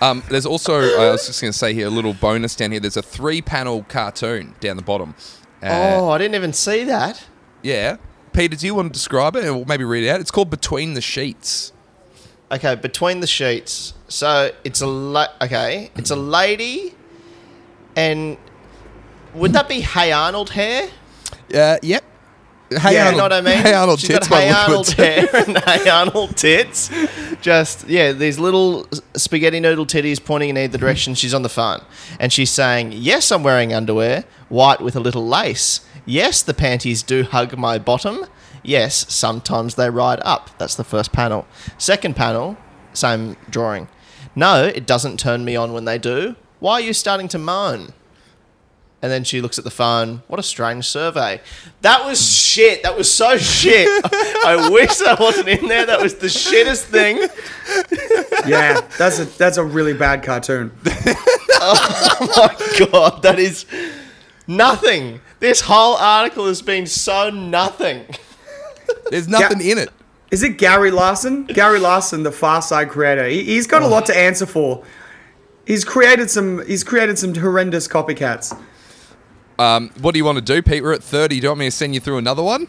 um, 0.00 0.22
there's 0.30 0.46
also 0.46 0.74
I 0.80 1.10
was 1.12 1.26
just 1.26 1.40
going 1.40 1.52
to 1.52 1.58
say 1.58 1.74
here 1.74 1.86
a 1.88 1.90
little 1.90 2.14
bonus 2.14 2.56
down 2.56 2.70
here. 2.72 2.80
There's 2.80 2.96
a 2.96 3.02
three-panel 3.02 3.84
cartoon 3.88 4.54
down 4.60 4.76
the 4.76 4.82
bottom. 4.82 5.14
oh, 5.62 6.08
I 6.10 6.18
didn't 6.18 6.34
even 6.34 6.52
see 6.54 6.84
that. 6.84 7.24
Yeah. 7.62 7.96
Peter, 8.32 8.56
do 8.56 8.66
you 8.66 8.74
want 8.74 8.92
to 8.92 8.92
describe 8.92 9.34
it 9.36 9.46
or 9.48 9.64
maybe 9.66 9.84
read 9.84 10.04
it 10.04 10.08
out? 10.10 10.20
It's 10.20 10.30
called 10.30 10.50
Between 10.50 10.94
the 10.94 11.00
Sheets. 11.00 11.72
Okay, 12.50 12.76
between 12.76 13.20
the 13.20 13.26
sheets. 13.26 13.92
So 14.08 14.52
it's 14.62 14.80
a 14.80 14.86
la- 14.86 15.32
okay. 15.42 15.90
It's 15.96 16.10
a 16.10 16.16
lady, 16.16 16.94
and 17.96 18.36
would 19.34 19.52
that 19.54 19.68
be 19.68 19.80
Hey 19.80 20.12
Arnold 20.12 20.50
hair? 20.50 20.88
Uh, 21.52 21.78
yep. 21.82 22.04
Hey 22.70 22.94
Yeah, 22.94 23.06
Arnold, 23.06 23.12
you 23.12 23.16
know 23.16 23.22
what 23.24 23.32
I 23.32 23.40
mean? 23.40 23.58
Hey 23.58 23.72
Arnold 23.74 24.00
She's 24.00 24.10
tits 24.10 24.28
got 24.28 24.40
Hey 24.42 24.50
Arnold 24.50 24.88
hair 24.90 25.26
and 25.34 25.58
Hey 25.58 25.88
Arnold 25.88 26.36
tits. 26.36 26.88
Just 27.40 27.88
yeah, 27.88 28.12
these 28.12 28.38
little 28.38 28.86
spaghetti 29.16 29.58
noodle 29.58 29.86
titties 29.86 30.24
pointing 30.24 30.50
in 30.50 30.58
either 30.58 30.78
direction. 30.78 31.14
She's 31.14 31.34
on 31.34 31.42
the 31.42 31.48
phone, 31.48 31.80
and 32.20 32.32
she's 32.32 32.50
saying, 32.50 32.92
"Yes, 32.92 33.30
I'm 33.32 33.42
wearing 33.42 33.72
underwear, 33.72 34.24
white 34.48 34.80
with 34.80 34.94
a 34.94 35.00
little 35.00 35.26
lace. 35.26 35.80
Yes, 36.06 36.40
the 36.42 36.54
panties 36.54 37.02
do 37.02 37.24
hug 37.24 37.58
my 37.58 37.78
bottom. 37.78 38.24
Yes, 38.62 39.12
sometimes 39.12 39.74
they 39.74 39.90
ride 39.90 40.20
up." 40.24 40.50
That's 40.58 40.74
the 40.76 40.84
first 40.84 41.12
panel. 41.12 41.46
Second 41.76 42.16
panel, 42.16 42.56
same 42.92 43.36
drawing. 43.50 43.88
No, 44.34 44.64
it 44.64 44.86
doesn't 44.86 45.18
turn 45.18 45.44
me 45.44 45.56
on 45.56 45.72
when 45.72 45.84
they 45.84 45.98
do. 45.98 46.36
Why 46.60 46.74
are 46.74 46.80
you 46.80 46.92
starting 46.92 47.28
to 47.28 47.38
moan? 47.38 47.92
And 49.02 49.12
then 49.12 49.24
she 49.24 49.40
looks 49.40 49.58
at 49.58 49.64
the 49.64 49.70
phone. 49.70 50.22
What 50.26 50.40
a 50.40 50.42
strange 50.42 50.86
survey. 50.86 51.40
That 51.82 52.04
was 52.06 52.18
shit. 52.34 52.82
That 52.82 52.96
was 52.96 53.12
so 53.12 53.36
shit. 53.36 53.86
I 54.04 54.68
wish 54.72 54.96
that 54.96 55.20
wasn't 55.20 55.48
in 55.48 55.68
there. 55.68 55.84
That 55.86 56.00
was 56.00 56.14
the 56.14 56.26
shittest 56.28 56.84
thing. 56.84 57.18
Yeah, 58.48 58.80
that's 58.98 59.18
a 59.18 59.24
that's 59.26 59.58
a 59.58 59.64
really 59.64 59.92
bad 59.92 60.22
cartoon. 60.22 60.72
Oh 61.58 62.32
my 62.36 62.86
God, 62.90 63.22
that 63.22 63.38
is 63.38 63.64
nothing. 64.46 65.20
This 65.38 65.60
whole 65.60 65.96
article 65.96 66.46
has 66.46 66.62
been 66.62 66.86
so 66.86 67.30
nothing. 67.30 68.04
There's 69.10 69.28
nothing 69.28 69.60
in 69.60 69.78
it. 69.78 69.90
Is 70.30 70.42
it 70.42 70.58
Gary 70.58 70.90
Larson? 70.90 71.44
Gary 71.44 71.78
Larson, 71.78 72.22
the 72.22 72.32
Far 72.32 72.62
Side 72.62 72.88
creator. 72.88 73.26
He, 73.26 73.44
he's 73.44 73.66
got 73.66 73.82
a 73.82 73.86
lot 73.86 74.06
to 74.06 74.16
answer 74.16 74.46
for. 74.46 74.82
He's 75.66 75.84
created 75.84 76.30
some. 76.30 76.66
He's 76.66 76.82
created 76.82 77.18
some 77.18 77.34
horrendous 77.34 77.86
copycats. 77.86 78.58
Um, 79.58 79.90
what 80.00 80.12
do 80.12 80.18
you 80.18 80.24
want 80.24 80.36
to 80.36 80.44
do, 80.44 80.62
Pete? 80.62 80.82
We're 80.82 80.92
at 80.92 81.02
30. 81.02 81.40
Do 81.40 81.42
you 81.44 81.48
want 81.48 81.60
me 81.60 81.66
to 81.66 81.70
send 81.70 81.94
you 81.94 82.00
through 82.00 82.18
another 82.18 82.42
one? 82.42 82.68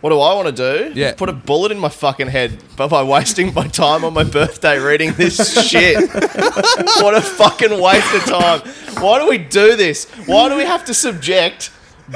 What 0.00 0.10
do 0.10 0.20
I 0.20 0.34
want 0.34 0.54
to 0.54 0.92
do? 0.92 0.92
Yeah. 0.98 1.14
Put 1.14 1.30
a 1.30 1.32
bullet 1.32 1.72
in 1.72 1.78
my 1.78 1.88
fucking 1.88 2.28
head 2.28 2.62
by, 2.76 2.86
by 2.88 3.02
wasting 3.02 3.54
my 3.54 3.68
time 3.68 4.04
on 4.04 4.12
my 4.12 4.24
birthday 4.24 4.78
reading 4.78 5.14
this 5.14 5.66
shit. 5.66 5.96
what 6.12 7.14
a 7.14 7.22
fucking 7.22 7.80
waste 7.80 8.14
of 8.14 8.24
time. 8.24 8.60
Why 9.02 9.18
do 9.18 9.28
we 9.28 9.38
do 9.38 9.76
this? 9.76 10.04
Why 10.26 10.48
do 10.50 10.56
we 10.56 10.64
have 10.64 10.84
to 10.86 10.94
subject 10.94 11.70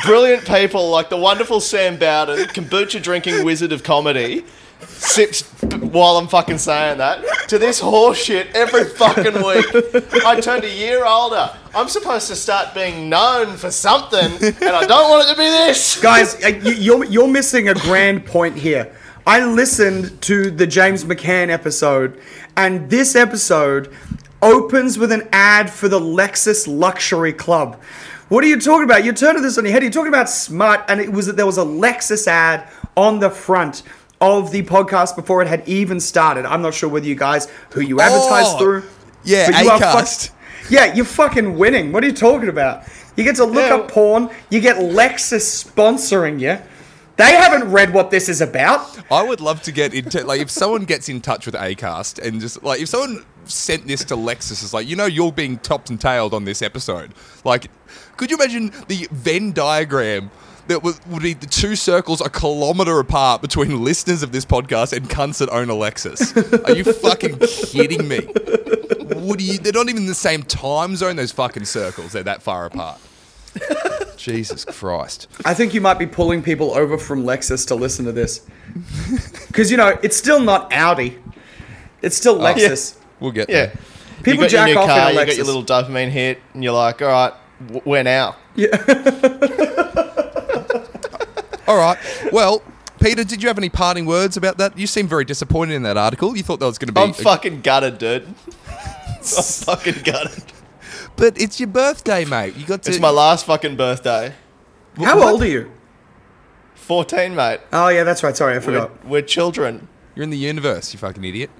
brilliant 0.04 0.44
people 0.46 0.90
like 0.90 1.08
the 1.08 1.16
wonderful 1.16 1.60
Sam 1.60 1.96
Bowden, 1.96 2.46
kombucha 2.48 3.02
drinking 3.02 3.44
wizard 3.44 3.72
of 3.72 3.82
comedy, 3.82 4.44
sips 4.86 5.42
while 5.72 6.18
I'm 6.18 6.28
fucking 6.28 6.58
saying 6.58 6.98
that, 6.98 7.48
to 7.48 7.58
this 7.58 7.80
horseshit 7.80 8.52
every 8.54 8.84
fucking 8.84 9.34
week? 9.34 10.24
I 10.24 10.40
turned 10.40 10.64
a 10.64 10.70
year 10.70 11.04
older. 11.04 11.50
I'm 11.74 11.88
supposed 11.88 12.28
to 12.28 12.36
start 12.36 12.74
being 12.74 13.08
known 13.08 13.56
for 13.56 13.70
something, 13.70 14.32
and 14.42 14.70
I 14.70 14.86
don't 14.86 15.10
want 15.10 15.28
it 15.28 15.32
to 15.32 15.38
be 15.38 15.48
this. 15.48 16.00
Guys, 16.00 16.38
you're 16.78 17.04
you're 17.04 17.28
missing 17.28 17.68
a 17.68 17.74
grand 17.74 18.26
point 18.26 18.56
here. 18.56 18.92
I 19.26 19.44
listened 19.44 20.22
to 20.22 20.50
the 20.50 20.66
James 20.66 21.04
McCann 21.04 21.50
episode, 21.50 22.20
and 22.56 22.88
this 22.88 23.14
episode 23.14 23.92
opens 24.40 24.98
with 24.98 25.12
an 25.12 25.28
ad 25.32 25.68
for 25.68 25.88
the 25.88 26.00
Lexus 26.00 26.66
Luxury 26.66 27.32
Club. 27.32 27.80
What 28.28 28.44
are 28.44 28.46
you 28.46 28.60
talking 28.60 28.84
about? 28.84 29.04
You're 29.04 29.14
turning 29.14 29.42
this 29.42 29.56
on 29.56 29.64
your 29.64 29.72
head. 29.72 29.82
You're 29.82 29.90
talking 29.92 30.08
about 30.12 30.28
smart, 30.28 30.84
and 30.88 31.00
it 31.00 31.10
was 31.10 31.26
that 31.26 31.36
there 31.36 31.46
was 31.46 31.56
a 31.58 31.62
Lexus 31.64 32.26
ad 32.26 32.68
on 32.96 33.20
the 33.20 33.30
front 33.30 33.82
of 34.20 34.50
the 34.50 34.62
podcast 34.64 35.16
before 35.16 35.40
it 35.40 35.48
had 35.48 35.66
even 35.68 35.98
started. 36.00 36.44
I'm 36.44 36.60
not 36.60 36.74
sure 36.74 36.88
whether 36.90 37.06
you 37.06 37.14
guys 37.14 37.48
who 37.72 37.80
you 37.80 38.00
advertised 38.00 38.56
Oh, 38.56 38.58
through. 38.58 38.82
yeah, 39.24 39.50
but 39.50 39.62
you 39.64 39.70
are 39.70 39.78
Acast. 39.80 40.28
fuck- 40.28 40.70
yeah, 40.70 40.92
you're 40.92 41.04
fucking 41.06 41.56
winning. 41.56 41.92
What 41.92 42.04
are 42.04 42.06
you 42.08 42.12
talking 42.12 42.48
about? 42.50 42.82
You 43.16 43.24
get 43.24 43.36
to 43.36 43.44
look 43.44 43.64
Yeah. 43.66 43.76
up 43.76 43.88
porn. 43.90 44.28
You 44.50 44.60
get 44.60 44.76
Lexus 44.76 45.64
sponsoring 45.64 46.38
you. 46.40 46.58
They 47.16 47.32
haven't 47.32 47.70
read 47.72 47.94
what 47.94 48.10
this 48.10 48.28
is 48.28 48.40
about. 48.40 48.98
I 49.10 49.22
would 49.22 49.40
love 49.40 49.62
to 49.62 49.72
get 49.72 49.94
into 49.94 50.22
like 50.24 50.40
if 50.40 50.50
someone 50.50 50.84
gets 50.84 51.08
in 51.08 51.20
touch 51.20 51.46
with 51.46 51.54
Acast 51.54 52.18
and 52.24 52.40
just 52.40 52.62
like 52.62 52.80
if 52.80 52.88
someone 52.88 53.24
sent 53.48 53.86
this 53.86 54.04
to 54.04 54.16
Lexus 54.16 54.62
is 54.62 54.74
like 54.74 54.88
you 54.88 54.96
know 54.96 55.06
you're 55.06 55.32
being 55.32 55.58
topped 55.58 55.90
and 55.90 56.00
tailed 56.00 56.34
on 56.34 56.44
this 56.44 56.62
episode. 56.62 57.12
Like, 57.44 57.70
could 58.16 58.30
you 58.30 58.36
imagine 58.36 58.72
the 58.88 59.08
Venn 59.10 59.52
diagram? 59.52 60.30
That 60.68 60.82
would, 60.82 60.96
would 61.06 61.22
be 61.22 61.32
the 61.32 61.46
two 61.46 61.76
circles 61.76 62.20
a 62.20 62.28
kilometer 62.28 62.98
apart 62.98 63.40
between 63.40 63.82
listeners 63.82 64.22
of 64.22 64.32
this 64.32 64.44
podcast 64.44 64.94
and 64.94 65.08
cunts 65.08 65.38
that 65.38 65.48
own 65.48 65.70
a 65.70 65.72
Lexus. 65.72 66.36
Are 66.68 66.76
you 66.76 66.84
fucking 66.84 67.38
kidding 67.38 68.06
me? 68.06 68.28
Would 69.18 69.40
you? 69.40 69.56
They're 69.56 69.72
not 69.72 69.88
even 69.88 70.02
in 70.02 70.08
the 70.08 70.14
same 70.14 70.42
time 70.42 70.94
zone. 70.94 71.16
Those 71.16 71.32
fucking 71.32 71.64
circles. 71.64 72.12
They're 72.12 72.22
that 72.24 72.42
far 72.42 72.66
apart. 72.66 73.00
Jesus 74.16 74.64
Christ. 74.64 75.28
I 75.44 75.54
think 75.54 75.72
you 75.72 75.80
might 75.80 75.98
be 75.98 76.06
pulling 76.06 76.42
people 76.42 76.72
over 76.72 76.98
from 76.98 77.24
Lexus 77.24 77.66
to 77.68 77.74
listen 77.74 78.04
to 78.04 78.12
this. 78.12 78.46
Because, 79.46 79.70
you 79.70 79.76
know, 79.76 79.98
it's 80.02 80.16
still 80.16 80.40
not 80.40 80.72
Audi. 80.72 81.18
It's 82.02 82.16
still 82.16 82.36
oh. 82.36 82.44
Lexus. 82.44 82.96
We'll 83.20 83.32
get 83.32 83.48
Yeah. 83.50 83.66
there. 83.66 83.72
People 84.18 84.32
you 84.34 84.40
got 84.40 84.50
jack 84.50 84.68
your 84.68 84.76
new 84.76 84.80
off 84.82 84.88
car, 84.88 84.98
in 85.10 85.16
a 85.16 85.20
you 85.20 85.26
got 85.26 85.36
your 85.36 85.46
little 85.46 85.64
dopamine 85.64 86.08
hit, 86.08 86.40
and 86.54 86.62
you're 86.64 86.72
like, 86.72 87.00
all 87.02 87.08
right, 87.08 87.32
w- 87.66 87.80
where 87.84 88.02
now? 88.04 88.36
Yeah. 88.56 88.68
All 91.66 91.76
right. 91.76 91.98
Well, 92.32 92.62
Peter, 92.98 93.24
did 93.24 93.42
you 93.42 93.48
have 93.48 93.58
any 93.58 93.68
parting 93.68 94.06
words 94.06 94.36
about 94.38 94.56
that? 94.58 94.78
You 94.78 94.86
seem 94.86 95.06
very 95.06 95.24
disappointed 95.26 95.74
in 95.74 95.82
that 95.82 95.96
article. 95.98 96.34
You 96.36 96.42
thought 96.42 96.60
that 96.60 96.66
was 96.66 96.78
going 96.78 96.86
to 96.88 96.92
be. 96.94 97.00
I'm 97.00 97.12
fucking 97.12 97.60
gutted, 97.60 97.98
dude. 97.98 98.26
I'm 98.66 99.22
fucking 99.22 100.02
gutted. 100.02 100.44
but 101.16 101.38
it's 101.40 101.60
your 101.60 101.66
birthday, 101.68 102.24
mate. 102.24 102.56
You 102.56 102.64
got 102.64 102.82
to. 102.84 102.90
It's 102.90 102.98
my 103.00 103.10
last 103.10 103.44
fucking 103.44 103.76
birthday. 103.76 104.32
How 104.96 105.22
old 105.28 105.42
are 105.42 105.46
you? 105.46 105.70
14, 106.74 107.34
mate. 107.34 107.60
Oh, 107.72 107.88
yeah, 107.88 108.02
that's 108.04 108.22
right. 108.22 108.34
Sorry, 108.36 108.54
I 108.54 108.56
We're, 108.56 108.62
forgot. 108.62 109.04
we're 109.06 109.20
children. 109.22 109.88
You're 110.14 110.24
in 110.24 110.30
the 110.30 110.38
universe, 110.38 110.94
you 110.94 110.98
fucking 110.98 111.22
idiot. 111.22 111.50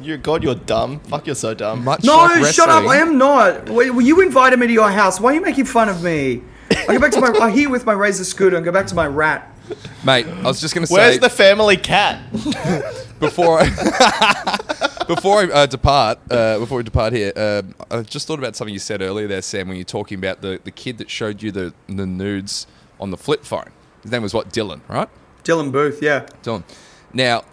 You 0.00 0.16
God, 0.16 0.42
you're 0.42 0.54
dumb. 0.54 1.00
Fuck, 1.00 1.26
you're 1.26 1.34
so 1.34 1.54
dumb. 1.54 1.84
Much 1.84 2.04
No, 2.04 2.16
like 2.16 2.54
shut 2.54 2.68
up. 2.68 2.84
I 2.84 2.96
am 2.96 3.18
not. 3.18 3.68
Wait, 3.68 3.90
well, 3.90 4.00
you 4.02 4.20
invited 4.20 4.58
me 4.58 4.66
to 4.66 4.72
your 4.72 4.90
house. 4.90 5.20
Why 5.20 5.32
are 5.32 5.34
you 5.34 5.40
making 5.40 5.66
fun 5.66 5.88
of 5.88 6.02
me? 6.02 6.42
I 6.70 6.86
go 6.86 6.98
back 6.98 7.12
to 7.12 7.20
my. 7.20 7.28
I 7.40 7.50
here 7.50 7.70
with 7.70 7.84
my 7.86 7.92
razor 7.92 8.24
scooter 8.24 8.56
and 8.56 8.64
go 8.64 8.72
back 8.72 8.86
to 8.88 8.94
my 8.94 9.06
rat. 9.06 9.50
mate. 10.04 10.26
I 10.26 10.42
was 10.42 10.60
just 10.60 10.74
going 10.74 10.82
to 10.82 10.86
say. 10.86 10.94
Where's 10.94 11.18
the 11.18 11.30
family 11.30 11.76
cat? 11.76 12.20
before 13.20 13.60
I 13.60 14.58
before 15.06 15.40
I 15.40 15.50
uh, 15.50 15.66
depart. 15.66 16.18
Uh, 16.30 16.58
before 16.58 16.78
we 16.78 16.82
depart 16.84 17.12
here, 17.12 17.32
uh, 17.36 17.62
I 17.90 18.02
just 18.02 18.26
thought 18.26 18.38
about 18.38 18.56
something 18.56 18.72
you 18.72 18.78
said 18.80 19.02
earlier 19.02 19.26
there, 19.26 19.42
Sam, 19.42 19.68
when 19.68 19.76
you're 19.76 19.84
talking 19.84 20.18
about 20.18 20.40
the, 20.40 20.60
the 20.62 20.70
kid 20.70 20.98
that 20.98 21.10
showed 21.10 21.42
you 21.42 21.50
the 21.50 21.72
the 21.88 22.06
nudes 22.06 22.66
on 23.00 23.10
the 23.10 23.16
flip 23.16 23.44
phone. 23.44 23.70
His 24.02 24.10
name 24.10 24.22
was 24.22 24.34
what? 24.34 24.50
Dylan, 24.50 24.80
right? 24.88 25.08
Dylan 25.44 25.72
Booth, 25.72 26.02
yeah. 26.02 26.26
Dylan. 26.42 26.62
Now, 27.12 27.44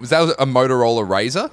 was 0.00 0.10
that 0.10 0.34
a 0.38 0.46
Motorola 0.46 1.06
Razr? 1.06 1.50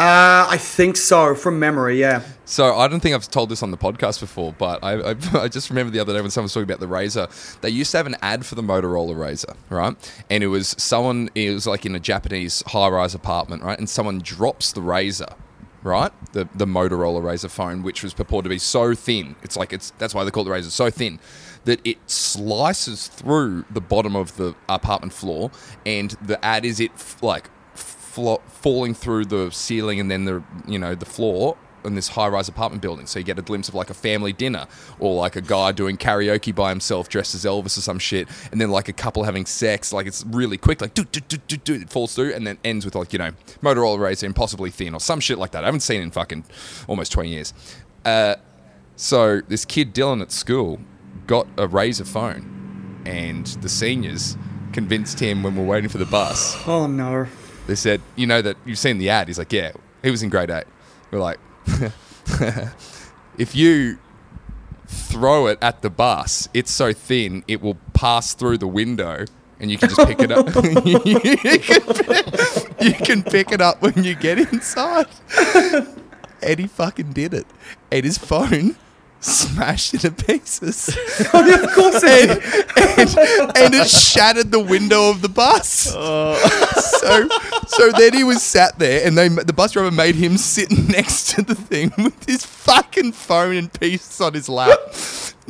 Uh, 0.00 0.46
I 0.48 0.56
think 0.56 0.96
so, 0.96 1.34
from 1.34 1.58
memory, 1.58 2.00
yeah. 2.00 2.22
So 2.46 2.74
I 2.74 2.88
don't 2.88 3.00
think 3.00 3.14
I've 3.14 3.30
told 3.30 3.50
this 3.50 3.62
on 3.62 3.70
the 3.70 3.76
podcast 3.76 4.18
before, 4.18 4.54
but 4.56 4.82
I, 4.82 4.94
I, 4.94 5.10
I 5.42 5.48
just 5.48 5.68
remember 5.68 5.90
the 5.90 5.98
other 6.00 6.14
day 6.14 6.22
when 6.22 6.30
someone 6.30 6.44
was 6.44 6.54
talking 6.54 6.64
about 6.64 6.80
the 6.80 6.86
Razr. 6.86 7.60
They 7.60 7.68
used 7.68 7.90
to 7.90 7.98
have 7.98 8.06
an 8.06 8.16
ad 8.22 8.46
for 8.46 8.54
the 8.54 8.62
Motorola 8.62 9.14
Razr, 9.14 9.54
right? 9.68 9.94
And 10.30 10.42
it 10.42 10.46
was 10.46 10.68
someone, 10.78 11.28
it 11.34 11.52
was 11.52 11.66
like 11.66 11.84
in 11.84 11.94
a 11.94 12.00
Japanese 12.00 12.62
high-rise 12.68 13.14
apartment, 13.14 13.62
right? 13.62 13.78
And 13.78 13.90
someone 13.90 14.20
drops 14.20 14.72
the 14.72 14.80
Razr, 14.80 15.34
right? 15.82 16.12
The 16.32 16.48
the 16.54 16.64
Motorola 16.64 17.20
Razr 17.20 17.50
phone, 17.50 17.82
which 17.82 18.02
was 18.02 18.14
purported 18.14 18.44
to 18.44 18.54
be 18.54 18.58
so 18.58 18.94
thin. 18.94 19.36
It's 19.42 19.58
like 19.58 19.74
it's 19.74 19.90
that's 19.98 20.14
why 20.14 20.24
they 20.24 20.30
call 20.30 20.44
the 20.44 20.50
Razr, 20.50 20.70
so 20.70 20.88
thin 20.88 21.20
that 21.66 21.78
it 21.84 21.98
slices 22.06 23.08
through 23.08 23.66
the 23.70 23.82
bottom 23.82 24.16
of 24.16 24.34
the 24.38 24.54
apartment 24.66 25.12
floor, 25.12 25.50
and 25.84 26.12
the 26.22 26.42
ad 26.42 26.64
is 26.64 26.80
it 26.80 26.90
like 27.20 27.50
flo- 28.10 28.42
falling 28.48 28.94
through 28.94 29.24
the 29.26 29.50
ceiling 29.50 30.00
and 30.00 30.10
then 30.10 30.24
the 30.24 30.42
you 30.66 30.78
know 30.78 30.94
the 30.94 31.06
floor 31.06 31.56
in 31.82 31.94
this 31.94 32.08
high-rise 32.08 32.46
apartment 32.46 32.82
building. 32.82 33.06
So 33.06 33.18
you 33.18 33.24
get 33.24 33.38
a 33.38 33.42
glimpse 33.42 33.70
of 33.70 33.74
like 33.74 33.88
a 33.88 33.94
family 33.94 34.34
dinner 34.34 34.66
or 34.98 35.14
like 35.14 35.34
a 35.34 35.40
guy 35.40 35.72
doing 35.72 35.96
karaoke 35.96 36.54
by 36.54 36.68
himself 36.68 37.08
dressed 37.08 37.34
as 37.34 37.46
Elvis 37.46 37.78
or 37.78 37.80
some 37.80 37.98
shit, 37.98 38.28
and 38.52 38.60
then 38.60 38.70
like 38.70 38.88
a 38.88 38.92
couple 38.92 39.22
having 39.22 39.46
sex. 39.46 39.92
Like 39.92 40.06
it's 40.06 40.24
really 40.26 40.58
quick, 40.58 40.80
like 40.80 40.92
do 40.92 41.04
do 41.04 41.20
do 41.20 41.38
do 41.48 41.56
do. 41.56 41.74
It 41.74 41.90
falls 41.90 42.14
through 42.14 42.34
and 42.34 42.46
then 42.46 42.58
ends 42.64 42.84
with 42.84 42.94
like 42.94 43.12
you 43.12 43.18
know 43.18 43.30
Motorola 43.62 43.98
Razr 43.98 44.24
impossibly 44.24 44.70
thin 44.70 44.94
or 44.94 45.00
some 45.00 45.20
shit 45.20 45.38
like 45.38 45.52
that. 45.52 45.62
I 45.62 45.66
haven't 45.66 45.80
seen 45.80 46.02
in 46.02 46.10
fucking 46.10 46.44
almost 46.88 47.12
twenty 47.12 47.30
years. 47.30 47.54
Uh, 48.04 48.34
so 48.96 49.40
this 49.48 49.64
kid 49.64 49.94
Dylan 49.94 50.20
at 50.20 50.32
school 50.32 50.80
got 51.26 51.46
a 51.56 51.66
Razr 51.66 52.06
phone, 52.06 53.02
and 53.06 53.46
the 53.46 53.68
seniors 53.68 54.36
convinced 54.72 55.18
him 55.20 55.42
when 55.42 55.54
we 55.54 55.62
we're 55.62 55.68
waiting 55.68 55.90
for 55.90 55.98
the 55.98 56.06
bus. 56.06 56.56
Oh, 56.66 56.86
no. 56.86 57.26
They 57.70 57.76
said, 57.76 58.00
"You 58.16 58.26
know 58.26 58.42
that 58.42 58.56
you've 58.64 58.78
seen 58.78 58.98
the 58.98 59.10
ad." 59.10 59.28
He's 59.28 59.38
like, 59.38 59.52
"Yeah." 59.52 59.70
He 60.02 60.10
was 60.10 60.24
in 60.24 60.28
grade 60.28 60.50
eight. 60.50 60.64
We're 61.12 61.20
like, 61.20 61.38
"If 63.38 63.54
you 63.54 63.98
throw 64.88 65.46
it 65.46 65.56
at 65.62 65.82
the 65.82 65.88
bus, 65.88 66.48
it's 66.52 66.72
so 66.72 66.92
thin 66.92 67.44
it 67.46 67.62
will 67.62 67.76
pass 67.94 68.34
through 68.34 68.58
the 68.58 68.66
window. 68.66 69.24
And 69.60 69.70
you 69.70 69.78
can 69.78 69.88
just 69.90 70.04
pick 70.08 70.18
it 70.20 70.32
up. 70.32 70.46
you, 70.84 71.00
can, 71.60 72.80
you 72.80 72.94
can 72.94 73.22
pick 73.22 73.52
it 73.52 73.60
up 73.60 73.80
when 73.82 74.02
you 74.02 74.14
get 74.14 74.38
inside. 74.38 75.06
And 76.42 76.58
he 76.58 76.66
fucking 76.68 77.12
did 77.12 77.34
it. 77.34 77.46
And 77.92 78.02
his 78.02 78.16
phone 78.16 78.76
smashed 79.20 79.94
into 79.94 80.10
pieces. 80.10 80.96
Oh, 81.32 81.62
of 81.62 81.70
course 81.72 82.02
it 82.02 82.30
and, 82.30 83.18
and, 83.18 83.56
and 83.56 83.74
it 83.74 83.88
shattered 83.88 84.50
the 84.50 84.58
window 84.58 85.10
of 85.10 85.22
the 85.22 85.28
bus. 85.28 85.92
Oh. 85.96 86.34
So, 87.00 87.28
so 87.68 87.90
then 87.92 88.14
he 88.14 88.24
was 88.24 88.42
sat 88.42 88.78
there, 88.78 89.06
and 89.06 89.16
they 89.16 89.28
the 89.28 89.52
bus 89.52 89.72
driver 89.72 89.90
made 89.90 90.14
him 90.14 90.36
sit 90.36 90.70
next 90.88 91.30
to 91.30 91.42
the 91.42 91.54
thing 91.54 91.92
with 91.98 92.24
his 92.24 92.44
fucking 92.44 93.12
phone 93.12 93.54
in 93.54 93.68
pieces 93.68 94.20
on 94.20 94.34
his 94.34 94.48
lap, 94.48 94.78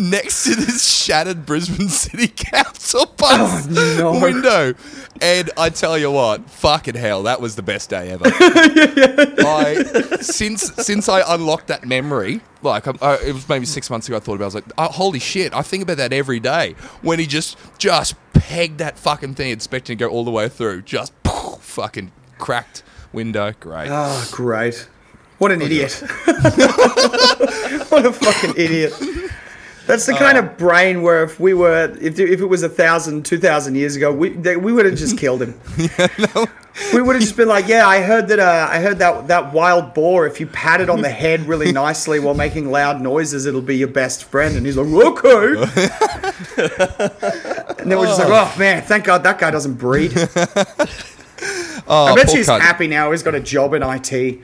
next 0.00 0.44
to 0.44 0.54
this 0.54 0.90
shattered 0.90 1.46
Brisbane 1.46 1.88
City 1.90 2.28
Council 2.28 3.06
bus 3.16 3.68
oh, 3.68 3.98
no. 3.98 4.20
window. 4.20 4.74
And 5.20 5.50
I 5.56 5.68
tell 5.68 5.98
you 5.98 6.10
what, 6.10 6.48
fucking 6.48 6.94
hell, 6.94 7.24
that 7.24 7.40
was 7.40 7.56
the 7.56 7.62
best 7.62 7.90
day 7.90 8.10
ever. 8.10 8.24
I, 8.34 9.84
since 10.20 10.72
since 10.84 11.08
I 11.08 11.34
unlocked 11.34 11.66
that 11.68 11.84
memory, 11.86 12.40
like 12.62 12.88
I, 12.88 12.94
I, 13.02 13.14
it 13.16 13.34
was 13.34 13.48
maybe 13.48 13.66
six 13.66 13.90
months 13.90 14.08
ago, 14.08 14.16
I 14.16 14.20
thought 14.20 14.36
about. 14.36 14.44
it, 14.44 14.44
I 14.44 14.46
was 14.46 14.54
like, 14.54 14.72
oh, 14.78 14.88
holy 14.88 15.18
shit! 15.18 15.52
I 15.52 15.62
think 15.62 15.82
about 15.82 15.98
that 15.98 16.12
every 16.12 16.40
day 16.40 16.74
when 17.02 17.18
he 17.18 17.26
just 17.26 17.58
just 17.78 18.14
pegged 18.32 18.78
that 18.78 18.98
fucking 18.98 19.34
thing, 19.34 19.50
expecting 19.50 19.98
to 19.98 20.04
go 20.04 20.10
all 20.10 20.24
the 20.24 20.30
way 20.30 20.48
through, 20.48 20.82
just 20.82 21.12
fucking 21.24 22.12
cracked 22.38 22.82
window. 23.12 23.52
Great. 23.60 23.88
Oh, 23.90 24.28
great. 24.32 24.88
What 25.38 25.52
an 25.52 25.62
idiot. 25.62 25.92
what 26.26 28.04
a 28.04 28.12
fucking 28.12 28.54
idiot. 28.56 28.92
That's 29.90 30.06
the 30.06 30.14
kind 30.14 30.38
of 30.38 30.56
brain 30.56 31.02
where 31.02 31.24
if 31.24 31.40
we 31.40 31.54
were, 31.54 31.96
if, 32.00 32.18
if 32.18 32.40
it 32.40 32.46
was 32.46 32.62
a 32.62 32.68
thousand, 32.68 33.24
two 33.24 33.38
thousand 33.38 33.74
years 33.74 33.96
ago, 33.96 34.12
we, 34.12 34.30
they, 34.30 34.56
we 34.56 34.72
would 34.72 34.86
have 34.86 34.96
just 34.96 35.18
killed 35.18 35.42
him. 35.42 35.60
We 36.94 37.02
would 37.02 37.16
have 37.16 37.22
just 37.22 37.36
been 37.36 37.48
like, 37.48 37.68
yeah, 37.68 37.86
I 37.86 38.00
heard 38.00 38.28
that, 38.28 38.38
uh, 38.38 38.68
I 38.70 38.80
heard 38.80 39.00
that 39.00 39.28
that 39.28 39.52
wild 39.52 39.92
boar, 39.92 40.26
if 40.26 40.40
you 40.40 40.46
pat 40.46 40.80
it 40.80 40.88
on 40.88 41.02
the 41.02 41.10
head 41.10 41.46
really 41.46 41.72
nicely 41.72 42.20
while 42.20 42.32
making 42.32 42.70
loud 42.70 43.02
noises, 43.02 43.44
it'll 43.44 43.60
be 43.60 43.76
your 43.76 43.88
best 43.88 44.24
friend. 44.24 44.56
And 44.56 44.64
he's 44.64 44.76
like, 44.76 44.86
okay. 44.86 45.60
and 47.80 47.90
then 47.90 47.98
we're 47.98 48.06
just 48.06 48.20
like, 48.20 48.30
oh 48.30 48.54
man, 48.58 48.82
thank 48.82 49.04
God 49.04 49.24
that 49.24 49.38
guy 49.38 49.50
doesn't 49.50 49.74
breed. 49.74 50.12
Oh, 51.86 52.06
I 52.06 52.14
bet 52.14 52.30
you 52.30 52.38
he's 52.38 52.48
cunt. 52.48 52.60
happy 52.60 52.86
now. 52.86 53.10
He's 53.10 53.24
got 53.24 53.34
a 53.34 53.40
job 53.40 53.74
in 53.74 53.82
IT. 53.82 54.40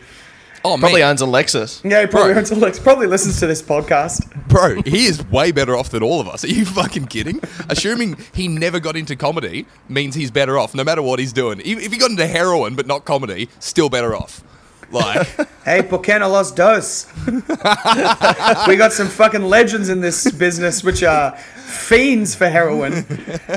Oh, 0.67 0.77
Probably 0.79 1.01
man. 1.03 1.11
owns 1.11 1.23
a 1.23 1.27
Lexus. 1.27 1.81
Yeah, 1.89 2.01
he 2.01 2.07
probably 2.09 2.33
Bro. 2.33 2.41
owns 2.41 2.51
a 2.51 2.57
Lex. 2.57 2.79
Probably 2.81 3.07
listens 3.07 3.39
to 3.39 3.47
this 3.47 3.63
podcast. 3.63 4.49
Bro, 4.49 4.83
he 4.83 5.07
is 5.07 5.25
way 5.31 5.53
better 5.53 5.77
off 5.77 5.91
than 5.91 6.03
all 6.03 6.21
of 6.21 6.27
us. 6.27 6.43
Are 6.43 6.49
you 6.49 6.65
fucking 6.65 7.07
kidding? 7.07 7.41
Assuming 7.69 8.17
he 8.35 8.49
never 8.49 8.81
got 8.81 8.97
into 8.97 9.15
comedy 9.15 9.67
means 9.89 10.17
he's 10.17 10.33
better 10.33 10.59
off, 10.59 10.75
no 10.75 10.83
matter 10.83 11.03
what 11.03 11.19
he's 11.21 11.33
doing. 11.33 11.61
If 11.61 11.79
if 11.81 11.93
he 11.93 11.99
got 11.99 12.11
into 12.11 12.27
heroin 12.27 12.75
but 12.75 12.87
not 12.89 13.05
comedy, 13.05 13.49
still 13.61 13.89
better 13.89 14.17
off. 14.17 14.43
Like, 14.91 15.27
Hey, 15.65 15.83
por 15.83 16.01
qué 16.03 16.19
no 16.19 16.29
los 16.29 16.51
dos? 16.53 17.07
we 18.69 18.77
got 18.77 18.93
some 18.93 19.09
fucking 19.09 19.43
legends 19.43 19.89
in 19.89 20.01
this 20.01 20.31
business, 20.33 20.83
which 20.85 21.03
are 21.03 21.37
fiends 21.37 22.35
for 22.35 22.49
heroin, 22.49 23.05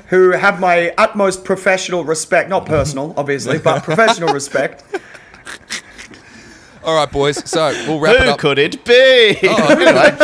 who 0.09 0.31
have 0.31 0.59
my 0.59 0.91
utmost 0.97 1.43
professional 1.43 2.03
respect. 2.03 2.49
Not 2.49 2.65
personal, 2.65 3.13
obviously, 3.17 3.57
but 3.59 3.83
professional 3.83 4.33
respect. 4.33 4.83
All 6.89 6.95
right, 6.95 7.11
boys. 7.11 7.47
So 7.49 7.69
we'll 7.87 7.99
wrap 7.99 8.15
it 8.15 8.23
Who 8.23 8.29
up. 8.31 8.39
could 8.39 8.57
it 8.57 8.83
be? 8.83 9.37
Oh, 9.43 9.55
who 9.67 9.75
could 9.75 9.95
it 9.95 10.19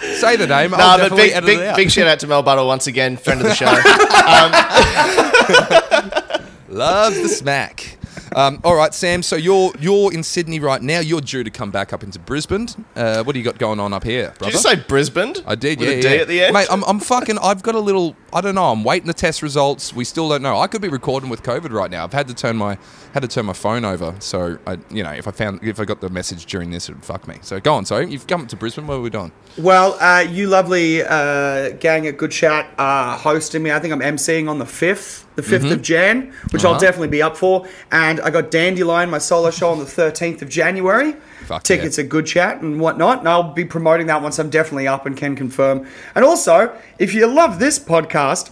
be? 0.00 0.06
Say 0.16 0.36
the 0.36 0.46
name. 0.46 0.70
Nah, 0.70 0.78
I'll 0.78 0.96
but 0.98 1.02
definitely 1.10 1.24
big, 1.26 1.32
edit 1.34 1.46
big, 1.46 1.58
it 1.58 1.66
out. 1.66 1.76
big 1.76 1.90
shout 1.90 2.06
out 2.06 2.20
to 2.20 2.26
Mel 2.26 2.42
Buttle 2.42 2.66
once 2.66 2.86
again, 2.86 3.18
friend 3.18 3.42
of 3.42 3.46
the 3.46 3.54
show. 3.54 3.66
Loves 6.74 7.20
the 7.20 7.28
smack. 7.28 7.98
Um, 8.34 8.60
all 8.64 8.74
right, 8.74 8.92
Sam. 8.94 9.22
So 9.22 9.36
you're 9.36 9.72
you're 9.78 10.12
in 10.12 10.22
Sydney 10.22 10.58
right 10.58 10.82
now. 10.82 11.00
You're 11.00 11.20
due 11.20 11.44
to 11.44 11.50
come 11.50 11.70
back 11.70 11.92
up 11.92 12.02
into 12.02 12.18
Brisbane. 12.18 12.66
Uh, 12.96 13.22
what 13.22 13.34
do 13.34 13.38
you 13.38 13.44
got 13.44 13.58
going 13.58 13.78
on 13.78 13.92
up 13.92 14.04
here, 14.04 14.28
brother? 14.38 14.46
Did 14.46 14.54
you 14.54 14.60
say 14.60 14.76
Brisbane? 14.76 15.34
I 15.46 15.54
did, 15.54 15.78
With 15.78 15.88
yeah, 15.88 15.94
a 15.94 16.02
D 16.02 16.08
yeah. 16.08 16.20
at 16.22 16.28
the 16.28 16.44
end? 16.44 16.54
Mate, 16.54 16.66
I'm, 16.70 16.82
I'm 16.84 16.98
fucking. 16.98 17.38
I've 17.38 17.62
got 17.62 17.74
a 17.74 17.80
little. 17.80 18.16
I 18.36 18.40
don't 18.40 18.56
know. 18.56 18.72
I'm 18.72 18.82
waiting 18.82 19.06
the 19.06 19.14
test 19.14 19.42
results. 19.42 19.94
We 19.94 20.04
still 20.04 20.28
don't 20.28 20.42
know. 20.42 20.58
I 20.58 20.66
could 20.66 20.82
be 20.82 20.88
recording 20.88 21.30
with 21.30 21.44
COVID 21.44 21.70
right 21.70 21.88
now. 21.88 22.02
I've 22.02 22.12
had 22.12 22.26
to 22.26 22.34
turn 22.34 22.56
my 22.56 22.76
had 23.12 23.20
to 23.22 23.28
turn 23.28 23.46
my 23.46 23.52
phone 23.52 23.84
over. 23.84 24.12
So 24.18 24.58
I, 24.66 24.78
you 24.90 25.04
know, 25.04 25.12
if 25.12 25.28
I 25.28 25.30
found 25.30 25.62
if 25.62 25.78
I 25.78 25.84
got 25.84 26.00
the 26.00 26.08
message 26.10 26.46
during 26.46 26.72
this, 26.72 26.88
it'd 26.88 27.04
fuck 27.04 27.28
me. 27.28 27.36
So 27.42 27.60
go 27.60 27.74
on. 27.74 27.84
Sorry, 27.84 28.10
you've 28.10 28.26
come 28.26 28.48
to 28.48 28.56
Brisbane. 28.56 28.88
What 28.88 28.94
are 28.96 29.00
we 29.00 29.10
doing? 29.10 29.30
Well, 29.56 29.96
uh, 30.00 30.18
you 30.28 30.48
lovely 30.48 31.00
uh, 31.04 31.70
gang 31.78 32.08
at 32.08 32.16
Good 32.16 32.32
Chat 32.32 32.68
are 32.76 33.16
hosting 33.16 33.62
me. 33.62 33.70
I 33.70 33.78
think 33.78 33.92
I'm 33.92 34.00
emceeing 34.00 34.50
on 34.50 34.58
the 34.58 34.64
5th, 34.64 35.22
the 35.36 35.42
5th 35.42 35.70
of 35.70 35.80
Jan, 35.80 36.32
which 36.50 36.64
I'll 36.64 36.72
Uh-huh. 36.72 36.80
definitely 36.80 37.08
be 37.08 37.22
up 37.22 37.36
for. 37.36 37.68
And 37.92 38.20
I 38.20 38.30
got 38.30 38.50
Dandelion, 38.50 39.10
my 39.10 39.18
solo 39.18 39.52
show, 39.52 39.70
on 39.70 39.78
the 39.78 39.84
13th 39.84 40.42
of 40.42 40.48
January. 40.48 41.14
Fuck 41.44 41.62
Tickets 41.62 41.98
yeah. 41.98 42.04
at 42.04 42.10
Good 42.10 42.26
Chat 42.26 42.60
and 42.60 42.80
whatnot. 42.80 43.20
And 43.20 43.28
I'll 43.28 43.52
be 43.52 43.64
promoting 43.64 44.06
that 44.08 44.22
once 44.22 44.38
I'm 44.38 44.50
definitely 44.50 44.88
up 44.88 45.06
and 45.06 45.16
can 45.16 45.36
confirm. 45.36 45.86
And 46.14 46.24
also, 46.24 46.76
if 46.98 47.14
you 47.14 47.26
love 47.26 47.58
this 47.58 47.78
podcast, 47.78 48.50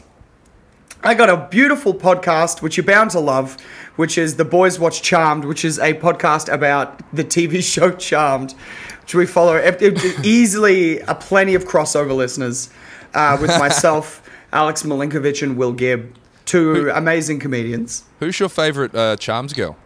I 1.04 1.14
got 1.14 1.28
a 1.28 1.48
beautiful 1.50 1.94
podcast 1.94 2.62
which 2.62 2.76
you're 2.76 2.86
bound 2.86 3.10
to 3.10 3.20
love, 3.20 3.56
which 3.96 4.16
is 4.16 4.36
The 4.36 4.44
Boys 4.44 4.78
Watch 4.78 5.02
Charmed, 5.02 5.44
which 5.44 5.64
is 5.64 5.78
a 5.78 5.94
podcast 5.94 6.52
about 6.52 7.02
the 7.12 7.24
TV 7.24 7.62
show 7.72 7.90
Charmed, 7.90 8.52
which 9.00 9.14
we 9.14 9.26
follow 9.26 9.56
it- 9.56 9.82
it- 9.82 9.98
easily 10.24 11.00
a 11.00 11.14
plenty 11.14 11.54
of 11.54 11.64
crossover 11.64 12.14
listeners 12.14 12.70
uh, 13.14 13.36
with 13.40 13.50
myself, 13.58 14.22
Alex 14.52 14.84
Malinkovich, 14.84 15.42
and 15.42 15.56
Will 15.56 15.72
Gibb, 15.72 16.14
two 16.44 16.90
amazing 16.94 17.40
comedians. 17.40 18.04
Who's 18.20 18.38
your 18.38 18.48
favourite 18.48 18.94
uh, 18.94 19.16
Charms 19.16 19.52
girl? 19.54 19.76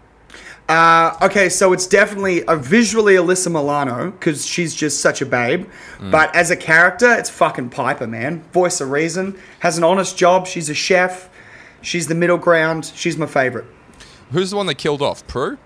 Uh, 0.69 1.17
okay, 1.23 1.49
so 1.49 1.73
it's 1.73 1.87
definitely 1.87 2.43
a 2.49 2.57
visually 2.57 3.15
Alyssa 3.15 3.47
Milano 3.53 4.11
because 4.11 4.45
she's 4.45 4.75
just 4.75 5.01
such 5.01 5.23
a 5.23 5.27
babe. 5.27 5.69
But 6.01 6.35
as 6.35 6.51
a 6.51 6.57
character, 6.57 7.13
it's 7.15 7.31
fucking 7.31 7.71
Piper, 7.71 8.07
man. 8.07 8.43
Voice 8.53 8.81
of 8.81 8.91
reason, 8.91 9.39
has 9.61 9.79
an 9.79 9.85
honest 9.85 10.17
job. 10.19 10.47
She's 10.47 10.69
a 10.69 10.75
chef. 10.75 11.29
She's 11.83 12.09
the 12.09 12.17
middle 12.17 12.39
ground. 12.39 12.91
She's 12.97 13.17
my 13.17 13.27
favorite. 13.27 13.67
Who's 14.33 14.51
the 14.51 14.57
one 14.57 14.67
that 14.67 14.75
killed 14.75 15.03
off 15.03 15.25
Prue? 15.29 15.57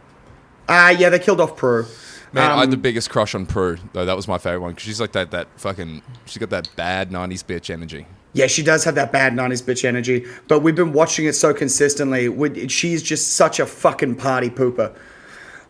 Uh, 0.68 0.94
yeah, 0.98 1.08
they 1.08 1.18
killed 1.18 1.40
off 1.40 1.56
Prue. 1.56 1.86
Man, 2.32 2.50
I 2.50 2.60
had 2.60 2.70
the 2.70 2.76
Um, 2.76 2.82
biggest 2.82 3.08
crush 3.10 3.34
on 3.34 3.46
Prue 3.46 3.78
though. 3.94 4.04
That 4.04 4.14
was 4.16 4.28
my 4.28 4.36
favourite 4.38 4.62
one 4.62 4.70
because 4.72 4.84
she's 4.84 5.00
like 5.00 5.12
that 5.12 5.30
that 5.30 5.48
fucking. 5.56 6.02
She's 6.26 6.36
got 6.38 6.50
that 6.50 6.68
bad 6.76 7.10
'90s 7.10 7.42
bitch 7.42 7.70
energy. 7.70 8.06
Yeah, 8.32 8.46
she 8.46 8.62
does 8.62 8.84
have 8.84 8.94
that 8.94 9.10
bad 9.12 9.32
90s 9.34 9.62
bitch 9.62 9.84
energy, 9.84 10.24
but 10.46 10.60
we've 10.60 10.74
been 10.76 10.92
watching 10.92 11.26
it 11.26 11.34
so 11.34 11.52
consistently. 11.52 12.28
We- 12.28 12.68
She's 12.68 13.02
just 13.02 13.32
such 13.32 13.58
a 13.58 13.66
fucking 13.66 14.16
party 14.16 14.50
pooper. 14.50 14.92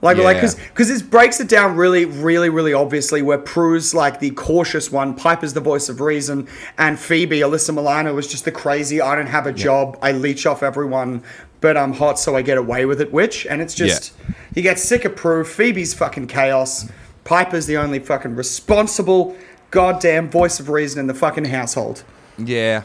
Like, 0.02 0.16
like, 0.16 0.36
Yeah. 0.36 0.40
because 0.40 0.54
because 0.54 0.88
this 0.88 1.02
breaks 1.02 1.40
it 1.40 1.48
down 1.48 1.76
really, 1.76 2.06
really, 2.06 2.48
really 2.48 2.72
obviously. 2.72 3.20
Where 3.20 3.36
Prue's 3.36 3.92
like 3.94 4.18
the 4.20 4.30
cautious 4.30 4.90
one, 4.90 5.12
Piper's 5.14 5.52
the 5.52 5.60
voice 5.60 5.90
of 5.90 6.00
reason, 6.00 6.46
and 6.78 6.98
Phoebe, 6.98 7.40
Alyssa 7.40 7.74
Milano, 7.74 8.16
is 8.16 8.26
just 8.26 8.46
the 8.46 8.50
crazy. 8.50 9.00
I 9.02 9.14
don't 9.14 9.26
have 9.26 9.46
a 9.46 9.52
job. 9.52 9.98
I 10.00 10.12
leech 10.12 10.46
off 10.46 10.62
everyone, 10.62 11.22
but 11.60 11.76
I'm 11.76 11.92
hot, 11.92 12.18
so 12.18 12.34
I 12.34 12.40
get 12.40 12.56
away 12.56 12.86
with 12.86 13.00
it. 13.02 13.12
Witch, 13.12 13.46
and 13.48 13.60
it's 13.60 13.74
just 13.74 14.12
you 14.54 14.62
get 14.62 14.78
sick 14.78 15.04
of 15.04 15.16
Prue. 15.16 15.44
Phoebe's 15.44 15.92
fucking 15.92 16.28
chaos. 16.28 16.86
Piper's 17.24 17.66
the 17.66 17.76
only 17.76 17.98
fucking 17.98 18.36
responsible, 18.36 19.36
goddamn 19.70 20.30
voice 20.30 20.58
of 20.60 20.70
reason 20.70 20.98
in 21.00 21.08
the 21.08 21.14
fucking 21.14 21.44
household. 21.46 22.04
Yeah. 22.46 22.82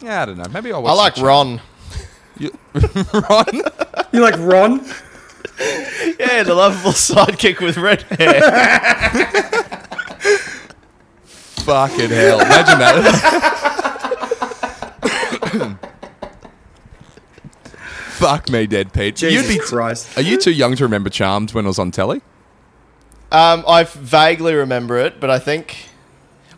Yeah, 0.00 0.22
I 0.22 0.26
don't 0.26 0.38
know. 0.38 0.46
Maybe 0.52 0.72
I'll 0.72 0.82
watch 0.82 0.92
I 0.92 0.94
like 0.94 1.14
the 1.16 1.24
Ron. 1.24 1.60
Ron. 3.30 3.62
You 4.12 4.20
like 4.20 4.38
Ron? 4.38 4.84
Yeah, 6.18 6.42
the 6.42 6.54
lovable 6.54 6.92
sidekick 6.92 7.60
with 7.60 7.76
red 7.76 8.02
hair. 8.02 8.40
Fucking 11.64 12.08
hell. 12.10 12.40
Imagine 12.40 12.78
that. 12.78 13.50
Fuck 18.20 18.50
me, 18.50 18.66
dead 18.66 18.92
Pete. 18.92 19.16
Jesus 19.16 19.48
You'd 19.48 19.48
be 19.48 19.58
Christ. 19.64 20.16
Are 20.16 20.22
you 20.22 20.38
too 20.38 20.50
young 20.52 20.76
to 20.76 20.84
remember 20.84 21.10
Charmed 21.10 21.52
when 21.52 21.64
it 21.64 21.68
was 21.68 21.78
on 21.78 21.90
telly? 21.90 22.22
Um, 23.32 23.64
I 23.66 23.84
vaguely 23.84 24.54
remember 24.54 24.98
it, 24.98 25.20
but 25.20 25.30
I 25.30 25.38
think, 25.38 25.89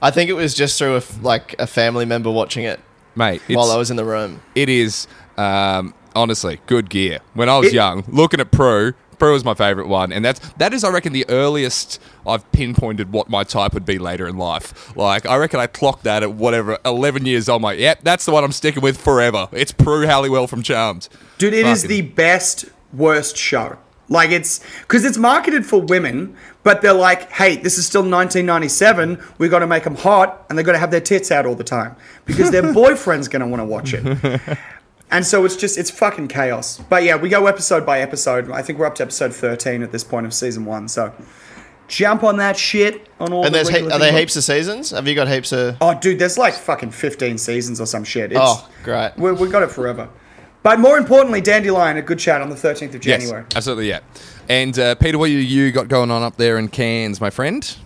I 0.03 0.11
think 0.11 0.29
it 0.29 0.35
was 0.35 0.53
just 0.53 0.77
through 0.79 0.95
a 0.95 0.99
f- 0.99 1.23
like 1.23 1.55
a 1.59 1.67
family 1.67 2.05
member 2.05 2.31
watching 2.31 2.65
it 2.65 2.81
Mate, 3.15 3.41
while 3.49 3.71
I 3.71 3.77
was 3.77 3.91
in 3.91 3.97
the 3.97 4.05
room. 4.05 4.43
it 4.55 4.69
is 4.69 5.07
um, 5.39 5.95
honestly 6.15 6.61
good 6.67 6.91
gear. 6.91 7.21
When 7.35 7.49
I 7.49 7.57
was 7.59 7.69
It- 7.69 7.75
young, 7.75 8.05
looking 8.09 8.41
at 8.41 8.51
Pro, 8.51 8.93
Pro 9.19 9.33
was 9.35 9.45
my 9.45 9.55
favourite 9.55 9.89
one, 9.89 10.13
and 10.13 10.25
that's 10.25 10.41
that 10.55 10.75
is, 10.75 10.83
I 10.83 10.91
reckon, 10.91 11.13
the 11.13 11.25
earliest 11.29 12.01
I've 12.27 12.51
pinpointed 12.51 13.13
what 13.13 13.29
my 13.31 13.45
type 13.45 13.73
would 13.75 13.85
be 13.87 13.99
later 13.99 14.27
in 14.27 14.37
life. 14.37 14.97
Like, 14.97 15.25
I 15.27 15.37
reckon 15.37 15.61
I 15.61 15.69
clocked 15.69 16.03
that 16.03 16.25
at 16.25 16.33
whatever 16.33 16.77
eleven 16.85 17.25
years 17.25 17.49
old. 17.49 17.61
I'm 17.61 17.63
like, 17.63 17.79
yep, 17.79 18.01
that's 18.03 18.25
the 18.25 18.33
one 18.33 18.43
I'm 18.43 18.51
sticking 18.51 18.83
with 18.83 19.01
forever. 19.01 19.47
It's 19.53 19.71
Prue 19.71 20.07
Halliwell 20.07 20.49
from 20.49 20.63
Charmed. 20.65 21.09
Dude, 21.39 21.55
it 21.55 21.65
is 21.67 21.83
Fucking- 21.83 21.97
the 21.97 22.03
best, 22.11 22.65
worst 22.93 23.37
show. 23.37 23.77
Like 24.13 24.31
it's 24.31 24.61
because 24.83 25.05
it's 25.05 25.17
marketed 25.19 25.65
for 25.65 25.81
women, 25.81 26.37
but 26.63 26.83
they're 26.83 26.93
like, 26.93 27.31
hey, 27.33 27.57
this 27.57 27.79
is 27.79 27.87
still 27.87 28.03
1997. 28.03 29.19
We 29.39 29.49
got 29.49 29.61
to 29.61 29.67
make 29.67 29.85
them 29.85 29.95
hot, 29.97 30.45
and 30.49 30.59
they 30.59 30.63
got 30.63 30.73
to 30.73 30.79
have 30.79 30.91
their 30.91 31.01
tits 31.01 31.31
out 31.31 31.47
all 31.47 31.55
the 31.55 31.65
time 31.65 31.97
because 32.27 32.51
their 32.51 32.73
boyfriend's 32.81 33.29
gonna 33.29 33.47
want 33.49 33.61
to 33.61 33.65
watch 33.65 33.95
it. 33.95 34.59
And 35.11 35.27
so 35.27 35.45
it's 35.45 35.57
just 35.57 35.77
it's 35.79 35.91
fucking 35.91 36.29
chaos. 36.29 36.79
But 36.89 37.03
yeah, 37.05 37.17
we 37.17 37.29
go 37.29 37.47
episode 37.47 37.85
by 37.85 38.01
episode. 38.01 38.51
I 38.51 38.63
think 38.63 38.79
we're 38.79 38.87
up 38.87 38.95
to 38.97 39.03
episode 39.03 39.35
13 39.35 39.83
at 39.83 39.93
this 39.93 40.05
point 40.05 40.25
of 40.27 40.33
season 40.33 40.65
one. 40.65 40.89
So 40.89 41.13
jump 41.89 42.23
on 42.25 42.39
that 42.39 42.57
shit 42.57 43.09
on 43.21 43.33
all. 43.33 43.45
And 43.45 43.55
the 43.55 43.63
there's 43.65 43.69
he- 43.69 43.91
are 43.91 43.99
there 43.99 44.17
heaps 44.19 44.37
of 44.37 44.45
seasons? 44.45 44.91
Have 44.91 45.07
you 45.07 45.15
got 45.15 45.29
heaps 45.29 45.53
of? 45.53 45.77
Oh, 45.83 45.99
dude, 45.99 46.19
there's 46.19 46.39
like 46.39 46.55
fucking 46.55 46.93
15 46.93 47.37
seasons 47.39 47.81
or 47.81 47.87
some 47.87 48.05
shit. 48.05 48.33
It's, 48.33 48.41
Oh, 48.43 48.67
great. 48.85 49.13
We, 49.19 49.33
we 49.33 49.49
got 49.51 49.63
it 49.63 49.71
forever. 49.71 50.09
But 50.63 50.79
more 50.79 50.97
importantly, 50.97 51.41
Dandelion, 51.41 51.97
a 51.97 52.03
good 52.03 52.19
chat 52.19 52.41
on 52.41 52.49
the 52.49 52.57
13th 52.57 52.95
of 52.95 53.01
January. 53.01 53.43
Yes, 53.43 53.57
absolutely, 53.57 53.89
yeah. 53.89 54.01
And 54.49 54.79
uh, 54.79 54.95
Peter, 54.95 55.19
what 55.19 55.31
you, 55.31 55.39
you 55.39 55.73
got 55.73 55.89
going 55.89 56.11
on 56.11 56.23
up 56.23 56.37
there 56.37 56.59
in 56.59 56.69
Cairns, 56.69 57.21
my 57.21 57.31
friend? 57.31 57.77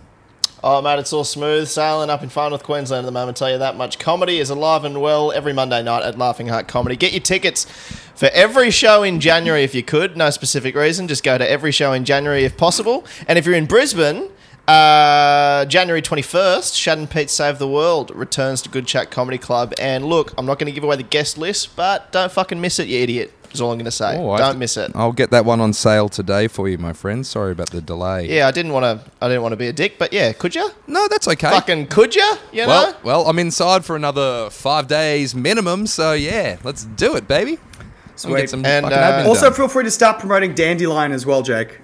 Oh, 0.64 0.82
mate, 0.82 0.98
it's 0.98 1.12
all 1.12 1.24
smooth 1.24 1.68
sailing 1.68 2.10
up 2.10 2.22
in 2.22 2.28
Far 2.28 2.50
North 2.50 2.64
Queensland 2.64 3.04
at 3.04 3.06
the 3.06 3.12
moment. 3.12 3.36
Tell 3.36 3.50
you 3.50 3.58
that 3.58 3.76
much. 3.76 3.98
Comedy 3.98 4.40
is 4.40 4.50
alive 4.50 4.84
and 4.84 5.00
well 5.00 5.30
every 5.30 5.52
Monday 5.52 5.82
night 5.82 6.02
at 6.02 6.18
Laughing 6.18 6.48
Heart 6.48 6.66
Comedy. 6.66 6.96
Get 6.96 7.12
your 7.12 7.20
tickets 7.20 7.66
for 8.14 8.28
every 8.32 8.70
show 8.70 9.02
in 9.02 9.20
January 9.20 9.62
if 9.62 9.74
you 9.74 9.82
could. 9.82 10.16
No 10.16 10.30
specific 10.30 10.74
reason. 10.74 11.08
Just 11.08 11.22
go 11.22 11.38
to 11.38 11.48
every 11.48 11.72
show 11.72 11.92
in 11.92 12.04
January 12.04 12.44
if 12.44 12.56
possible. 12.56 13.04
And 13.28 13.38
if 13.38 13.46
you're 13.46 13.54
in 13.54 13.66
Brisbane, 13.66 14.28
uh, 14.68 15.64
January 15.66 16.02
21st, 16.02 16.74
Shad 16.76 16.98
and 16.98 17.08
Pete 17.10 17.30
Save 17.30 17.58
the 17.58 17.68
World 17.68 18.10
returns 18.14 18.62
to 18.62 18.68
Good 18.68 18.86
Chat 18.86 19.10
Comedy 19.10 19.38
Club. 19.38 19.72
And 19.80 20.04
look, 20.06 20.32
I'm 20.36 20.46
not 20.46 20.58
going 20.58 20.66
to 20.66 20.72
give 20.72 20.84
away 20.84 20.96
the 20.96 21.02
guest 21.02 21.38
list, 21.38 21.76
but 21.76 22.10
don't 22.12 22.32
fucking 22.32 22.60
miss 22.60 22.78
it, 22.78 22.88
you 22.88 23.00
idiot. 23.00 23.32
Is 23.52 23.60
all 23.60 23.70
I'm 23.70 23.78
going 23.78 23.84
to 23.86 23.90
say. 23.92 24.18
Oh, 24.18 24.32
I- 24.32 24.38
don't 24.38 24.58
miss 24.58 24.76
it. 24.76 24.90
I'll 24.94 25.12
get 25.12 25.30
that 25.30 25.44
one 25.44 25.60
on 25.60 25.72
sale 25.72 26.08
today 26.08 26.46
for 26.48 26.68
you, 26.68 26.76
my 26.78 26.92
friend. 26.92 27.24
Sorry 27.24 27.52
about 27.52 27.70
the 27.70 27.80
delay. 27.80 28.28
Yeah, 28.28 28.48
I 28.48 28.50
didn't 28.50 28.72
want 28.72 28.84
to. 29.04 29.10
I 29.22 29.28
didn't 29.28 29.42
want 29.42 29.52
to 29.52 29.56
be 29.56 29.68
a 29.68 29.72
dick, 29.72 29.98
but 29.98 30.12
yeah, 30.12 30.32
could 30.32 30.54
you? 30.54 30.68
No, 30.88 31.06
that's 31.08 31.26
okay. 31.28 31.48
Fucking 31.48 31.86
could 31.86 32.14
you? 32.16 32.34
You 32.52 32.62
know. 32.62 32.68
well, 32.68 32.96
well, 33.04 33.26
I'm 33.28 33.38
inside 33.38 33.84
for 33.84 33.94
another 33.96 34.50
five 34.50 34.88
days 34.88 35.34
minimum, 35.34 35.86
so 35.86 36.12
yeah, 36.12 36.58
let's 36.64 36.84
do 36.84 37.14
it, 37.16 37.28
baby. 37.28 37.52
Let 37.52 38.18
Sweet. 38.20 38.36
get 38.36 38.50
some 38.50 38.64
And, 38.66 38.86
uh, 38.86 39.24
Also, 39.26 39.46
done. 39.46 39.54
feel 39.54 39.68
free 39.68 39.84
to 39.84 39.90
start 39.90 40.18
promoting 40.18 40.54
Dandelion 40.54 41.12
as 41.12 41.24
well, 41.24 41.42
Jake. 41.42 41.78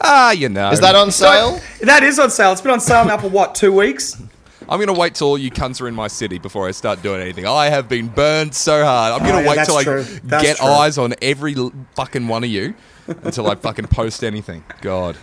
Ah, 0.00 0.32
you 0.32 0.48
know, 0.48 0.70
Is 0.70 0.80
that 0.80 0.94
on 0.94 1.10
sale? 1.10 1.60
That 1.82 2.02
is 2.02 2.18
on 2.18 2.30
sale. 2.30 2.52
It's 2.52 2.60
been 2.60 2.72
on 2.72 2.80
sale 2.80 3.04
now 3.04 3.18
for 3.18 3.28
what, 3.28 3.54
two 3.54 3.72
weeks? 3.72 4.20
I'm 4.68 4.78
gonna 4.78 4.92
wait 4.92 5.16
till 5.16 5.28
all 5.28 5.38
you 5.38 5.50
cunts 5.50 5.80
are 5.80 5.88
in 5.88 5.94
my 5.94 6.06
city 6.06 6.38
before 6.38 6.68
I 6.68 6.70
start 6.70 7.02
doing 7.02 7.20
anything. 7.20 7.44
I 7.46 7.70
have 7.70 7.88
been 7.88 8.06
burned 8.06 8.54
so 8.54 8.84
hard. 8.84 9.12
I'm 9.12 9.26
gonna 9.26 9.38
Oh, 9.38 9.40
yeah, 9.40 9.48
wait 9.48 9.56
that's 9.56 9.68
till 9.68 9.78
I. 9.78 9.84
That's 10.22 10.44
get 10.44 10.56
true. 10.58 10.66
eyes 10.68 10.96
on 10.96 11.14
every 11.20 11.56
fucking 11.96 12.28
one 12.28 12.44
of 12.44 12.50
you 12.50 12.74
until 13.08 13.50
I 13.50 13.56
fucking 13.56 13.88
post 13.88 14.22
anything. 14.22 14.62
God, 14.80 15.16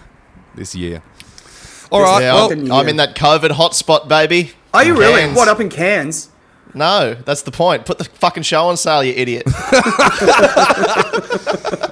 this 0.56 0.76
year. 0.76 1.02
All 1.92 2.02
right, 2.02 2.22
Yeah, 2.22 2.34
well, 2.34 2.52
I'm, 2.52 2.72
I'm 2.72 2.88
in 2.90 2.98
that 2.98 3.16
COVID 3.16 3.52
hotspot, 3.52 4.10
baby. 4.10 4.52
Are 4.74 4.84
you 4.84 4.98
really? 4.98 5.22
Cairns. 5.22 5.38
What, 5.38 5.48
up 5.48 5.62
in 5.62 5.70
Cairns? 5.70 6.30
No, 6.74 7.14
that's 7.14 7.44
the 7.44 7.52
point. 7.52 7.86
Put 7.86 8.00
the 8.00 8.04
fucking 8.04 8.44
show 8.44 8.68
on 8.68 8.76
sale, 8.76 9.02
you 9.02 9.14
idiot. 9.14 9.44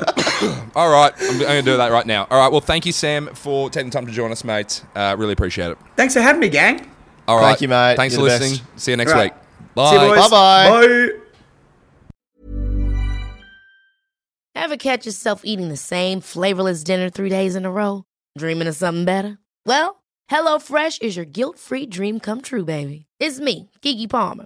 all 0.76 0.90
right, 0.90 1.14
I'm, 1.20 1.34
I'm 1.36 1.40
gonna 1.40 1.62
do 1.62 1.78
that 1.78 1.92
right 1.92 2.06
now. 2.06 2.28
All 2.30 2.40
right, 2.40 2.52
well, 2.52 2.62
thank 2.62 2.86
you, 2.86 2.92
Sam, 2.92 3.28
for 3.34 3.70
taking 3.70 3.90
the 3.90 3.94
time 3.94 4.06
to 4.06 4.12
join 4.12 4.32
us, 4.32 4.44
mate. 4.44 4.84
Uh, 4.96 5.16
really 5.18 5.34
appreciate 5.34 5.72
it. 5.72 5.78
Thanks 5.96 6.14
for 6.14 6.22
having 6.22 6.40
me, 6.42 6.50
gang. 6.50 6.90
All 7.28 7.38
right, 7.38 7.50
Thank 7.50 7.62
you, 7.62 7.68
mate. 7.70 7.96
Thanks 7.96 8.16
You're 8.16 8.26
for 8.26 8.30
the 8.30 8.40
listening. 8.40 8.66
best. 8.66 8.80
See 8.80 8.92
you 8.92 8.98
next 8.98 9.12
All 9.12 9.18
right. 9.18 9.34
week. 9.34 9.42
Bye. 9.74 9.90
See 9.90 9.96
you, 9.96 10.10
boys. 10.10 10.30
Bye-bye. 10.30 10.70
Bye. 10.70 11.10
Ever 14.56 14.78
catch 14.78 15.06
yourself 15.06 15.42
eating 15.44 15.70
the 15.70 15.78
same 15.78 16.22
flavorless 16.22 16.84
dinner 16.84 17.10
three 17.10 17.30
days 17.30 17.56
in 17.56 17.66
a 17.66 17.72
row? 17.72 18.04
Dreaming 18.38 18.68
of 18.68 18.76
something 18.76 19.06
better? 19.06 19.38
Well, 19.66 20.04
HelloFresh 20.32 21.02
is 21.02 21.16
your 21.16 21.26
guilt-free 21.26 21.88
dream 21.88 22.20
come 22.20 22.42
true, 22.42 22.66
baby. 22.66 23.06
It's 23.20 23.40
me, 23.40 23.70
Keke 23.82 24.10
Palmer. 24.10 24.46